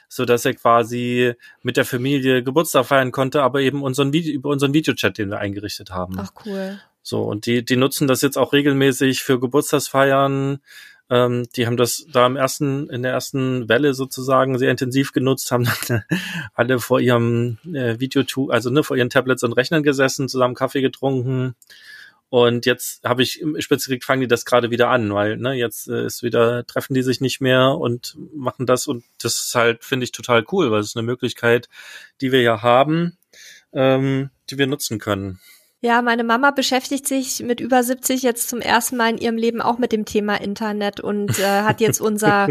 so 0.09 0.25
dass 0.25 0.43
er 0.45 0.55
quasi 0.55 1.33
mit 1.63 1.77
der 1.77 1.85
Familie 1.85 2.43
Geburtstag 2.43 2.85
feiern 2.85 3.11
konnte, 3.11 3.43
aber 3.43 3.61
eben 3.61 3.81
unseren 3.81 4.11
Video, 4.11 4.33
über 4.33 4.49
unseren 4.49 4.73
Videochat, 4.73 5.17
den 5.17 5.29
wir 5.29 5.39
eingerichtet 5.39 5.91
haben. 5.91 6.15
Ach 6.19 6.31
cool. 6.45 6.81
So, 7.01 7.23
und 7.23 7.45
die, 7.45 7.63
die 7.63 7.77
nutzen 7.77 8.07
das 8.09 8.21
jetzt 8.21 8.37
auch 8.37 8.51
regelmäßig 8.51 9.23
für 9.23 9.39
Geburtstagsfeiern. 9.39 10.59
Ähm, 11.09 11.47
die 11.55 11.65
haben 11.65 11.77
das 11.77 12.05
da 12.11 12.25
im 12.25 12.35
ersten, 12.35 12.89
in 12.89 13.01
der 13.01 13.13
ersten 13.13 13.69
Welle 13.69 13.93
sozusagen 13.93 14.57
sehr 14.57 14.71
intensiv 14.71 15.13
genutzt, 15.13 15.51
haben 15.51 15.67
dann 15.87 16.03
alle 16.53 16.79
vor 16.79 16.99
ihrem 16.99 17.57
äh, 17.73 17.99
Videotool, 17.99 18.51
also 18.51 18.69
ne, 18.69 18.83
vor 18.83 18.97
ihren 18.97 19.09
Tablets 19.09 19.43
und 19.43 19.53
Rechnern 19.53 19.83
gesessen, 19.83 20.27
zusammen 20.27 20.55
Kaffee 20.55 20.81
getrunken. 20.81 21.55
Und 22.29 22.65
jetzt 22.65 23.05
habe 23.05 23.23
ich 23.23 23.41
speziell 23.59 23.99
fangen 24.01 24.21
die 24.21 24.27
das 24.27 24.43
gerade 24.43 24.69
wieder 24.69 24.89
an, 24.89 25.13
weil 25.13 25.37
ne, 25.37 25.53
jetzt 25.53 25.87
äh, 25.87 26.05
ist 26.05 26.23
wieder, 26.23 26.65
treffen 26.65 26.93
die 26.93 27.03
sich 27.03 27.21
nicht 27.21 27.39
mehr 27.39 27.69
und 27.71 28.17
machen 28.35 28.65
das 28.65 28.87
und 28.87 29.05
das 29.21 29.35
ist 29.35 29.55
halt, 29.55 29.85
finde 29.85 30.03
ich, 30.03 30.11
total 30.11 30.43
cool, 30.51 30.71
weil 30.71 30.81
es 30.81 30.87
ist 30.87 30.97
eine 30.97 31.05
Möglichkeit, 31.05 31.69
die 32.19 32.33
wir 32.33 32.41
ja 32.41 32.61
haben, 32.61 33.17
ähm, 33.71 34.29
die 34.49 34.57
wir 34.57 34.67
nutzen 34.67 34.99
können. 34.99 35.39
Ja, 35.79 36.01
meine 36.01 36.23
Mama 36.23 36.51
beschäftigt 36.51 37.07
sich 37.07 37.41
mit 37.43 37.59
über 37.59 37.83
70 37.83 38.23
jetzt 38.23 38.49
zum 38.49 38.61
ersten 38.61 38.97
Mal 38.97 39.11
in 39.11 39.17
ihrem 39.19 39.37
Leben 39.37 39.61
auch 39.61 39.77
mit 39.77 39.91
dem 39.91 40.05
Thema 40.05 40.41
Internet 40.41 40.99
und 40.99 41.37
äh, 41.39 41.43
hat 41.61 41.81
jetzt 41.81 42.01
unser 42.01 42.47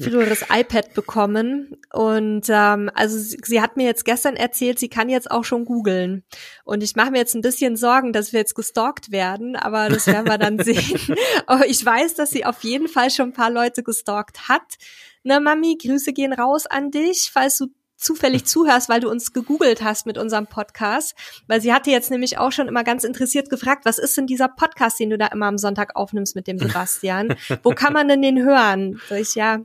früheres 0.00 0.44
iPad 0.50 0.94
bekommen. 0.94 1.76
Und 1.92 2.46
ähm, 2.48 2.90
also 2.94 3.18
sie, 3.18 3.38
sie 3.44 3.60
hat 3.60 3.76
mir 3.76 3.86
jetzt 3.86 4.04
gestern 4.04 4.36
erzählt, 4.36 4.78
sie 4.78 4.88
kann 4.88 5.08
jetzt 5.08 5.30
auch 5.30 5.44
schon 5.44 5.64
googeln. 5.64 6.24
Und 6.64 6.82
ich 6.82 6.96
mache 6.96 7.10
mir 7.10 7.18
jetzt 7.18 7.34
ein 7.34 7.42
bisschen 7.42 7.76
Sorgen, 7.76 8.12
dass 8.12 8.32
wir 8.32 8.40
jetzt 8.40 8.54
gestalkt 8.54 9.10
werden, 9.10 9.56
aber 9.56 9.88
das 9.88 10.06
werden 10.06 10.28
wir 10.28 10.38
dann 10.38 10.58
sehen. 10.62 11.16
aber 11.46 11.66
ich 11.66 11.84
weiß, 11.84 12.14
dass 12.14 12.30
sie 12.30 12.44
auf 12.44 12.62
jeden 12.62 12.88
Fall 12.88 13.10
schon 13.10 13.30
ein 13.30 13.34
paar 13.34 13.50
Leute 13.50 13.82
gestalkt 13.82 14.48
hat. 14.48 14.76
Na, 15.24 15.40
Mami, 15.40 15.76
Grüße 15.80 16.12
gehen 16.12 16.32
raus 16.32 16.66
an 16.66 16.90
dich, 16.90 17.30
falls 17.32 17.58
du 17.58 17.66
zufällig 17.98 18.46
zuhörst, 18.46 18.88
weil 18.88 19.00
du 19.00 19.10
uns 19.10 19.32
gegoogelt 19.32 19.82
hast 19.82 20.06
mit 20.06 20.16
unserem 20.16 20.46
Podcast, 20.46 21.14
weil 21.48 21.60
sie 21.60 21.74
hatte 21.74 21.90
jetzt 21.90 22.10
nämlich 22.10 22.38
auch 22.38 22.52
schon 22.52 22.68
immer 22.68 22.84
ganz 22.84 23.04
interessiert 23.04 23.50
gefragt, 23.50 23.84
was 23.84 23.98
ist 23.98 24.16
denn 24.16 24.26
dieser 24.26 24.48
Podcast, 24.48 25.00
den 25.00 25.10
du 25.10 25.18
da 25.18 25.26
immer 25.26 25.46
am 25.46 25.58
Sonntag 25.58 25.96
aufnimmst 25.96 26.36
mit 26.36 26.46
dem 26.46 26.58
Sebastian? 26.58 27.34
Wo 27.62 27.70
kann 27.70 27.92
man 27.92 28.08
denn 28.08 28.22
den 28.22 28.42
hören? 28.42 29.00
Sag 29.08 29.20
ich, 29.20 29.34
ja, 29.34 29.58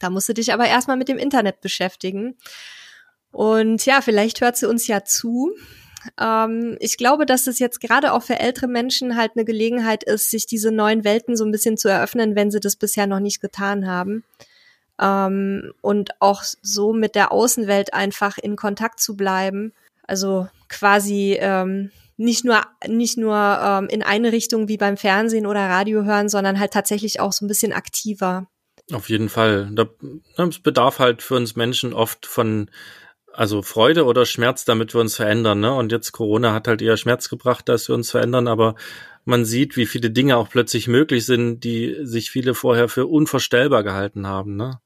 da 0.00 0.10
musst 0.10 0.28
du 0.28 0.34
dich 0.34 0.52
aber 0.52 0.66
erstmal 0.66 0.96
mit 0.96 1.08
dem 1.08 1.18
Internet 1.18 1.60
beschäftigen. 1.60 2.36
Und 3.30 3.86
ja, 3.86 4.00
vielleicht 4.00 4.40
hört 4.40 4.56
sie 4.56 4.68
uns 4.68 4.86
ja 4.88 5.04
zu. 5.04 5.54
Ähm, 6.20 6.76
ich 6.80 6.96
glaube, 6.96 7.24
dass 7.24 7.46
es 7.46 7.60
jetzt 7.60 7.80
gerade 7.80 8.12
auch 8.12 8.22
für 8.22 8.38
ältere 8.38 8.66
Menschen 8.66 9.16
halt 9.16 9.32
eine 9.36 9.44
Gelegenheit 9.44 10.02
ist, 10.02 10.30
sich 10.30 10.46
diese 10.46 10.72
neuen 10.72 11.04
Welten 11.04 11.36
so 11.36 11.44
ein 11.44 11.52
bisschen 11.52 11.76
zu 11.76 11.88
eröffnen, 11.88 12.34
wenn 12.34 12.50
sie 12.50 12.60
das 12.60 12.76
bisher 12.76 13.06
noch 13.06 13.20
nicht 13.20 13.40
getan 13.40 13.86
haben 13.86 14.24
ähm, 15.00 15.72
und 15.80 16.10
auch 16.20 16.42
so 16.62 16.92
mit 16.92 17.14
der 17.14 17.32
Außenwelt 17.32 17.94
einfach 17.94 18.38
in 18.38 18.56
Kontakt 18.56 19.00
zu 19.00 19.16
bleiben. 19.16 19.72
Also 20.06 20.48
quasi 20.68 21.36
ähm, 21.40 21.90
nicht 22.16 22.44
nur 22.44 22.60
nicht 22.86 23.18
nur 23.18 23.36
ähm, 23.36 23.88
in 23.88 24.02
eine 24.02 24.32
Richtung 24.32 24.68
wie 24.68 24.76
beim 24.76 24.96
Fernsehen 24.96 25.46
oder 25.46 25.68
Radio 25.68 26.04
hören, 26.04 26.28
sondern 26.28 26.60
halt 26.60 26.72
tatsächlich 26.72 27.20
auch 27.20 27.32
so 27.32 27.44
ein 27.44 27.48
bisschen 27.48 27.72
aktiver. 27.72 28.46
Auf 28.92 29.08
jeden 29.08 29.28
Fall. 29.28 29.70
Da, 29.72 29.86
es 30.36 30.58
bedarf 30.58 30.98
halt 30.98 31.22
für 31.22 31.36
uns 31.36 31.56
Menschen 31.56 31.92
oft 31.94 32.26
von 32.26 32.70
also 33.32 33.62
Freude 33.62 34.04
oder 34.04 34.26
Schmerz, 34.26 34.64
damit 34.64 34.94
wir 34.94 35.00
uns 35.00 35.16
verändern. 35.16 35.60
Ne? 35.60 35.74
Und 35.74 35.90
jetzt 35.90 36.12
Corona 36.12 36.52
hat 36.52 36.68
halt 36.68 36.82
eher 36.82 36.96
Schmerz 36.96 37.28
gebracht, 37.28 37.68
dass 37.68 37.88
wir 37.88 37.94
uns 37.94 38.10
verändern, 38.10 38.46
aber 38.46 38.76
man 39.24 39.44
sieht, 39.44 39.76
wie 39.76 39.86
viele 39.86 40.10
Dinge 40.10 40.36
auch 40.36 40.50
plötzlich 40.50 40.88
möglich 40.88 41.24
sind, 41.24 41.64
die 41.64 41.96
sich 42.02 42.30
viele 42.30 42.54
vorher 42.54 42.88
für 42.88 43.06
unvorstellbar 43.06 43.82
gehalten 43.82 44.26
haben. 44.26 44.56
Ne? 44.56 44.80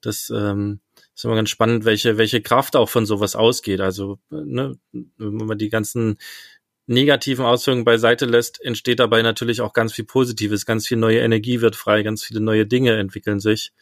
Das 0.00 0.30
ähm, 0.30 0.80
ist 1.14 1.24
immer 1.24 1.34
ganz 1.34 1.50
spannend, 1.50 1.84
welche, 1.84 2.18
welche 2.18 2.40
Kraft 2.40 2.76
auch 2.76 2.88
von 2.88 3.06
sowas 3.06 3.34
ausgeht. 3.34 3.80
Also, 3.80 4.18
ne, 4.30 4.78
wenn 4.92 5.46
man 5.46 5.58
die 5.58 5.68
ganzen 5.68 6.18
negativen 6.86 7.44
Auswirkungen 7.44 7.84
beiseite 7.84 8.24
lässt, 8.24 8.62
entsteht 8.64 9.00
dabei 9.00 9.22
natürlich 9.22 9.60
auch 9.60 9.72
ganz 9.72 9.92
viel 9.92 10.04
Positives, 10.04 10.64
ganz 10.64 10.86
viel 10.86 10.96
neue 10.96 11.18
Energie 11.18 11.60
wird 11.60 11.76
frei, 11.76 12.02
ganz 12.02 12.24
viele 12.24 12.40
neue 12.40 12.66
Dinge 12.66 12.96
entwickeln 12.96 13.40
sich. 13.40 13.72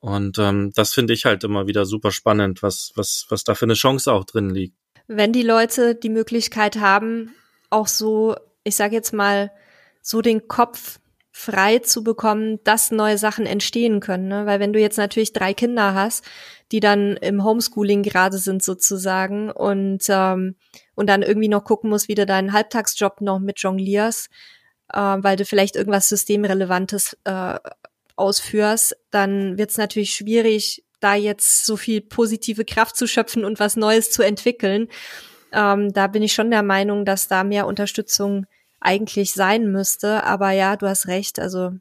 Und 0.00 0.38
ähm, 0.38 0.72
das 0.74 0.94
finde 0.94 1.12
ich 1.12 1.26
halt 1.26 1.44
immer 1.44 1.66
wieder 1.66 1.84
super 1.84 2.10
spannend, 2.10 2.62
was, 2.62 2.92
was, 2.94 3.26
was 3.28 3.44
da 3.44 3.54
für 3.54 3.66
eine 3.66 3.74
Chance 3.74 4.12
auch 4.12 4.24
drin 4.24 4.50
liegt. 4.50 4.74
Wenn 5.06 5.32
die 5.32 5.42
Leute 5.42 5.94
die 5.94 6.08
Möglichkeit 6.08 6.76
haben, 6.76 7.34
auch 7.68 7.86
so, 7.86 8.36
ich 8.64 8.76
sage 8.76 8.94
jetzt 8.94 9.12
mal, 9.12 9.50
so 10.02 10.22
den 10.22 10.48
Kopf 10.48 10.98
frei 11.32 11.78
zu 11.78 12.02
bekommen, 12.02 12.58
dass 12.64 12.90
neue 12.90 13.16
Sachen 13.16 13.46
entstehen 13.46 14.00
können. 14.00 14.28
Ne? 14.28 14.46
Weil 14.46 14.60
wenn 14.60 14.72
du 14.72 14.80
jetzt 14.80 14.98
natürlich 14.98 15.32
drei 15.32 15.54
Kinder 15.54 15.94
hast, 15.94 16.24
die 16.72 16.80
dann 16.80 17.16
im 17.16 17.44
Homeschooling 17.44 18.02
gerade 18.02 18.38
sind 18.38 18.62
sozusagen 18.62 19.50
und 19.50 20.04
ähm, 20.08 20.56
und 20.94 21.06
dann 21.08 21.22
irgendwie 21.22 21.48
noch 21.48 21.64
gucken 21.64 21.88
musst, 21.90 22.08
wie 22.08 22.14
du 22.14 22.26
deinen 22.26 22.52
Halbtagsjob 22.52 23.20
noch 23.20 23.38
mit 23.38 23.60
jonglierst, 23.60 24.28
äh, 24.92 24.98
weil 24.98 25.36
du 25.36 25.44
vielleicht 25.44 25.76
irgendwas 25.76 26.08
Systemrelevantes 26.08 27.16
äh, 27.24 27.58
ausführst, 28.16 28.96
dann 29.10 29.56
wird 29.56 29.70
es 29.70 29.78
natürlich 29.78 30.12
schwierig, 30.12 30.84
da 31.00 31.14
jetzt 31.14 31.64
so 31.64 31.76
viel 31.76 32.02
positive 32.02 32.64
Kraft 32.64 32.96
zu 32.96 33.06
schöpfen 33.06 33.44
und 33.44 33.58
was 33.58 33.76
Neues 33.76 34.10
zu 34.10 34.22
entwickeln. 34.22 34.88
Ähm, 35.52 35.92
da 35.92 36.06
bin 36.06 36.22
ich 36.22 36.32
schon 36.32 36.50
der 36.50 36.62
Meinung, 36.62 37.04
dass 37.04 37.28
da 37.28 37.44
mehr 37.44 37.66
Unterstützung 37.66 38.46
eigentlich 38.80 39.32
sein 39.32 39.70
müsste. 39.70 40.24
Aber 40.24 40.50
ja, 40.50 40.76
du 40.76 40.86
hast 40.86 41.06
recht. 41.06 41.38
Also 41.38 41.72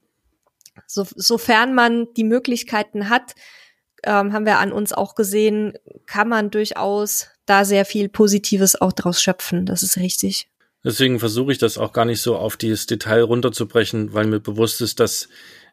so, 0.88 1.06
sofern 1.16 1.74
man 1.74 2.08
die 2.16 2.24
Möglichkeiten 2.24 3.10
hat, 3.10 3.36
ähm, 4.04 4.34
haben 4.34 4.46
wir 4.46 4.60
an 4.60 4.72
uns 4.72 4.94
auch 4.94 5.16
gesehen, 5.16 5.74
kann 6.06 6.30
man 6.30 6.52
durchaus 6.52 7.28
da 7.46 7.66
sehr 7.66 7.86
viel 7.86 8.10
Positives 8.10 8.80
auch 8.80 8.94
draus 8.94 9.22
schöpfen. 9.22 9.66
Das 9.66 9.84
ist 9.84 9.98
richtig. 9.98 10.48
Deswegen 10.84 11.20
versuche 11.20 11.52
ich 11.52 11.58
das 11.58 11.78
auch 11.78 11.92
gar 11.92 12.06
nicht 12.06 12.22
so 12.22 12.38
auf 12.38 12.56
dieses 12.56 12.86
Detail 12.86 13.22
runterzubrechen, 13.24 14.14
weil 14.14 14.28
mir 14.28 14.40
bewusst 14.40 14.82
ist, 14.82 15.00
dass 15.00 15.28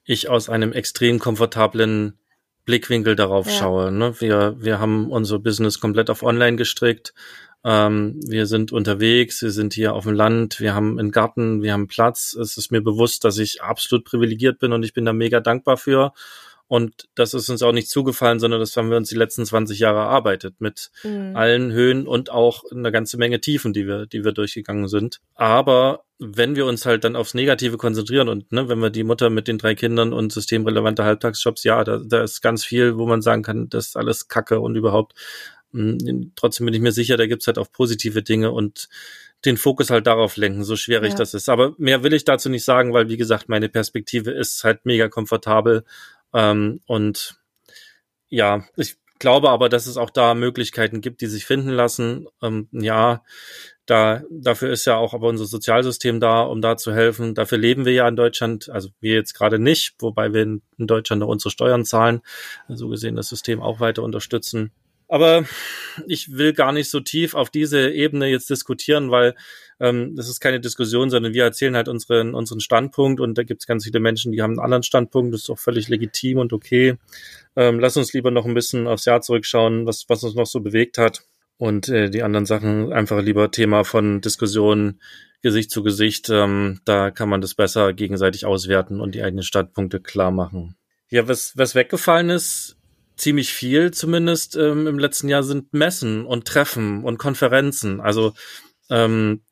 ich 0.04 0.28
aus 0.28 0.48
einem 0.48 0.72
extrem 0.72 1.18
komfortablen 1.18 2.18
Blickwinkel 2.64 3.14
darauf 3.14 3.46
ja. 3.46 3.52
schaue. 3.52 3.92
Ne? 3.92 4.20
Wir, 4.20 4.56
wir 4.58 4.80
haben 4.80 5.10
unser 5.10 5.38
Business 5.38 5.78
komplett 5.78 6.10
auf 6.10 6.22
Online 6.22 6.56
gestrickt. 6.56 7.14
Ähm, 7.64 8.20
wir 8.26 8.46
sind 8.46 8.72
unterwegs, 8.72 9.42
wir 9.42 9.50
sind 9.50 9.74
hier 9.74 9.94
auf 9.94 10.04
dem 10.04 10.14
Land, 10.14 10.60
wir 10.60 10.74
haben 10.74 10.98
einen 10.98 11.10
Garten, 11.10 11.62
wir 11.62 11.72
haben 11.72 11.88
Platz. 11.88 12.34
Es 12.34 12.56
ist 12.56 12.70
mir 12.70 12.80
bewusst, 12.80 13.24
dass 13.24 13.38
ich 13.38 13.62
absolut 13.62 14.04
privilegiert 14.04 14.58
bin 14.58 14.72
und 14.72 14.82
ich 14.82 14.92
bin 14.92 15.04
da 15.04 15.12
mega 15.12 15.40
dankbar 15.40 15.76
für. 15.76 16.12
Und 16.68 17.08
das 17.14 17.32
ist 17.32 17.48
uns 17.48 17.62
auch 17.62 17.72
nicht 17.72 17.88
zugefallen, 17.88 18.40
sondern 18.40 18.58
das 18.58 18.76
haben 18.76 18.90
wir 18.90 18.96
uns 18.96 19.08
die 19.08 19.16
letzten 19.16 19.46
20 19.46 19.78
Jahre 19.78 20.00
erarbeitet 20.00 20.56
mit 20.58 20.90
mhm. 21.04 21.36
allen 21.36 21.72
Höhen 21.72 22.08
und 22.08 22.30
auch 22.30 22.64
eine 22.72 22.90
ganze 22.90 23.18
Menge 23.18 23.40
Tiefen, 23.40 23.72
die 23.72 23.86
wir, 23.86 24.06
die 24.06 24.24
wir 24.24 24.32
durchgegangen 24.32 24.88
sind. 24.88 25.20
Aber 25.36 26.02
wenn 26.18 26.56
wir 26.56 26.66
uns 26.66 26.84
halt 26.84 27.04
dann 27.04 27.14
aufs 27.14 27.34
Negative 27.34 27.76
konzentrieren 27.76 28.28
und 28.28 28.50
ne, 28.50 28.68
wenn 28.68 28.80
wir 28.80 28.90
die 28.90 29.04
Mutter 29.04 29.30
mit 29.30 29.46
den 29.46 29.58
drei 29.58 29.74
Kindern 29.74 30.12
und 30.12 30.32
systemrelevante 30.32 31.04
Halbtagsjobs, 31.04 31.62
ja, 31.62 31.84
da, 31.84 32.00
da 32.04 32.22
ist 32.22 32.40
ganz 32.40 32.64
viel, 32.64 32.96
wo 32.96 33.06
man 33.06 33.22
sagen 33.22 33.42
kann, 33.42 33.68
das 33.68 33.88
ist 33.88 33.96
alles 33.96 34.26
Kacke 34.26 34.58
und 34.60 34.74
überhaupt. 34.74 35.14
Hm, 35.72 36.32
trotzdem 36.36 36.66
bin 36.66 36.74
ich 36.74 36.80
mir 36.80 36.92
sicher, 36.92 37.16
da 37.16 37.26
gibt's 37.26 37.46
halt 37.46 37.58
auch 37.58 37.70
positive 37.70 38.22
Dinge 38.22 38.52
und 38.52 38.88
den 39.44 39.56
Fokus 39.56 39.90
halt 39.90 40.06
darauf 40.06 40.36
lenken, 40.36 40.64
so 40.64 40.76
schwierig 40.76 41.12
ja. 41.12 41.18
das 41.18 41.34
ist. 41.34 41.48
Aber 41.48 41.74
mehr 41.78 42.02
will 42.02 42.14
ich 42.14 42.24
dazu 42.24 42.48
nicht 42.48 42.64
sagen, 42.64 42.92
weil, 42.92 43.08
wie 43.08 43.16
gesagt, 43.16 43.48
meine 43.48 43.68
Perspektive 43.68 44.30
ist 44.30 44.64
halt 44.64 44.86
mega 44.86 45.08
komfortabel 45.08 45.84
ähm, 46.32 46.80
und 46.86 47.38
ja, 48.28 48.64
ich 48.76 48.96
glaube 49.18 49.50
aber, 49.50 49.68
dass 49.68 49.86
es 49.86 49.96
auch 49.96 50.10
da 50.10 50.34
Möglichkeiten 50.34 51.00
gibt, 51.00 51.20
die 51.20 51.26
sich 51.26 51.46
finden 51.46 51.70
lassen. 51.70 52.26
Ähm, 52.42 52.68
ja, 52.72 53.22
da, 53.86 54.22
dafür 54.30 54.70
ist 54.72 54.84
ja 54.84 54.96
auch 54.96 55.14
aber 55.14 55.28
unser 55.28 55.46
Sozialsystem 55.46 56.20
da, 56.20 56.42
um 56.42 56.60
da 56.60 56.76
zu 56.76 56.92
helfen. 56.92 57.34
Dafür 57.34 57.58
leben 57.58 57.84
wir 57.84 57.92
ja 57.92 58.08
in 58.08 58.16
Deutschland, 58.16 58.68
also 58.68 58.90
wir 59.00 59.14
jetzt 59.14 59.34
gerade 59.34 59.58
nicht, 59.58 59.94
wobei 60.00 60.32
wir 60.32 60.42
in, 60.42 60.62
in 60.76 60.86
Deutschland 60.86 61.20
noch 61.20 61.28
unsere 61.28 61.50
Steuern 61.50 61.84
zahlen, 61.84 62.20
so 62.68 62.88
gesehen 62.88 63.16
das 63.16 63.28
System 63.28 63.62
auch 63.62 63.80
weiter 63.80 64.02
unterstützen. 64.02 64.72
Aber 65.08 65.44
ich 66.06 66.32
will 66.32 66.52
gar 66.52 66.72
nicht 66.72 66.90
so 66.90 67.00
tief 67.00 67.34
auf 67.34 67.50
diese 67.50 67.90
Ebene 67.90 68.26
jetzt 68.26 68.50
diskutieren, 68.50 69.10
weil 69.10 69.34
ähm, 69.78 70.16
das 70.16 70.28
ist 70.28 70.40
keine 70.40 70.60
Diskussion, 70.60 71.10
sondern 71.10 71.34
wir 71.34 71.44
erzählen 71.44 71.76
halt 71.76 71.88
unseren, 71.88 72.34
unseren 72.34 72.60
Standpunkt 72.60 73.20
und 73.20 73.36
da 73.38 73.42
gibt 73.42 73.62
es 73.62 73.66
ganz 73.66 73.84
viele 73.84 74.00
Menschen, 74.00 74.32
die 74.32 74.42
haben 74.42 74.52
einen 74.52 74.60
anderen 74.60 74.82
Standpunkt, 74.82 75.34
das 75.34 75.42
ist 75.42 75.50
auch 75.50 75.58
völlig 75.58 75.88
legitim 75.88 76.38
und 76.38 76.52
okay. 76.52 76.96
Ähm, 77.54 77.78
lass 77.78 77.96
uns 77.96 78.12
lieber 78.12 78.30
noch 78.30 78.46
ein 78.46 78.54
bisschen 78.54 78.86
aufs 78.86 79.04
Jahr 79.04 79.20
zurückschauen, 79.20 79.86
was, 79.86 80.06
was 80.08 80.24
uns 80.24 80.34
noch 80.34 80.46
so 80.46 80.60
bewegt 80.60 80.98
hat 80.98 81.22
und 81.58 81.88
äh, 81.88 82.10
die 82.10 82.22
anderen 82.22 82.46
Sachen 82.46 82.92
einfach 82.92 83.22
lieber 83.22 83.50
Thema 83.50 83.84
von 83.84 84.20
Diskussionen 84.20 85.00
Gesicht 85.42 85.70
zu 85.70 85.82
Gesicht. 85.82 86.28
Ähm, 86.30 86.80
da 86.84 87.10
kann 87.10 87.28
man 87.28 87.40
das 87.40 87.54
besser 87.54 87.92
gegenseitig 87.92 88.46
auswerten 88.46 89.00
und 89.00 89.14
die 89.14 89.22
eigenen 89.22 89.44
Standpunkte 89.44 90.00
klar 90.00 90.30
machen. 90.30 90.76
Ja, 91.08 91.28
was, 91.28 91.56
was 91.56 91.74
weggefallen 91.74 92.30
ist, 92.30 92.76
ziemlich 93.16 93.52
viel 93.52 93.92
zumindest 93.92 94.56
ähm, 94.56 94.86
im 94.86 94.98
letzten 94.98 95.28
Jahr 95.28 95.42
sind 95.42 95.72
Messen 95.72 96.24
und 96.24 96.46
Treffen 96.46 97.02
und 97.02 97.18
Konferenzen. 97.18 98.00
Also 98.00 98.34
ähm, 98.88 99.42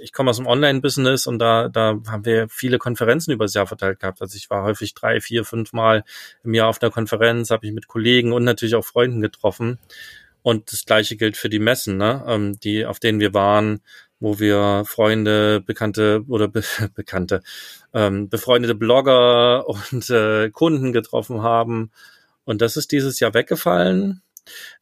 ich 0.00 0.12
komme 0.12 0.30
aus 0.30 0.38
dem 0.38 0.46
Online-Business 0.46 1.26
und 1.26 1.38
da, 1.38 1.68
da 1.68 2.00
haben 2.06 2.24
wir 2.24 2.48
viele 2.48 2.78
Konferenzen 2.78 3.32
übers 3.32 3.54
Jahr 3.54 3.66
verteilt 3.66 4.00
gehabt. 4.00 4.22
Also 4.22 4.36
ich 4.36 4.48
war 4.50 4.62
häufig 4.64 4.94
drei, 4.94 5.20
vier, 5.20 5.44
fünf 5.44 5.72
Mal 5.72 6.04
im 6.44 6.54
Jahr 6.54 6.68
auf 6.68 6.80
einer 6.80 6.90
Konferenz, 6.90 7.50
habe 7.50 7.66
ich 7.66 7.72
mit 7.72 7.88
Kollegen 7.88 8.32
und 8.32 8.44
natürlich 8.44 8.76
auch 8.76 8.84
Freunden 8.84 9.20
getroffen. 9.20 9.78
Und 10.42 10.72
das 10.72 10.86
gleiche 10.86 11.16
gilt 11.16 11.36
für 11.36 11.48
die 11.48 11.58
Messen, 11.58 11.98
ne? 11.98 12.24
ähm, 12.26 12.58
die, 12.60 12.86
auf 12.86 13.00
denen 13.00 13.20
wir 13.20 13.34
waren, 13.34 13.80
wo 14.20 14.38
wir 14.38 14.84
Freunde, 14.86 15.60
Bekannte 15.60 16.24
oder 16.28 16.48
Be 16.48 16.62
Bekannte, 16.94 17.42
ähm, 17.92 18.28
befreundete 18.28 18.74
Blogger 18.74 19.68
und 19.68 20.08
äh, 20.08 20.50
Kunden 20.50 20.92
getroffen 20.92 21.42
haben 21.42 21.90
und 22.48 22.62
das 22.62 22.78
ist 22.78 22.92
dieses 22.92 23.20
Jahr 23.20 23.34
weggefallen. 23.34 24.22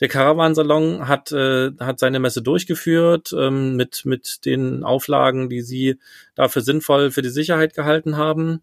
Der 0.01 0.07
Caravansalon 0.07 1.09
hat, 1.09 1.33
äh, 1.33 1.73
hat 1.81 1.99
seine 1.99 2.21
Messe 2.21 2.41
durchgeführt 2.41 3.35
ähm, 3.37 3.75
mit, 3.75 4.03
mit 4.05 4.45
den 4.45 4.85
Auflagen, 4.85 5.49
die 5.49 5.63
sie 5.63 5.99
dafür 6.37 6.63
sinnvoll 6.63 7.11
für 7.11 7.23
die 7.23 7.29
Sicherheit 7.29 7.75
gehalten 7.75 8.17
haben. 8.17 8.63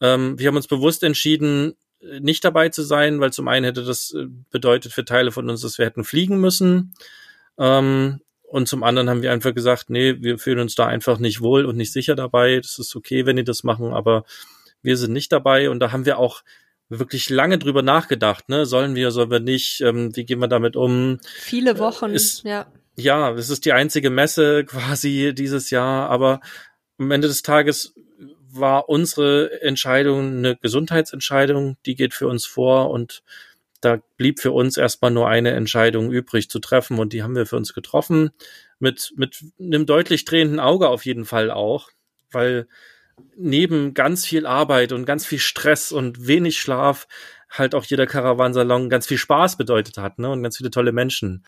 Ähm, 0.00 0.40
wir 0.40 0.48
haben 0.48 0.56
uns 0.56 0.66
bewusst 0.66 1.04
entschieden, 1.04 1.74
nicht 2.18 2.44
dabei 2.44 2.68
zu 2.70 2.82
sein, 2.82 3.20
weil 3.20 3.32
zum 3.32 3.46
einen 3.46 3.64
hätte 3.64 3.84
das 3.84 4.12
äh, 4.12 4.26
bedeutet 4.50 4.92
für 4.92 5.04
Teile 5.04 5.30
von 5.30 5.48
uns, 5.48 5.60
dass 5.60 5.78
wir 5.78 5.86
hätten 5.86 6.02
fliegen 6.02 6.40
müssen. 6.40 6.94
Ähm, 7.58 8.22
und 8.42 8.66
zum 8.66 8.82
anderen 8.82 9.08
haben 9.08 9.22
wir 9.22 9.30
einfach 9.30 9.54
gesagt, 9.54 9.88
nee, 9.88 10.16
wir 10.20 10.40
fühlen 10.40 10.58
uns 10.58 10.74
da 10.74 10.88
einfach 10.88 11.20
nicht 11.20 11.42
wohl 11.42 11.64
und 11.64 11.76
nicht 11.76 11.92
sicher 11.92 12.16
dabei. 12.16 12.56
Das 12.56 12.80
ist 12.80 12.96
okay, 12.96 13.24
wenn 13.24 13.36
die 13.36 13.44
das 13.44 13.62
machen, 13.62 13.92
aber 13.92 14.24
wir 14.82 14.96
sind 14.96 15.12
nicht 15.12 15.30
dabei. 15.30 15.70
Und 15.70 15.78
da 15.78 15.92
haben 15.92 16.06
wir 16.06 16.18
auch 16.18 16.42
wirklich 16.98 17.30
lange 17.30 17.58
drüber 17.58 17.82
nachgedacht, 17.82 18.48
ne? 18.48 18.66
Sollen 18.66 18.94
wir, 18.94 19.10
sollen 19.10 19.30
wir 19.30 19.40
nicht, 19.40 19.80
ähm, 19.80 20.14
wie 20.14 20.24
gehen 20.24 20.40
wir 20.40 20.48
damit 20.48 20.76
um? 20.76 21.18
Viele 21.38 21.78
Wochen, 21.78 22.10
ist, 22.10 22.44
ja. 22.44 22.66
Ja, 22.96 23.32
es 23.32 23.48
ist 23.48 23.64
die 23.64 23.72
einzige 23.72 24.10
Messe 24.10 24.64
quasi 24.66 25.32
dieses 25.34 25.70
Jahr, 25.70 26.10
aber 26.10 26.40
am 26.98 27.10
Ende 27.10 27.28
des 27.28 27.42
Tages 27.42 27.94
war 28.50 28.88
unsere 28.88 29.62
Entscheidung 29.62 30.36
eine 30.36 30.56
Gesundheitsentscheidung, 30.56 31.78
die 31.86 31.94
geht 31.94 32.12
für 32.12 32.28
uns 32.28 32.44
vor 32.44 32.90
und 32.90 33.22
da 33.80 34.00
blieb 34.16 34.38
für 34.38 34.52
uns 34.52 34.76
erstmal 34.76 35.10
nur 35.10 35.26
eine 35.26 35.52
Entscheidung 35.52 36.12
übrig 36.12 36.48
zu 36.50 36.60
treffen 36.60 36.98
und 36.98 37.12
die 37.12 37.22
haben 37.22 37.34
wir 37.34 37.46
für 37.46 37.56
uns 37.56 37.72
getroffen 37.72 38.30
mit 38.78 39.12
mit 39.16 39.42
einem 39.58 39.86
deutlich 39.86 40.24
drehenden 40.24 40.60
Auge 40.60 40.88
auf 40.88 41.06
jeden 41.06 41.24
Fall 41.24 41.50
auch, 41.50 41.90
weil 42.30 42.68
neben 43.36 43.94
ganz 43.94 44.24
viel 44.24 44.46
Arbeit 44.46 44.92
und 44.92 45.04
ganz 45.04 45.26
viel 45.26 45.38
Stress 45.38 45.92
und 45.92 46.26
wenig 46.26 46.58
Schlaf 46.58 47.06
halt 47.50 47.74
auch 47.74 47.84
jeder 47.84 48.06
Karawansalon 48.06 48.88
ganz 48.88 49.06
viel 49.06 49.18
Spaß 49.18 49.56
bedeutet 49.56 49.98
hat, 49.98 50.18
ne? 50.18 50.30
Und 50.30 50.42
ganz 50.42 50.56
viele 50.56 50.70
tolle 50.70 50.92
Menschen. 50.92 51.44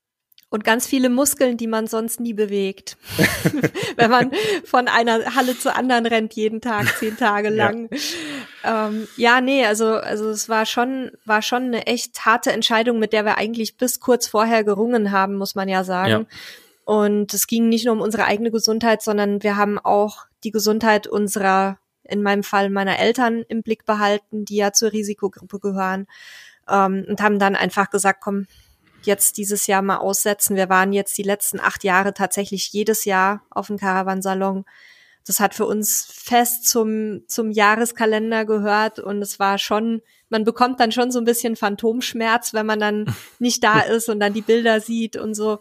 Und 0.51 0.63
ganz 0.63 0.87
viele 0.87 1.09
Muskeln, 1.09 1.57
die 1.57 1.67
man 1.67 1.89
sonst 1.89 2.21
nie 2.21 2.33
bewegt. 2.33 2.97
Wenn 3.97 4.11
man 4.11 4.31
von 4.65 4.87
einer 4.87 5.35
Halle 5.35 5.59
zur 5.59 5.75
anderen 5.75 6.07
rennt, 6.07 6.35
jeden 6.35 6.61
Tag, 6.61 6.97
zehn 6.99 7.17
Tage 7.17 7.49
lang. 7.49 7.89
Ja. 8.63 8.87
Ähm, 8.87 9.09
ja, 9.17 9.41
nee, 9.41 9.67
also, 9.67 9.95
also 9.95 10.31
es 10.31 10.49
war 10.49 10.65
schon, 10.65 11.11
war 11.25 11.43
schon 11.43 11.65
eine 11.65 11.89
echt 11.89 12.25
harte 12.25 12.53
Entscheidung, 12.53 13.01
mit 13.01 13.13
der 13.13 13.25
wir 13.25 13.37
eigentlich 13.37 13.77
bis 13.79 13.99
kurz 13.99 14.29
vorher 14.29 14.63
gerungen 14.63 15.11
haben, 15.11 15.35
muss 15.35 15.57
man 15.57 15.69
ja 15.69 15.83
sagen. 15.83 16.11
Ja. 16.11 16.25
Und 16.85 17.35
es 17.35 17.49
ging 17.49 17.69
nicht 17.69 17.87
nur 17.87 17.95
um 17.95 18.01
unsere 18.01 18.27
eigene 18.27 18.53
Gesundheit, 18.53 19.03
sondern 19.03 19.43
wir 19.43 19.57
haben 19.57 19.81
auch 19.81 20.27
die 20.45 20.51
Gesundheit 20.51 21.07
unserer, 21.07 21.79
in 22.03 22.23
meinem 22.23 22.43
Fall 22.43 22.71
meiner 22.71 22.99
Eltern 22.99 23.45
im 23.49 23.63
Blick 23.63 23.85
behalten, 23.85 24.45
die 24.45 24.57
ja 24.57 24.73
zur 24.73 24.93
Risikogruppe 24.93 25.59
gehören. 25.59 26.07
Ähm, 26.69 27.05
und 27.09 27.21
haben 27.21 27.39
dann 27.39 27.57
einfach 27.57 27.91
gesagt, 27.91 28.21
komm, 28.23 28.47
jetzt 29.07 29.37
dieses 29.37 29.67
Jahr 29.67 29.83
mal 29.83 29.99
aussetzen. 29.99 30.57
Wir 30.57 30.69
waren 30.69 30.93
jetzt 30.93 31.17
die 31.19 31.23
letzten 31.23 31.61
acht 31.61 31.85
Jahre 31.85 32.15
tatsächlich 32.15 32.73
jedes 32.73 33.05
Jahr 33.05 33.43
auf 33.51 33.69
dem 33.69 33.79
Caravansalon. 33.79 34.65
Das 35.27 35.41
hat 35.41 35.55
für 35.55 35.65
uns 35.65 36.07
fest 36.13 36.69
zum, 36.69 37.23
zum 37.29 37.51
Jahreskalender 37.51 38.45
gehört 38.45 38.99
und 38.99 39.23
es 39.23 39.39
war 39.39 39.57
schon, 39.57 40.03
man 40.29 40.45
bekommt 40.45 40.81
dann 40.81 40.93
schon 40.93 41.11
so 41.11 41.19
ein 41.19 41.25
bisschen 41.25 41.57
Phantomschmerz, 41.57 42.53
wenn 42.53 42.67
man 42.67 42.79
dann 42.79 43.07
nicht 43.39 43.65
da 43.65 43.81
ist 43.81 44.09
und 44.09 44.21
dann 44.21 44.35
die 44.35 44.43
Bilder 44.43 44.81
sieht 44.81 45.17
und 45.17 45.35
so. 45.35 45.59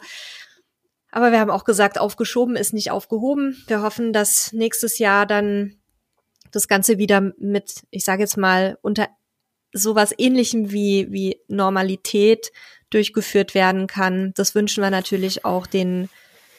Aber 1.14 1.30
wir 1.30 1.38
haben 1.38 1.52
auch 1.52 1.62
gesagt, 1.62 1.96
aufgeschoben 1.96 2.56
ist 2.56 2.74
nicht 2.74 2.90
aufgehoben. 2.90 3.62
Wir 3.68 3.82
hoffen, 3.82 4.12
dass 4.12 4.52
nächstes 4.52 4.98
Jahr 4.98 5.26
dann 5.26 5.76
das 6.50 6.66
Ganze 6.66 6.98
wieder 6.98 7.20
mit, 7.38 7.84
ich 7.90 8.04
sage 8.04 8.22
jetzt 8.22 8.36
mal, 8.36 8.78
unter 8.82 9.06
sowas 9.72 10.12
ähnlichem 10.18 10.72
wie, 10.72 11.06
wie 11.12 11.40
Normalität 11.46 12.50
durchgeführt 12.90 13.54
werden 13.54 13.86
kann. 13.86 14.32
Das 14.34 14.56
wünschen 14.56 14.82
wir 14.82 14.90
natürlich 14.90 15.44
auch 15.44 15.68
den 15.68 16.08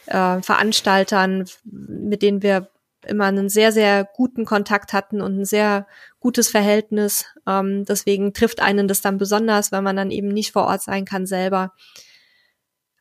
äh, 0.06 0.42
Veranstaltern, 0.42 1.44
mit 1.66 2.22
denen 2.22 2.42
wir 2.42 2.70
immer 3.06 3.26
einen 3.26 3.50
sehr, 3.50 3.74
sehr 3.74 4.06
guten 4.06 4.46
Kontakt 4.46 4.94
hatten 4.94 5.20
und 5.20 5.38
ein 5.38 5.46
sehr 5.46 5.86
gutes 6.22 6.48
Verhältnis. 6.48 7.26
Ähm, 7.46 7.84
deswegen 7.84 8.32
trifft 8.32 8.62
einen 8.62 8.88
das 8.88 9.02
dann 9.02 9.18
besonders, 9.18 9.74
weil 9.74 9.82
man 9.82 9.98
dann 9.98 10.12
eben 10.12 10.30
nicht 10.30 10.54
vor 10.54 10.64
Ort 10.64 10.82
sein 10.82 11.04
kann 11.04 11.26
selber. 11.26 11.74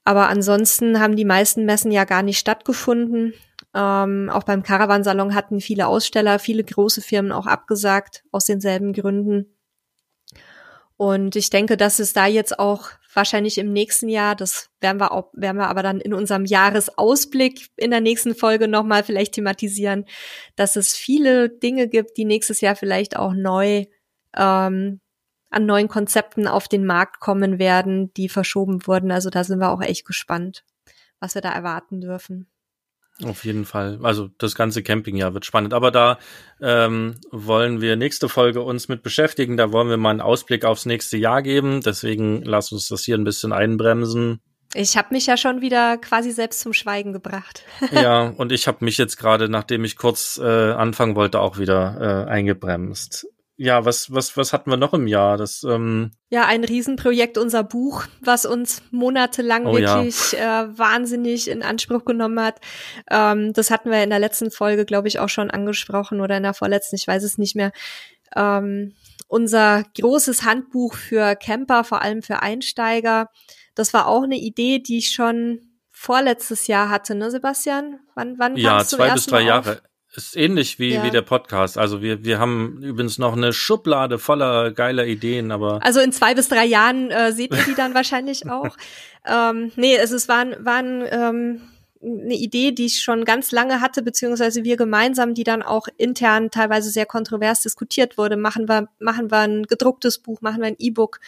Aber 0.04 0.28
ansonsten 0.28 1.00
haben 1.00 1.16
die 1.16 1.24
meisten 1.24 1.64
Messen 1.64 1.90
ja 1.90 2.04
gar 2.04 2.22
nicht 2.22 2.38
stattgefunden. 2.38 3.34
Ähm, 3.74 4.30
auch 4.30 4.44
beim 4.44 4.62
Caravansalon 4.62 5.34
hatten 5.34 5.60
viele 5.60 5.86
Aussteller, 5.86 6.38
viele 6.38 6.62
große 6.62 7.00
Firmen 7.00 7.32
auch 7.32 7.46
abgesagt 7.46 8.22
aus 8.30 8.44
denselben 8.44 8.92
Gründen. 8.92 9.56
Und 10.96 11.34
ich 11.34 11.50
denke, 11.50 11.76
dass 11.76 11.98
es 11.98 12.12
da 12.12 12.26
jetzt 12.26 12.58
auch 12.58 12.90
wahrscheinlich 13.12 13.58
im 13.58 13.72
nächsten 13.72 14.08
Jahr. 14.08 14.36
Das 14.36 14.70
werden 14.80 15.00
wir 15.00 15.12
auch, 15.12 15.30
werden 15.32 15.56
wir 15.56 15.68
aber 15.68 15.82
dann 15.82 16.00
in 16.00 16.14
unserem 16.14 16.44
Jahresausblick 16.44 17.70
in 17.76 17.90
der 17.90 18.00
nächsten 18.00 18.34
Folge 18.34 18.68
nochmal 18.68 19.02
vielleicht 19.02 19.34
thematisieren, 19.34 20.04
dass 20.54 20.76
es 20.76 20.94
viele 20.94 21.48
Dinge 21.48 21.88
gibt, 21.88 22.16
die 22.16 22.24
nächstes 22.24 22.60
Jahr 22.60 22.76
vielleicht 22.76 23.16
auch 23.16 23.32
neu 23.32 23.86
ähm, 24.36 25.00
an 25.54 25.66
neuen 25.66 25.88
Konzepten 25.88 26.46
auf 26.46 26.68
den 26.68 26.84
Markt 26.84 27.20
kommen 27.20 27.58
werden, 27.58 28.12
die 28.14 28.28
verschoben 28.28 28.86
wurden. 28.86 29.10
Also 29.10 29.30
da 29.30 29.44
sind 29.44 29.60
wir 29.60 29.70
auch 29.70 29.82
echt 29.82 30.06
gespannt, 30.06 30.64
was 31.20 31.34
wir 31.34 31.42
da 31.42 31.52
erwarten 31.52 32.00
dürfen. 32.00 32.48
Auf 33.22 33.44
jeden 33.44 33.64
Fall. 33.64 34.00
Also 34.02 34.28
das 34.38 34.56
ganze 34.56 34.82
Campingjahr 34.82 35.34
wird 35.34 35.44
spannend. 35.44 35.72
Aber 35.72 35.92
da 35.92 36.18
ähm, 36.60 37.14
wollen 37.30 37.80
wir 37.80 37.94
nächste 37.94 38.28
Folge 38.28 38.62
uns 38.62 38.88
mit 38.88 39.04
beschäftigen. 39.04 39.56
Da 39.56 39.70
wollen 39.70 39.88
wir 39.88 39.96
mal 39.96 40.10
einen 40.10 40.20
Ausblick 40.20 40.64
aufs 40.64 40.84
nächste 40.84 41.16
Jahr 41.16 41.42
geben. 41.42 41.80
Deswegen 41.80 42.42
lass 42.42 42.72
uns 42.72 42.88
das 42.88 43.04
hier 43.04 43.16
ein 43.16 43.24
bisschen 43.24 43.52
einbremsen. 43.52 44.40
Ich 44.74 44.96
habe 44.96 45.14
mich 45.14 45.26
ja 45.26 45.36
schon 45.36 45.60
wieder 45.60 45.98
quasi 45.98 46.32
selbst 46.32 46.58
zum 46.58 46.72
Schweigen 46.72 47.12
gebracht. 47.12 47.62
ja, 47.92 48.30
und 48.36 48.50
ich 48.50 48.66
habe 48.66 48.84
mich 48.84 48.98
jetzt 48.98 49.16
gerade, 49.16 49.48
nachdem 49.48 49.84
ich 49.84 49.96
kurz 49.96 50.40
äh, 50.42 50.72
anfangen 50.72 51.14
wollte, 51.14 51.38
auch 51.38 51.58
wieder 51.58 52.26
äh, 52.26 52.30
eingebremst 52.30 53.28
ja, 53.56 53.84
was, 53.84 54.12
was, 54.12 54.36
was 54.36 54.52
hatten 54.52 54.70
wir 54.70 54.76
noch 54.76 54.94
im 54.94 55.06
Jahr? 55.06 55.36
Das, 55.36 55.62
ähm 55.62 56.10
ja, 56.28 56.46
ein 56.46 56.64
Riesenprojekt, 56.64 57.38
unser 57.38 57.62
Buch, 57.62 58.04
was 58.20 58.46
uns 58.46 58.82
monatelang 58.90 59.66
oh, 59.66 59.76
wirklich 59.76 60.32
ja. 60.32 60.64
äh, 60.64 60.78
wahnsinnig 60.78 61.48
in 61.48 61.62
Anspruch 61.62 62.04
genommen 62.04 62.40
hat. 62.40 62.60
Ähm, 63.10 63.52
das 63.52 63.70
hatten 63.70 63.90
wir 63.90 64.02
in 64.02 64.10
der 64.10 64.18
letzten 64.18 64.50
Folge, 64.50 64.84
glaube 64.84 65.08
ich, 65.08 65.20
auch 65.20 65.28
schon 65.28 65.50
angesprochen 65.50 66.20
oder 66.20 66.36
in 66.36 66.42
der 66.42 66.54
vorletzten, 66.54 66.96
ich 66.96 67.06
weiß 67.06 67.22
es 67.22 67.38
nicht 67.38 67.54
mehr. 67.54 67.70
Ähm, 68.34 68.94
unser 69.28 69.84
großes 69.98 70.44
Handbuch 70.44 70.94
für 70.94 71.36
Camper, 71.36 71.84
vor 71.84 72.02
allem 72.02 72.22
für 72.22 72.42
Einsteiger. 72.42 73.30
Das 73.76 73.94
war 73.94 74.08
auch 74.08 74.24
eine 74.24 74.36
Idee, 74.38 74.80
die 74.80 74.98
ich 74.98 75.12
schon 75.12 75.60
vorletztes 75.92 76.66
Jahr 76.66 76.88
hatte, 76.88 77.14
ne, 77.14 77.30
Sebastian? 77.30 78.00
Wann, 78.14 78.38
wann 78.38 78.56
Ja, 78.56 78.84
zwei 78.84 79.10
bis 79.10 79.26
drei 79.26 79.42
Jahre. 79.42 79.80
Ist 80.16 80.36
ähnlich 80.36 80.78
wie, 80.78 80.94
ja. 80.94 81.02
wie 81.02 81.10
der 81.10 81.22
Podcast. 81.22 81.76
Also 81.76 82.00
wir, 82.00 82.24
wir 82.24 82.38
haben 82.38 82.80
übrigens 82.82 83.18
noch 83.18 83.32
eine 83.32 83.52
Schublade 83.52 84.18
voller 84.18 84.70
geiler 84.70 85.06
Ideen, 85.06 85.50
aber. 85.50 85.80
Also 85.82 86.00
in 86.00 86.12
zwei 86.12 86.34
bis 86.34 86.48
drei 86.48 86.64
Jahren 86.64 87.10
äh, 87.10 87.32
seht 87.32 87.52
ihr 87.52 87.64
die 87.64 87.74
dann 87.74 87.94
wahrscheinlich 87.94 88.48
auch. 88.48 88.76
Ähm, 89.26 89.72
nee, 89.74 89.96
es 89.96 90.12
ist, 90.12 90.28
waren, 90.28 90.54
waren 90.64 91.04
ähm, 91.10 91.60
eine 92.00 92.34
Idee, 92.34 92.72
die 92.72 92.86
ich 92.86 93.00
schon 93.00 93.24
ganz 93.24 93.50
lange 93.50 93.80
hatte, 93.80 94.02
beziehungsweise 94.02 94.62
wir 94.62 94.76
gemeinsam, 94.76 95.34
die 95.34 95.44
dann 95.44 95.62
auch 95.62 95.88
intern 95.96 96.50
teilweise 96.50 96.90
sehr 96.90 97.06
kontrovers 97.06 97.62
diskutiert 97.62 98.16
wurde. 98.16 98.36
Machen 98.36 98.68
wir, 98.68 98.88
machen 99.00 99.30
wir 99.32 99.38
ein 99.38 99.64
gedrucktes 99.64 100.18
Buch, 100.18 100.40
machen 100.42 100.60
wir 100.60 100.68
ein 100.68 100.76
E-Book. 100.78 101.20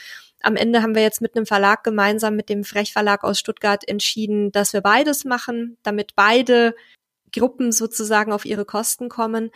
Am 0.42 0.54
Ende 0.54 0.82
haben 0.82 0.94
wir 0.94 1.02
jetzt 1.02 1.20
mit 1.20 1.34
einem 1.34 1.46
Verlag 1.46 1.82
gemeinsam, 1.82 2.36
mit 2.36 2.48
dem 2.48 2.62
Frechverlag 2.62 3.24
aus 3.24 3.40
Stuttgart 3.40 3.86
entschieden, 3.88 4.52
dass 4.52 4.72
wir 4.72 4.80
beides 4.80 5.24
machen, 5.24 5.76
damit 5.82 6.14
beide 6.14 6.74
Gruppen 7.32 7.72
sozusagen 7.72 8.32
auf 8.32 8.44
ihre 8.44 8.64
Kosten 8.64 9.08
kommen. 9.08 9.50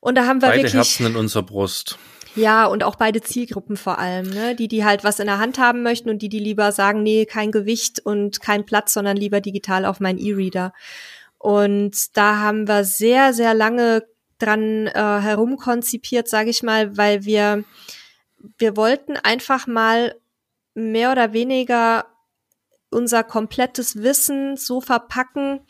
Und 0.00 0.16
da 0.16 0.26
haben 0.26 0.40
wir 0.40 0.48
beide 0.48 0.62
wirklich. 0.62 0.74
Herzen 0.74 1.06
in 1.06 1.16
unserer 1.16 1.42
Brust. 1.42 1.98
Ja, 2.36 2.66
und 2.66 2.84
auch 2.84 2.96
beide 2.96 3.20
Zielgruppen 3.20 3.76
vor 3.76 3.98
allem, 3.98 4.30
ne? 4.30 4.54
Die, 4.54 4.68
die 4.68 4.84
halt 4.84 5.02
was 5.02 5.18
in 5.18 5.26
der 5.26 5.38
Hand 5.38 5.58
haben 5.58 5.82
möchten 5.82 6.08
und 6.10 6.22
die, 6.22 6.28
die 6.28 6.38
lieber 6.38 6.72
sagen, 6.72 7.02
nee, 7.02 7.26
kein 7.26 7.50
Gewicht 7.50 8.00
und 8.00 8.40
kein 8.40 8.64
Platz, 8.64 8.92
sondern 8.92 9.16
lieber 9.16 9.40
digital 9.40 9.84
auf 9.84 10.00
meinen 10.00 10.18
E-Reader. 10.18 10.72
Und 11.38 12.16
da 12.16 12.38
haben 12.38 12.68
wir 12.68 12.84
sehr, 12.84 13.32
sehr 13.32 13.54
lange 13.54 14.04
dran 14.38 14.86
äh, 14.86 14.92
herumkonzipiert, 14.92 16.28
sage 16.28 16.50
ich 16.50 16.62
mal, 16.62 16.96
weil 16.96 17.24
wir, 17.24 17.64
wir 18.58 18.76
wollten 18.76 19.16
einfach 19.16 19.66
mal 19.66 20.14
mehr 20.74 21.12
oder 21.12 21.32
weniger 21.32 22.06
unser 22.90 23.24
komplettes 23.24 24.02
Wissen 24.02 24.56
so 24.56 24.80
verpacken, 24.80 25.60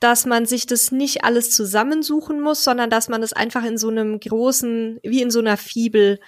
dass 0.00 0.26
man 0.26 0.46
sich 0.46 0.66
das 0.66 0.92
nicht 0.92 1.24
alles 1.24 1.50
zusammensuchen 1.50 2.40
muss, 2.40 2.64
sondern 2.64 2.90
dass 2.90 3.08
man 3.08 3.22
es 3.22 3.32
einfach 3.32 3.64
in 3.64 3.78
so 3.78 3.88
einem 3.88 4.20
großen, 4.20 5.00
wie 5.02 5.22
in 5.22 5.30
so 5.30 5.38
einer 5.38 5.56
Fibel 5.56 6.18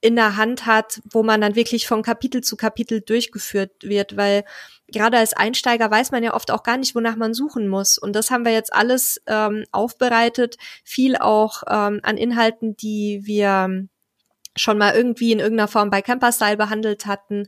in 0.00 0.16
der 0.16 0.36
Hand 0.36 0.66
hat, 0.66 1.00
wo 1.10 1.22
man 1.22 1.40
dann 1.40 1.54
wirklich 1.54 1.86
von 1.86 2.02
Kapitel 2.02 2.42
zu 2.42 2.56
Kapitel 2.56 3.00
durchgeführt 3.00 3.70
wird, 3.82 4.16
weil 4.16 4.44
gerade 4.88 5.16
als 5.18 5.32
Einsteiger 5.32 5.88
weiß 5.90 6.10
man 6.10 6.24
ja 6.24 6.34
oft 6.34 6.50
auch 6.50 6.64
gar 6.64 6.76
nicht, 6.76 6.96
wonach 6.96 7.14
man 7.14 7.34
suchen 7.34 7.68
muss. 7.68 7.98
Und 7.98 8.14
das 8.14 8.32
haben 8.32 8.44
wir 8.44 8.52
jetzt 8.52 8.72
alles 8.72 9.22
ähm, 9.26 9.64
aufbereitet, 9.70 10.56
viel 10.84 11.16
auch 11.16 11.62
ähm, 11.68 12.00
an 12.02 12.16
Inhalten, 12.16 12.76
die 12.76 13.20
wir 13.24 13.86
schon 14.56 14.76
mal 14.76 14.94
irgendwie 14.94 15.32
in 15.32 15.38
irgendeiner 15.38 15.68
Form 15.68 15.88
bei 15.88 16.02
Camperstyle 16.02 16.56
behandelt 16.56 17.06
hatten, 17.06 17.46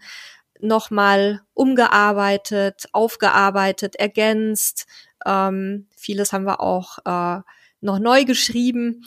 nochmal 0.60 1.42
umgearbeitet, 1.54 2.86
aufgearbeitet, 2.92 3.96
ergänzt, 3.96 4.86
ähm, 5.26 5.88
vieles 5.96 6.32
haben 6.32 6.44
wir 6.44 6.60
auch 6.60 6.98
äh, 7.04 7.42
noch 7.80 7.98
neu 7.98 8.24
geschrieben. 8.24 9.04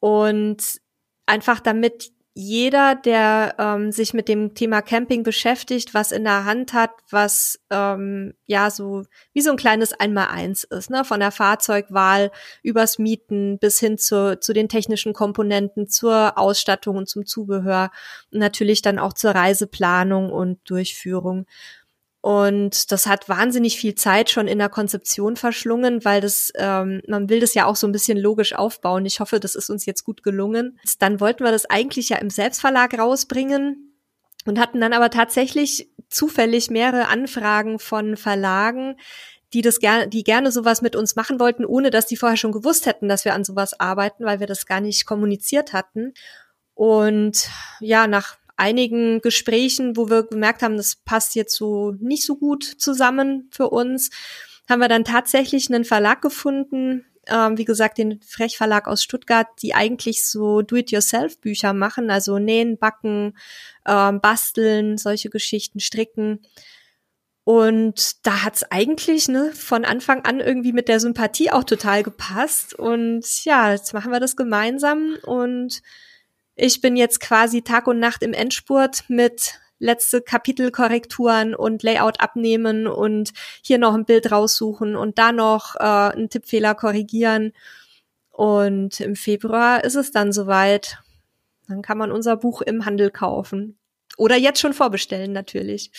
Und 0.00 0.80
einfach 1.26 1.60
damit 1.60 2.12
jeder, 2.38 2.94
der 2.94 3.54
ähm, 3.58 3.92
sich 3.92 4.12
mit 4.12 4.28
dem 4.28 4.54
Thema 4.54 4.82
Camping 4.82 5.22
beschäftigt, 5.22 5.94
was 5.94 6.12
in 6.12 6.22
der 6.22 6.44
Hand 6.44 6.74
hat, 6.74 6.90
was 7.08 7.58
ähm, 7.70 8.34
ja 8.44 8.68
so 8.68 9.04
wie 9.32 9.40
so 9.40 9.50
ein 9.50 9.56
kleines 9.56 9.94
Einmaleins 9.94 10.64
ist, 10.64 10.90
ne? 10.90 11.02
Von 11.02 11.20
der 11.20 11.30
Fahrzeugwahl 11.30 12.30
übers 12.62 12.98
Mieten 12.98 13.58
bis 13.58 13.80
hin 13.80 13.96
zu, 13.96 14.38
zu 14.38 14.52
den 14.52 14.68
technischen 14.68 15.14
Komponenten, 15.14 15.88
zur 15.88 16.36
Ausstattung 16.36 16.98
und 16.98 17.08
zum 17.08 17.24
Zubehör 17.24 17.90
und 18.30 18.38
natürlich 18.40 18.82
dann 18.82 18.98
auch 18.98 19.14
zur 19.14 19.30
Reiseplanung 19.30 20.30
und 20.30 20.58
Durchführung. 20.68 21.46
Und 22.26 22.90
das 22.90 23.06
hat 23.06 23.28
wahnsinnig 23.28 23.78
viel 23.78 23.94
Zeit 23.94 24.30
schon 24.30 24.48
in 24.48 24.58
der 24.58 24.68
Konzeption 24.68 25.36
verschlungen, 25.36 26.04
weil 26.04 26.20
das, 26.20 26.52
ähm, 26.56 27.00
man 27.06 27.28
will 27.28 27.38
das 27.38 27.54
ja 27.54 27.66
auch 27.66 27.76
so 27.76 27.86
ein 27.86 27.92
bisschen 27.92 28.18
logisch 28.18 28.52
aufbauen. 28.52 29.06
Ich 29.06 29.20
hoffe, 29.20 29.38
das 29.38 29.54
ist 29.54 29.70
uns 29.70 29.86
jetzt 29.86 30.02
gut 30.02 30.24
gelungen. 30.24 30.76
Dann 30.98 31.20
wollten 31.20 31.44
wir 31.44 31.52
das 31.52 31.70
eigentlich 31.70 32.08
ja 32.08 32.16
im 32.16 32.28
Selbstverlag 32.28 32.98
rausbringen 32.98 33.96
und 34.44 34.58
hatten 34.58 34.80
dann 34.80 34.92
aber 34.92 35.10
tatsächlich 35.10 35.88
zufällig 36.08 36.68
mehrere 36.68 37.06
Anfragen 37.06 37.78
von 37.78 38.16
Verlagen, 38.16 38.96
die 39.52 39.62
das 39.62 39.78
gerne, 39.78 40.08
die 40.08 40.24
gerne 40.24 40.50
sowas 40.50 40.82
mit 40.82 40.96
uns 40.96 41.14
machen 41.14 41.38
wollten, 41.38 41.64
ohne 41.64 41.90
dass 41.90 42.06
die 42.06 42.16
vorher 42.16 42.36
schon 42.36 42.50
gewusst 42.50 42.86
hätten, 42.86 43.08
dass 43.08 43.24
wir 43.24 43.34
an 43.34 43.44
sowas 43.44 43.78
arbeiten, 43.78 44.24
weil 44.24 44.40
wir 44.40 44.48
das 44.48 44.66
gar 44.66 44.80
nicht 44.80 45.06
kommuniziert 45.06 45.72
hatten. 45.72 46.12
Und 46.74 47.48
ja, 47.78 48.08
nach 48.08 48.36
einigen 48.56 49.20
Gesprächen, 49.20 49.96
wo 49.96 50.08
wir 50.08 50.24
gemerkt 50.24 50.62
haben, 50.62 50.76
das 50.76 50.96
passt 50.96 51.34
jetzt 51.34 51.54
so 51.54 51.92
nicht 52.00 52.24
so 52.24 52.36
gut 52.36 52.64
zusammen 52.64 53.48
für 53.52 53.70
uns, 53.70 54.10
haben 54.68 54.80
wir 54.80 54.88
dann 54.88 55.04
tatsächlich 55.04 55.68
einen 55.68 55.84
Verlag 55.84 56.22
gefunden, 56.22 57.04
ähm, 57.28 57.58
wie 57.58 57.64
gesagt, 57.64 57.98
den 57.98 58.20
Frechverlag 58.22 58.88
aus 58.88 59.02
Stuttgart, 59.02 59.48
die 59.62 59.74
eigentlich 59.74 60.26
so 60.26 60.62
Do-it-yourself-Bücher 60.62 61.72
machen, 61.72 62.10
also 62.10 62.38
nähen, 62.38 62.78
backen, 62.78 63.36
ähm, 63.86 64.20
basteln, 64.20 64.96
solche 64.96 65.30
Geschichten, 65.30 65.80
stricken. 65.80 66.40
Und 67.44 68.26
da 68.26 68.42
hat's 68.42 68.64
eigentlich 68.64 69.28
ne, 69.28 69.52
von 69.52 69.84
Anfang 69.84 70.24
an 70.24 70.40
irgendwie 70.40 70.72
mit 70.72 70.88
der 70.88 70.98
Sympathie 70.98 71.50
auch 71.52 71.64
total 71.64 72.02
gepasst. 72.02 72.74
Und 72.74 73.44
ja, 73.44 73.72
jetzt 73.72 73.92
machen 73.94 74.12
wir 74.12 74.20
das 74.20 74.36
gemeinsam 74.36 75.16
und 75.22 75.82
ich 76.56 76.80
bin 76.80 76.96
jetzt 76.96 77.20
quasi 77.20 77.62
Tag 77.62 77.86
und 77.86 77.98
Nacht 77.98 78.22
im 78.22 78.32
Endspurt 78.32 79.04
mit 79.08 79.60
letzte 79.78 80.22
Kapitelkorrekturen 80.22 81.54
und 81.54 81.82
Layout 81.82 82.20
abnehmen 82.20 82.86
und 82.86 83.32
hier 83.62 83.76
noch 83.78 83.94
ein 83.94 84.06
Bild 84.06 84.32
raussuchen 84.32 84.96
und 84.96 85.18
da 85.18 85.32
noch 85.32 85.76
äh, 85.76 86.14
einen 86.14 86.30
Tippfehler 86.30 86.74
korrigieren. 86.74 87.52
Und 88.30 89.00
im 89.00 89.16
Februar 89.16 89.84
ist 89.84 89.94
es 89.94 90.10
dann 90.10 90.32
soweit. 90.32 90.98
Dann 91.68 91.82
kann 91.82 91.98
man 91.98 92.10
unser 92.10 92.36
Buch 92.36 92.62
im 92.62 92.86
Handel 92.86 93.10
kaufen. 93.10 93.78
Oder 94.16 94.36
jetzt 94.36 94.60
schon 94.60 94.72
vorbestellen, 94.72 95.32
natürlich. 95.32 95.90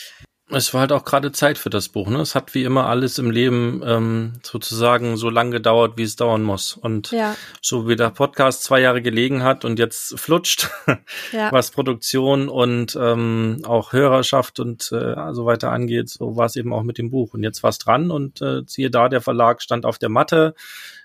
Es 0.50 0.74
war 0.74 0.82
halt 0.82 0.94
auch 0.94 1.04
gerade 1.04 1.34
Zeit 1.34 1.58
für 1.58 1.70
das 1.70 1.90
Buch. 1.90 2.08
Ne? 2.08 2.22
Es 2.22 2.34
hat 2.34 2.54
wie 2.54 2.64
immer 2.64 2.86
alles 2.86 3.18
im 3.18 3.32
Leben 3.32 3.82
ähm, 3.86 4.34
sozusagen 4.44 5.18
so 5.18 5.30
lange 5.30 5.52
gedauert, 5.52 5.98
wie 5.98 6.04
es 6.04 6.16
dauern 6.16 6.42
muss. 6.42 6.78
Und 6.78 7.12
ja. 7.12 7.36
so 7.62 7.90
wie 7.90 7.98
der 7.98 8.12
Podcast 8.12 8.64
zwei 8.64 8.80
Jahre 8.80 9.02
gelegen 9.02 9.44
hat 9.44 9.66
und 9.66 9.78
jetzt 9.78 10.18
flutscht, 10.18 10.70
ja. 11.34 11.52
was 11.52 11.72
Produktion 11.72 12.48
und 12.48 12.98
ähm, 13.00 13.62
auch 13.66 13.92
Hörerschaft 13.92 14.62
und 14.62 14.90
äh, 14.94 15.34
so 15.34 15.46
weiter 15.46 15.72
angeht, 15.74 16.08
so 16.08 16.38
war 16.38 16.46
es 16.46 16.56
eben 16.56 16.72
auch 16.72 16.84
mit 16.84 16.98
dem 16.98 17.10
Buch. 17.10 17.34
Und 17.34 17.44
jetzt 17.44 17.62
war 17.62 17.70
es 17.70 17.78
dran 17.78 18.10
und 18.10 18.42
äh, 18.42 18.62
siehe 18.68 18.90
da, 18.90 19.10
der 19.10 19.20
Verlag 19.20 19.62
stand 19.62 19.86
auf 19.86 19.98
der 19.98 20.10
Matte, 20.10 20.56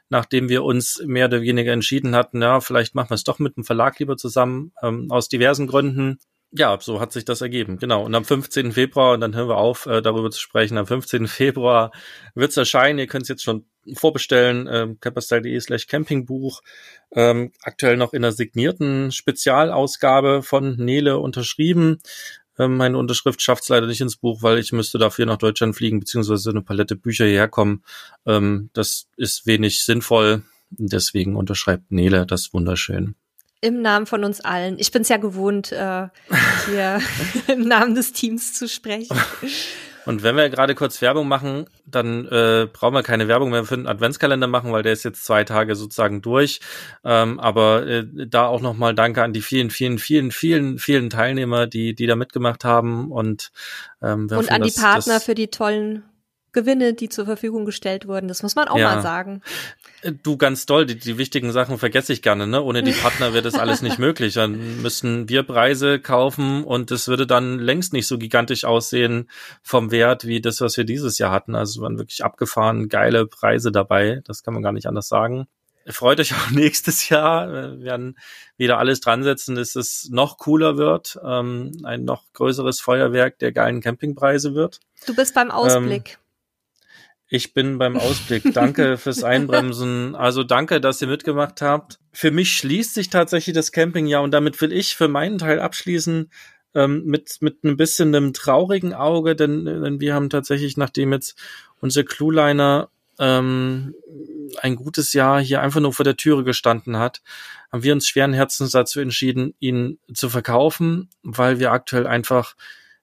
nachdem 0.09 0.51
wir 0.51 0.62
uns 0.62 1.03
mehr 1.05 1.26
oder 1.26 1.43
weniger 1.43 1.72
entschieden 1.72 2.14
hatten, 2.14 2.43
ja, 2.43 2.61
vielleicht 2.61 2.95
machen 2.95 3.11
wir 3.11 3.16
es 3.16 3.24
doch 3.24 3.40
mit 3.40 3.57
dem 3.57 3.64
Verlag 3.64 3.99
lieber 3.99 4.16
zusammen, 4.16 4.72
ähm, 4.82 5.09
aus 5.11 5.28
diversen 5.28 5.66
Gründen 5.66 6.20
ja, 6.53 6.78
so 6.80 7.00
hat 7.00 7.12
sich 7.12 7.24
das 7.24 7.40
ergeben, 7.40 7.78
genau. 7.78 8.05
Und 8.05 8.14
am 8.14 8.24
15. 8.24 8.72
Februar, 8.72 9.14
und 9.14 9.20
dann 9.20 9.34
hören 9.34 9.48
wir 9.48 9.57
auf, 9.57 9.86
äh, 9.86 10.03
darüber 10.03 10.30
zu 10.30 10.40
sprechen, 10.40 10.76
am 10.76 10.86
15. 10.86 11.26
Februar 11.26 11.92
wird's 12.34 12.57
erscheinen. 12.57 12.98
Ihr 12.98 13.07
könnt 13.07 13.22
es 13.22 13.28
jetzt 13.28 13.42
schon 13.42 13.64
vorbestellen, 13.94 14.68
ähm, 14.70 15.00
camperstyle.de 15.00 15.59
slash 15.61 15.86
campingbuch. 15.86 16.61
Ähm, 17.12 17.53
aktuell 17.62 17.96
noch 17.96 18.12
in 18.12 18.24
einer 18.24 18.32
signierten 18.32 19.12
Spezialausgabe 19.12 20.42
von 20.42 20.76
Nele 20.76 21.18
unterschrieben. 21.18 22.00
Ähm, 22.59 22.76
meine 22.76 22.98
Unterschrift 22.98 23.40
schafft 23.40 23.62
es 23.62 23.70
leider 23.70 23.86
nicht 23.86 24.03
ins 24.03 24.16
Buch, 24.16 24.42
weil 24.42 24.59
ich 24.59 24.72
müsste 24.72 24.98
dafür 24.98 25.24
nach 25.24 25.38
Deutschland 25.38 25.74
fliegen, 25.74 26.00
beziehungsweise 26.00 26.50
eine 26.50 26.62
Palette 26.62 26.96
Bücher 26.96 27.24
hierher 27.24 27.48
kommen. 27.48 27.82
Ähm, 28.26 28.68
das 28.74 29.09
ist 29.16 29.46
wenig 29.46 29.84
sinnvoll. 29.84 30.42
Deswegen 30.70 31.36
unterschreibt 31.36 31.90
Nele 31.90 32.26
das 32.26 32.53
wunderschön. 32.53 33.14
Im 33.62 33.80
Namen 33.80 34.06
von 34.06 34.24
uns 34.24 34.40
allen. 34.40 34.76
Ich 34.78 34.90
bin 34.90 35.02
es 35.02 35.08
ja 35.08 35.16
gewohnt, 35.16 35.72
äh, 35.72 36.08
hier 36.66 37.00
im 37.46 37.66
Namen 37.68 37.94
des 37.94 38.12
Teams 38.12 38.52
zu 38.54 38.68
sprechen. 38.68 39.16
Und 40.04 40.22
wenn 40.22 40.36
wir 40.36 40.50
gerade 40.50 40.74
kurz 40.74 41.00
Werbung 41.00 41.28
machen, 41.28 41.66
dann 41.86 42.26
äh, 42.26 42.66
brauchen 42.72 42.94
wir 42.94 43.04
keine 43.04 43.28
Werbung 43.28 43.50
mehr 43.50 43.64
für 43.64 43.76
den 43.76 43.86
Adventskalender 43.86 44.48
machen, 44.48 44.72
weil 44.72 44.82
der 44.82 44.92
ist 44.92 45.04
jetzt 45.04 45.24
zwei 45.24 45.44
Tage 45.44 45.76
sozusagen 45.76 46.22
durch. 46.22 46.60
Ähm, 47.04 47.38
aber 47.38 47.86
äh, 47.86 48.04
da 48.26 48.46
auch 48.46 48.60
nochmal 48.60 48.94
Danke 48.94 49.22
an 49.22 49.32
die 49.32 49.42
vielen, 49.42 49.70
vielen, 49.70 49.98
vielen, 49.98 50.32
vielen, 50.32 50.78
vielen 50.78 51.08
Teilnehmer, 51.08 51.66
die, 51.68 51.94
die 51.94 52.06
da 52.06 52.16
mitgemacht 52.16 52.64
haben 52.64 53.12
und 53.12 53.52
ähm, 54.02 54.28
und 54.30 54.50
an 54.50 54.62
die 54.62 54.72
Partner 54.72 55.20
für 55.20 55.36
die 55.36 55.48
tollen 55.48 56.02
Gewinne, 56.53 56.94
die 56.94 57.09
zur 57.09 57.24
Verfügung 57.24 57.64
gestellt 57.64 58.07
wurden. 58.07 58.28
Das 58.28 58.42
muss 58.42 58.55
man 58.55 58.68
auch 58.68 58.78
ja. 58.78 58.96
mal 58.96 59.03
sagen. 59.03 59.42
Äh, 60.03 60.12
du 60.12 60.36
ganz 60.36 60.66
doll, 60.66 60.86
die, 60.86 60.98
die 60.98 61.18
wichtigen 61.18 61.53
Sachen 61.53 61.78
vergesse 61.78 62.12
ich 62.12 62.22
gerne, 62.22 62.46
ne? 62.46 62.62
Ohne 62.62 62.82
die 62.82 62.92
Partner 62.92 63.32
wäre 63.32 63.42
das 63.42 63.55
alles 63.55 63.82
nicht 63.82 63.98
möglich. 64.00 64.34
Dann 64.34 64.82
müssten 64.82 65.28
wir 65.28 65.42
Preise 65.42 65.98
kaufen 65.98 66.64
und 66.64 66.90
es 66.90 67.09
würde 67.09 67.26
dann 67.26 67.59
längst 67.59 67.92
nicht 67.92 68.07
so 68.07 68.18
gigantisch 68.18 68.64
aussehen 68.64 69.30
vom 69.62 69.90
Wert 69.90 70.26
wie 70.26 70.40
das, 70.40 70.61
was 70.61 70.76
wir 70.76 70.84
dieses 70.84 71.18
Jahr 71.18 71.32
hatten. 71.32 71.55
Also 71.55 71.82
waren 71.82 71.98
wirklich 71.98 72.24
abgefahren 72.24 72.88
geile 72.88 73.26
Preise 73.26 73.72
dabei. 73.72 74.20
Das 74.24 74.42
kann 74.42 74.55
man 74.55 74.62
gar 74.62 74.72
nicht 74.72 74.86
anders 74.86 75.09
sagen. 75.09 75.46
Freut 75.86 76.20
euch 76.20 76.32
auch 76.34 76.50
nächstes 76.50 77.09
Jahr. 77.09 77.50
Wir 77.50 77.80
werden 77.80 78.18
wieder 78.57 78.78
alles 78.78 79.00
dran 79.00 79.22
setzen, 79.22 79.55
dass 79.55 79.74
es 79.74 80.09
noch 80.11 80.38
cooler 80.38 80.76
wird, 80.76 81.18
ähm, 81.24 81.72
ein 81.84 82.05
noch 82.05 82.24
größeres 82.34 82.80
Feuerwerk 82.80 83.38
der 83.38 83.53
geilen 83.53 83.80
Campingpreise 83.80 84.55
wird. 84.55 84.80
Du 85.07 85.14
bist 85.14 85.34
beim 85.34 85.50
Ausblick. 85.50 86.11
Ähm, 86.11 86.22
ich 87.33 87.55
bin 87.55 87.78
beim 87.78 87.97
Ausblick. 87.97 88.53
Danke 88.53 88.97
fürs 88.99 89.24
Einbremsen. 89.24 90.14
Also 90.14 90.45
danke, 90.45 90.83
dass 90.83 91.01
ihr 91.01 91.09
mitgemacht 91.09 91.62
habt. 91.62 91.99
Für 92.12 92.30
mich 92.30 92.53
schließt 92.53 92.93
sich 92.93 93.09
tatsächlich 93.09 93.55
das 93.55 93.72
Campingjahr 93.72 94.22
und 94.22 94.33
damit 94.33 94.61
will 94.61 94.70
ich 94.70 94.95
für 94.95 95.09
meinen 95.09 95.39
Teil 95.39 95.59
abschließen 95.59 96.30
ähm, 96.74 97.05
mit 97.07 97.39
mit 97.41 97.64
ein 97.64 97.78
bisschen 97.78 98.14
einem 98.14 98.35
traurigen 98.35 98.93
Auge, 98.93 99.35
denn, 99.35 99.64
denn 99.64 99.99
wir 99.99 100.14
haben 100.14 100.28
tatsächlich, 100.28 100.76
nachdem 100.76 101.11
jetzt 101.14 101.41
unser 101.80 102.05
Clueliner 102.05 102.91
ähm, 103.18 103.95
ein 104.61 104.76
gutes 104.76 105.14
Jahr 105.14 105.41
hier 105.41 105.62
einfach 105.62 105.80
nur 105.80 105.95
vor 105.95 106.05
der 106.05 106.18
Türe 106.18 106.45
gestanden 106.45 106.99
hat, 106.99 107.22
haben 107.72 107.83
wir 107.83 107.95
uns 107.95 108.07
schweren 108.07 108.35
Herzens 108.35 108.72
dazu 108.72 109.01
entschieden, 109.01 109.55
ihn 109.59 109.99
zu 110.12 110.28
verkaufen, 110.28 111.09
weil 111.22 111.59
wir 111.59 111.72
aktuell 111.72 112.07
einfach 112.07 112.57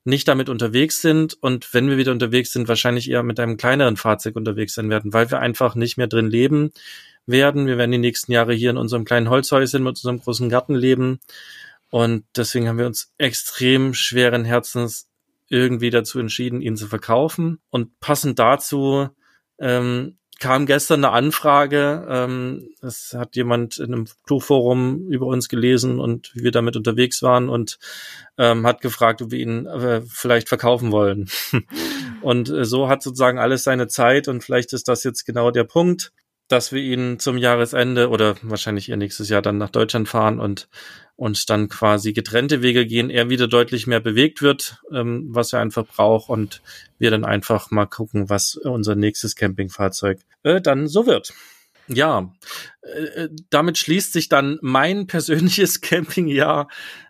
nicht 0.03 0.27
damit 0.27 0.49
unterwegs 0.49 1.01
sind 1.01 1.37
und 1.41 1.73
wenn 1.73 1.89
wir 1.89 1.97
wieder 1.97 2.11
unterwegs 2.11 2.51
sind, 2.51 2.67
wahrscheinlich 2.67 3.09
eher 3.09 3.23
mit 3.23 3.39
einem 3.39 3.57
kleineren 3.57 3.97
Fahrzeug 3.97 4.35
unterwegs 4.35 4.73
sein 4.73 4.89
werden, 4.89 5.13
weil 5.13 5.29
wir 5.29 5.39
einfach 5.39 5.75
nicht 5.75 5.97
mehr 5.97 6.07
drin 6.07 6.27
leben 6.27 6.71
werden. 7.25 7.67
Wir 7.67 7.77
werden 7.77 7.91
die 7.91 7.97
nächsten 7.97 8.31
Jahre 8.31 8.53
hier 8.53 8.69
in 8.69 8.77
unserem 8.77 9.05
kleinen 9.05 9.29
Holzhäuschen 9.29 9.83
mit 9.83 9.91
unserem 9.91 10.19
großen 10.19 10.49
Garten 10.49 10.75
leben 10.75 11.19
und 11.89 12.25
deswegen 12.35 12.67
haben 12.67 12.77
wir 12.77 12.85
uns 12.85 13.13
extrem 13.17 13.93
schweren 13.93 14.45
Herzens 14.45 15.09
irgendwie 15.49 15.89
dazu 15.89 16.19
entschieden, 16.19 16.61
ihn 16.61 16.77
zu 16.77 16.87
verkaufen 16.87 17.59
und 17.69 17.99
passend 17.99 18.37
dazu 18.37 19.09
ähm, 19.59 20.18
kam 20.39 20.65
gestern 20.65 21.03
eine 21.03 21.13
Anfrage. 21.13 22.05
Ähm, 22.09 22.69
es 22.81 23.13
hat 23.17 23.35
jemand 23.35 23.77
in 23.77 23.93
einem 23.93 24.07
Fluchforum 24.25 25.07
über 25.09 25.25
uns 25.27 25.49
gelesen 25.49 25.99
und 25.99 26.31
wie 26.33 26.43
wir 26.43 26.51
damit 26.51 26.75
unterwegs 26.75 27.21
waren 27.21 27.49
und 27.49 27.77
ähm, 28.37 28.65
hat 28.65 28.81
gefragt, 28.81 29.21
ob 29.21 29.31
wir 29.31 29.39
ihn 29.39 29.65
äh, 29.65 30.01
vielleicht 30.01 30.49
verkaufen 30.49 30.91
wollen. 30.91 31.29
und 32.21 32.49
äh, 32.49 32.65
so 32.65 32.87
hat 32.87 33.03
sozusagen 33.03 33.37
alles 33.37 33.63
seine 33.63 33.87
Zeit 33.87 34.27
und 34.27 34.43
vielleicht 34.43 34.73
ist 34.73 34.87
das 34.87 35.03
jetzt 35.03 35.25
genau 35.25 35.51
der 35.51 35.65
Punkt, 35.65 36.13
dass 36.49 36.73
wir 36.73 36.81
ihn 36.81 37.19
zum 37.19 37.37
Jahresende 37.37 38.09
oder 38.09 38.35
wahrscheinlich 38.41 38.89
eher 38.89 38.97
nächstes 38.97 39.29
Jahr 39.29 39.41
dann 39.41 39.57
nach 39.57 39.69
Deutschland 39.69 40.09
fahren 40.09 40.39
und 40.39 40.67
und 41.19 41.49
dann 41.49 41.67
quasi 41.67 42.13
getrennte 42.13 42.61
Wege 42.61 42.85
gehen, 42.85 43.09
er 43.09 43.29
wieder 43.29 43.49
deutlich 43.49 43.87
mehr 43.87 43.99
bewegt 43.99 44.41
wird, 44.41 44.77
ähm, 44.89 45.27
was 45.29 45.51
er 45.51 45.59
einfach 45.59 45.85
braucht 45.85 46.29
und 46.29 46.61
wir 46.97 47.11
dann 47.11 47.25
einfach 47.25 47.71
mal 47.71 47.87
gucken, 47.87 48.29
was 48.29 48.55
unser 48.55 48.95
nächstes 48.95 49.35
Campingfahrzeug 49.35 50.21
äh, 50.43 50.61
dann 50.61 50.87
so 50.87 51.05
wird. 51.05 51.33
Ja, 51.89 52.31
äh, 52.81 53.27
damit 53.49 53.77
schließt 53.77 54.13
sich 54.13 54.29
dann 54.29 54.59
mein 54.61 55.07
persönliches 55.07 55.81
Campingjahr 55.81 56.69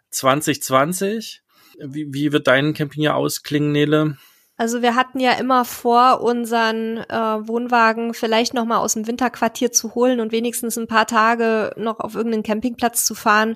2020. 0.09 1.43
Wie, 1.79 2.11
wie 2.11 2.31
wird 2.31 2.47
dein 2.47 2.73
Campingjahr 2.73 3.15
ausklingen, 3.15 3.71
Nele? 3.71 4.17
Also 4.59 4.81
wir 4.81 4.95
hatten 4.95 5.21
ja 5.21 5.31
immer 5.35 5.63
vor, 5.63 6.19
unseren 6.19 6.97
äh, 6.97 7.47
Wohnwagen 7.47 8.13
vielleicht 8.13 8.53
noch 8.53 8.65
mal 8.65 8.79
aus 8.79 8.95
dem 8.95 9.07
Winterquartier 9.07 9.71
zu 9.71 9.95
holen 9.95 10.19
und 10.19 10.33
wenigstens 10.33 10.77
ein 10.77 10.85
paar 10.85 11.07
Tage 11.07 11.71
noch 11.77 12.01
auf 12.01 12.13
irgendeinen 12.13 12.43
Campingplatz 12.43 13.05
zu 13.05 13.15
fahren. 13.15 13.55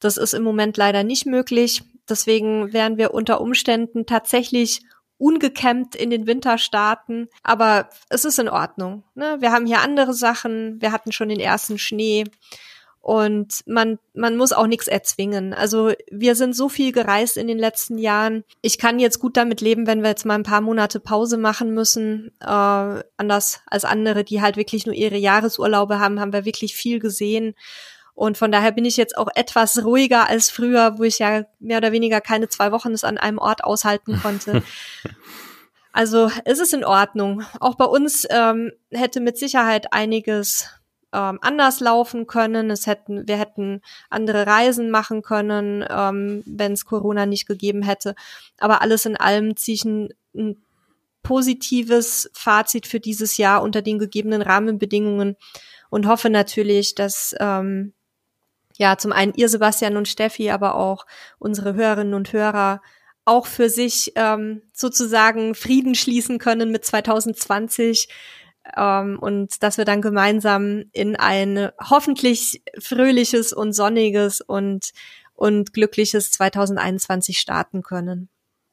Das 0.00 0.16
ist 0.16 0.34
im 0.34 0.42
Moment 0.42 0.76
leider 0.76 1.04
nicht 1.04 1.24
möglich. 1.24 1.84
Deswegen 2.08 2.72
werden 2.72 2.98
wir 2.98 3.14
unter 3.14 3.40
Umständen 3.40 4.06
tatsächlich 4.06 4.82
ungekämmt 5.18 5.94
in 5.94 6.10
den 6.10 6.26
Winter 6.26 6.58
starten. 6.58 7.28
Aber 7.44 7.88
es 8.08 8.24
ist 8.24 8.40
in 8.40 8.48
Ordnung. 8.48 9.04
Ne? 9.14 9.36
Wir 9.38 9.52
haben 9.52 9.66
hier 9.66 9.82
andere 9.82 10.14
Sachen. 10.14 10.82
Wir 10.82 10.90
hatten 10.90 11.12
schon 11.12 11.28
den 11.28 11.38
ersten 11.38 11.78
Schnee. 11.78 12.24
Und 13.02 13.66
man, 13.66 13.98
man 14.12 14.36
muss 14.36 14.52
auch 14.52 14.66
nichts 14.66 14.86
erzwingen. 14.86 15.54
Also 15.54 15.92
wir 16.10 16.34
sind 16.34 16.54
so 16.54 16.68
viel 16.68 16.92
gereist 16.92 17.38
in 17.38 17.48
den 17.48 17.58
letzten 17.58 17.96
Jahren. 17.96 18.44
Ich 18.60 18.78
kann 18.78 18.98
jetzt 18.98 19.20
gut 19.20 19.38
damit 19.38 19.62
leben, 19.62 19.86
wenn 19.86 20.02
wir 20.02 20.10
jetzt 20.10 20.26
mal 20.26 20.34
ein 20.34 20.42
paar 20.42 20.60
Monate 20.60 21.00
Pause 21.00 21.38
machen 21.38 21.72
müssen. 21.72 22.30
Äh, 22.40 23.02
anders 23.16 23.62
als 23.66 23.86
andere, 23.86 24.22
die 24.22 24.42
halt 24.42 24.56
wirklich 24.58 24.84
nur 24.84 24.94
ihre 24.94 25.16
Jahresurlaube 25.16 25.98
haben, 25.98 26.20
haben 26.20 26.34
wir 26.34 26.44
wirklich 26.44 26.74
viel 26.74 26.98
gesehen. 26.98 27.54
Und 28.12 28.36
von 28.36 28.52
daher 28.52 28.72
bin 28.72 28.84
ich 28.84 28.98
jetzt 28.98 29.16
auch 29.16 29.28
etwas 29.34 29.82
ruhiger 29.82 30.28
als 30.28 30.50
früher, 30.50 30.98
wo 30.98 31.04
ich 31.04 31.20
ja 31.20 31.44
mehr 31.58 31.78
oder 31.78 31.92
weniger 31.92 32.20
keine 32.20 32.48
zwei 32.48 32.70
Wochen 32.70 32.92
es 32.92 33.02
an 33.02 33.16
einem 33.16 33.38
Ort 33.38 33.64
aushalten 33.64 34.20
konnte. 34.20 34.62
also 35.92 36.30
es 36.44 36.58
ist 36.58 36.74
in 36.74 36.84
Ordnung. 36.84 37.44
Auch 37.60 37.76
bei 37.76 37.86
uns 37.86 38.26
ähm, 38.28 38.72
hätte 38.90 39.20
mit 39.20 39.38
Sicherheit 39.38 39.94
einiges 39.94 40.68
ähm, 41.12 41.38
anders 41.42 41.80
laufen 41.80 42.26
können. 42.26 42.70
Es 42.70 42.86
hätten, 42.86 43.26
wir 43.26 43.36
hätten 43.36 43.82
andere 44.08 44.46
Reisen 44.46 44.90
machen 44.90 45.22
können, 45.22 45.84
ähm, 45.88 46.42
wenn 46.46 46.72
es 46.72 46.84
Corona 46.84 47.26
nicht 47.26 47.46
gegeben 47.46 47.82
hätte. 47.82 48.14
Aber 48.58 48.82
alles 48.82 49.06
in 49.06 49.16
allem 49.16 49.56
ziehe 49.56 49.74
ich 49.74 49.84
ein, 49.84 50.10
ein 50.34 50.56
positives 51.22 52.30
Fazit 52.32 52.86
für 52.86 53.00
dieses 53.00 53.36
Jahr 53.36 53.62
unter 53.62 53.82
den 53.82 53.98
gegebenen 53.98 54.42
Rahmenbedingungen 54.42 55.36
und 55.90 56.06
hoffe 56.06 56.30
natürlich, 56.30 56.94
dass 56.94 57.34
ähm, 57.40 57.92
ja 58.78 58.96
zum 58.96 59.12
einen 59.12 59.34
ihr 59.34 59.48
Sebastian 59.48 59.96
und 59.96 60.08
Steffi, 60.08 60.50
aber 60.50 60.76
auch 60.76 61.06
unsere 61.38 61.74
Hörerinnen 61.74 62.14
und 62.14 62.32
Hörer 62.32 62.80
auch 63.24 63.46
für 63.46 63.68
sich 63.68 64.12
ähm, 64.16 64.62
sozusagen 64.72 65.54
Frieden 65.54 65.94
schließen 65.94 66.38
können 66.38 66.70
mit 66.70 66.84
2020 66.84 68.08
ähm, 68.76 69.18
und 69.18 69.62
dass 69.62 69.78
wir 69.78 69.84
dann 69.84 70.02
gemeinsam 70.02 70.84
in 70.92 71.16
ein 71.16 71.70
hoffentlich 71.80 72.62
fröhliches 72.78 73.52
und 73.52 73.72
sonniges 73.72 74.40
und, 74.40 74.90
und 75.34 75.72
glückliches 75.72 76.30
2021 76.32 77.38
starten 77.38 77.82
können. 77.82 78.28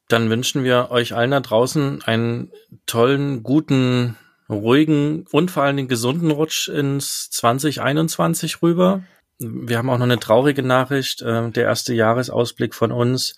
Dann 0.07 0.29
wünschen 0.29 0.63
wir 0.63 0.89
euch 0.91 1.13
allen 1.13 1.31
da 1.31 1.39
draußen 1.41 2.01
einen 2.03 2.51
tollen, 2.85 3.43
guten, 3.43 4.15
ruhigen 4.49 5.25
und 5.31 5.51
vor 5.51 5.63
allen 5.63 5.75
Dingen 5.75 5.89
gesunden 5.89 6.31
Rutsch 6.31 6.69
ins 6.69 7.29
2021 7.31 8.61
rüber. 8.61 9.03
Wir 9.39 9.77
haben 9.77 9.89
auch 9.89 9.97
noch 9.97 10.05
eine 10.05 10.19
traurige 10.19 10.63
Nachricht. 10.63 11.21
Äh, 11.21 11.51
der 11.51 11.65
erste 11.65 11.93
Jahresausblick 11.93 12.73
von 12.73 12.91
uns 12.91 13.35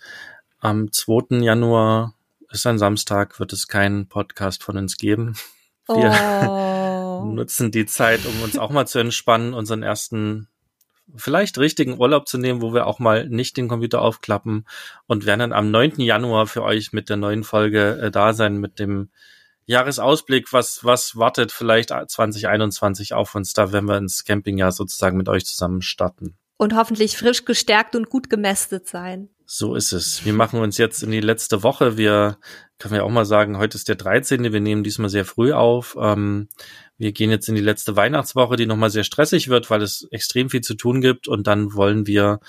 am 0.60 0.92
2. 0.92 1.38
Januar 1.42 2.14
ist 2.52 2.68
ein 2.68 2.80
Samstag, 2.80 3.40
wird 3.40 3.54
es 3.54 3.68
keinen 3.68 4.08
Podcast 4.08 4.64
von 4.64 4.78
uns 4.78 4.98
geben. 4.98 5.36
Wir 5.90 6.50
oh. 6.50 7.26
nutzen 7.26 7.72
die 7.72 7.86
Zeit, 7.86 8.22
um 8.26 8.44
uns 8.44 8.58
auch 8.58 8.70
mal 8.70 8.86
zu 8.86 9.00
entspannen, 9.00 9.54
unseren 9.54 9.84
ersten 9.84 10.48
vielleicht 11.16 11.58
richtigen 11.58 12.00
Urlaub 12.00 12.28
zu 12.28 12.38
nehmen, 12.38 12.62
wo 12.62 12.74
wir 12.74 12.86
auch 12.86 13.00
mal 13.00 13.28
nicht 13.28 13.58
den 13.58 13.68
Computer 13.68 14.02
aufklappen 14.02 14.66
und 15.08 15.26
werden 15.26 15.40
dann 15.40 15.54
am 15.54 15.72
9. 15.72 16.00
Januar 16.02 16.48
für 16.48 16.64
euch 16.64 16.94
mit 16.94 17.10
der 17.10 17.18
neuen 17.18 17.44
Folge 17.44 18.00
äh, 18.02 18.12
da 18.12 18.34
sein, 18.34 18.58
mit 18.58 18.80
dem 18.80 19.10
Jahresausblick, 19.66 20.52
was, 20.52 20.84
was 20.84 21.16
wartet 21.16 21.52
vielleicht 21.52 21.90
2021 21.90 23.14
auf 23.14 23.36
uns, 23.36 23.54
da 23.54 23.72
wenn 23.72 23.86
wir 23.86 23.98
ins 23.98 24.26
Campingjahr 24.26 24.72
sozusagen 24.72 25.18
mit 25.18 25.30
euch 25.30 25.46
zusammen 25.46 25.82
starten. 25.82 26.36
Und 26.58 26.76
hoffentlich 26.76 27.18
frisch 27.18 27.46
gestärkt 27.46 27.96
und 27.96 28.10
gut 28.10 28.30
gemästet 28.30 28.88
sein. 28.88 29.30
So 29.46 29.76
ist 29.76 29.94
es. 29.94 30.26
Wir 30.26 30.34
machen 30.34 30.60
uns 30.60 30.78
jetzt 30.78 31.04
in 31.04 31.12
die 31.12 31.22
letzte 31.22 31.64
Woche. 31.64 31.98
Wir 31.98 32.38
können 32.80 32.94
wir 32.94 33.04
auch 33.06 33.10
mal 33.10 33.26
sagen, 33.26 33.58
heute 33.58 33.78
ist 33.78 33.88
der 33.90 33.96
13. 33.96 34.52
Wir 34.52 34.60
nehmen 34.62 34.84
diesmal 34.84 35.10
sehr 35.10 35.26
früh 35.26 35.52
auf. 35.54 35.98
Ähm, 36.00 36.48
wir 36.98 37.12
gehen 37.12 37.30
jetzt 37.30 37.50
in 37.50 37.56
die 37.56 37.62
letzte 37.62 37.96
Weihnachtswoche, 37.96 38.56
die 38.56 38.66
nochmal 38.66 38.90
sehr 38.90 39.04
stressig 39.04 39.50
wird, 39.50 39.70
weil 39.70 39.82
es 39.82 40.08
extrem 40.12 40.50
viel 40.50 40.62
zu 40.62 40.76
tun 40.76 41.02
gibt. 41.02 41.28
Und 41.28 41.46
dann 41.48 41.74
wollen 41.74 42.08
wir 42.08 42.40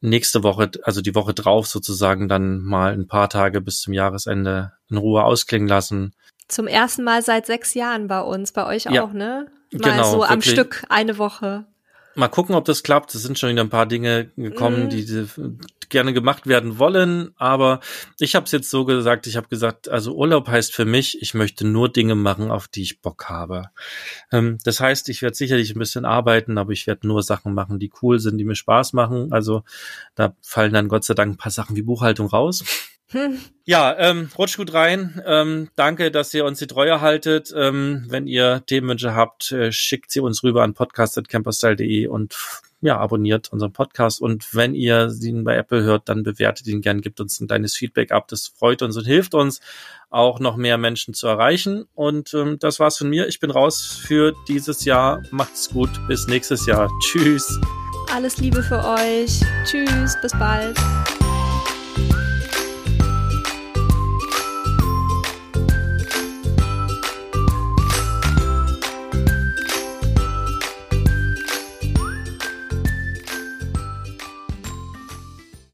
nächste 0.00 0.42
Woche, 0.42 0.70
also 0.82 1.00
die 1.02 1.14
Woche 1.14 1.34
drauf 1.34 1.66
sozusagen 1.66 2.28
dann 2.28 2.60
mal 2.60 2.92
ein 2.92 3.06
paar 3.06 3.28
Tage 3.28 3.60
bis 3.60 3.80
zum 3.80 3.92
Jahresende 3.92 4.72
in 4.88 4.96
Ruhe 4.96 5.24
ausklingen 5.24 5.68
lassen. 5.68 6.14
Zum 6.48 6.66
ersten 6.66 7.04
Mal 7.04 7.22
seit 7.22 7.46
sechs 7.46 7.74
Jahren 7.74 8.06
bei 8.06 8.20
uns, 8.20 8.52
bei 8.52 8.66
euch 8.66 8.84
Ja. 8.84 9.04
auch, 9.04 9.12
ne? 9.12 9.46
Mal 9.72 9.90
Genau, 9.90 10.10
so 10.10 10.22
am 10.24 10.30
wirklich. 10.36 10.52
Stück 10.52 10.84
eine 10.88 11.18
Woche. 11.18 11.64
Mal 12.16 12.28
gucken, 12.28 12.54
ob 12.54 12.64
das 12.64 12.82
klappt. 12.82 13.14
Es 13.14 13.22
sind 13.22 13.38
schon 13.38 13.50
wieder 13.50 13.62
ein 13.62 13.70
paar 13.70 13.86
Dinge 13.86 14.30
gekommen, 14.36 14.84
Mhm. 14.84 14.90
die, 14.90 15.04
die 15.04 15.26
gerne 15.88 16.12
gemacht 16.12 16.46
werden 16.46 16.78
wollen. 16.78 17.32
Aber 17.36 17.80
ich 18.18 18.34
habe 18.34 18.46
es 18.46 18.52
jetzt 18.52 18.70
so 18.70 18.84
gesagt, 18.84 19.26
ich 19.26 19.36
habe 19.36 19.48
gesagt, 19.48 19.88
also 19.88 20.14
Urlaub 20.14 20.48
heißt 20.48 20.72
für 20.72 20.84
mich, 20.84 21.20
ich 21.22 21.34
möchte 21.34 21.66
nur 21.66 21.88
Dinge 21.92 22.14
machen, 22.14 22.50
auf 22.50 22.68
die 22.68 22.82
ich 22.82 23.00
Bock 23.00 23.26
habe. 23.28 23.70
Ähm, 24.32 24.58
das 24.64 24.80
heißt, 24.80 25.08
ich 25.08 25.22
werde 25.22 25.36
sicherlich 25.36 25.74
ein 25.74 25.78
bisschen 25.78 26.04
arbeiten, 26.04 26.56
aber 26.58 26.72
ich 26.72 26.86
werde 26.86 27.06
nur 27.06 27.22
Sachen 27.22 27.52
machen, 27.54 27.78
die 27.78 27.92
cool 28.02 28.18
sind, 28.18 28.38
die 28.38 28.44
mir 28.44 28.54
Spaß 28.56 28.92
machen. 28.92 29.32
Also 29.32 29.62
da 30.14 30.34
fallen 30.40 30.72
dann 30.72 30.88
Gott 30.88 31.04
sei 31.04 31.14
Dank 31.14 31.34
ein 31.34 31.36
paar 31.38 31.52
Sachen 31.52 31.76
wie 31.76 31.82
Buchhaltung 31.82 32.28
raus. 32.28 32.64
Ja, 33.66 33.96
ähm, 33.98 34.28
rutscht 34.36 34.58
gut 34.58 34.74
rein. 34.74 35.22
Ähm, 35.24 35.70
danke, 35.74 36.10
dass 36.10 36.34
ihr 36.34 36.44
uns 36.44 36.58
die 36.58 36.66
Treue 36.66 37.00
haltet. 37.00 37.50
Ähm, 37.56 38.04
wenn 38.08 38.26
ihr 38.26 38.62
Themenwünsche 38.66 39.14
habt, 39.14 39.52
äh, 39.52 39.72
schickt 39.72 40.10
sie 40.10 40.20
uns 40.20 40.42
rüber 40.42 40.62
an 40.62 40.74
podcast.camperstyle.de 40.74 42.06
und 42.08 42.36
ja, 42.82 42.98
abonniert 42.98 43.50
unseren 43.50 43.72
Podcast. 43.72 44.20
Und 44.20 44.54
wenn 44.54 44.74
ihr 44.74 45.10
ihn 45.22 45.44
bei 45.44 45.56
Apple 45.56 45.82
hört, 45.82 46.10
dann 46.10 46.22
bewertet 46.22 46.66
ihn 46.66 46.82
gern, 46.82 47.00
gibt 47.00 47.18
uns 47.20 47.40
ein 47.40 47.46
kleines 47.46 47.74
Feedback 47.74 48.12
ab. 48.12 48.28
Das 48.28 48.48
freut 48.48 48.82
uns 48.82 48.98
und 48.98 49.06
hilft 49.06 49.34
uns, 49.34 49.60
auch 50.10 50.38
noch 50.38 50.56
mehr 50.56 50.76
Menschen 50.76 51.14
zu 51.14 51.26
erreichen. 51.26 51.86
Und 51.94 52.34
ähm, 52.34 52.58
das 52.58 52.80
war's 52.80 52.98
von 52.98 53.08
mir. 53.08 53.26
Ich 53.28 53.40
bin 53.40 53.50
raus 53.50 53.98
für 54.06 54.34
dieses 54.46 54.84
Jahr. 54.84 55.22
Macht's 55.30 55.70
gut. 55.70 55.88
Bis 56.06 56.26
nächstes 56.26 56.66
Jahr. 56.66 56.90
Tschüss. 57.00 57.58
Alles 58.12 58.36
Liebe 58.36 58.62
für 58.62 58.84
euch. 58.84 59.40
Tschüss, 59.64 60.18
bis 60.20 60.32
bald. 60.32 60.76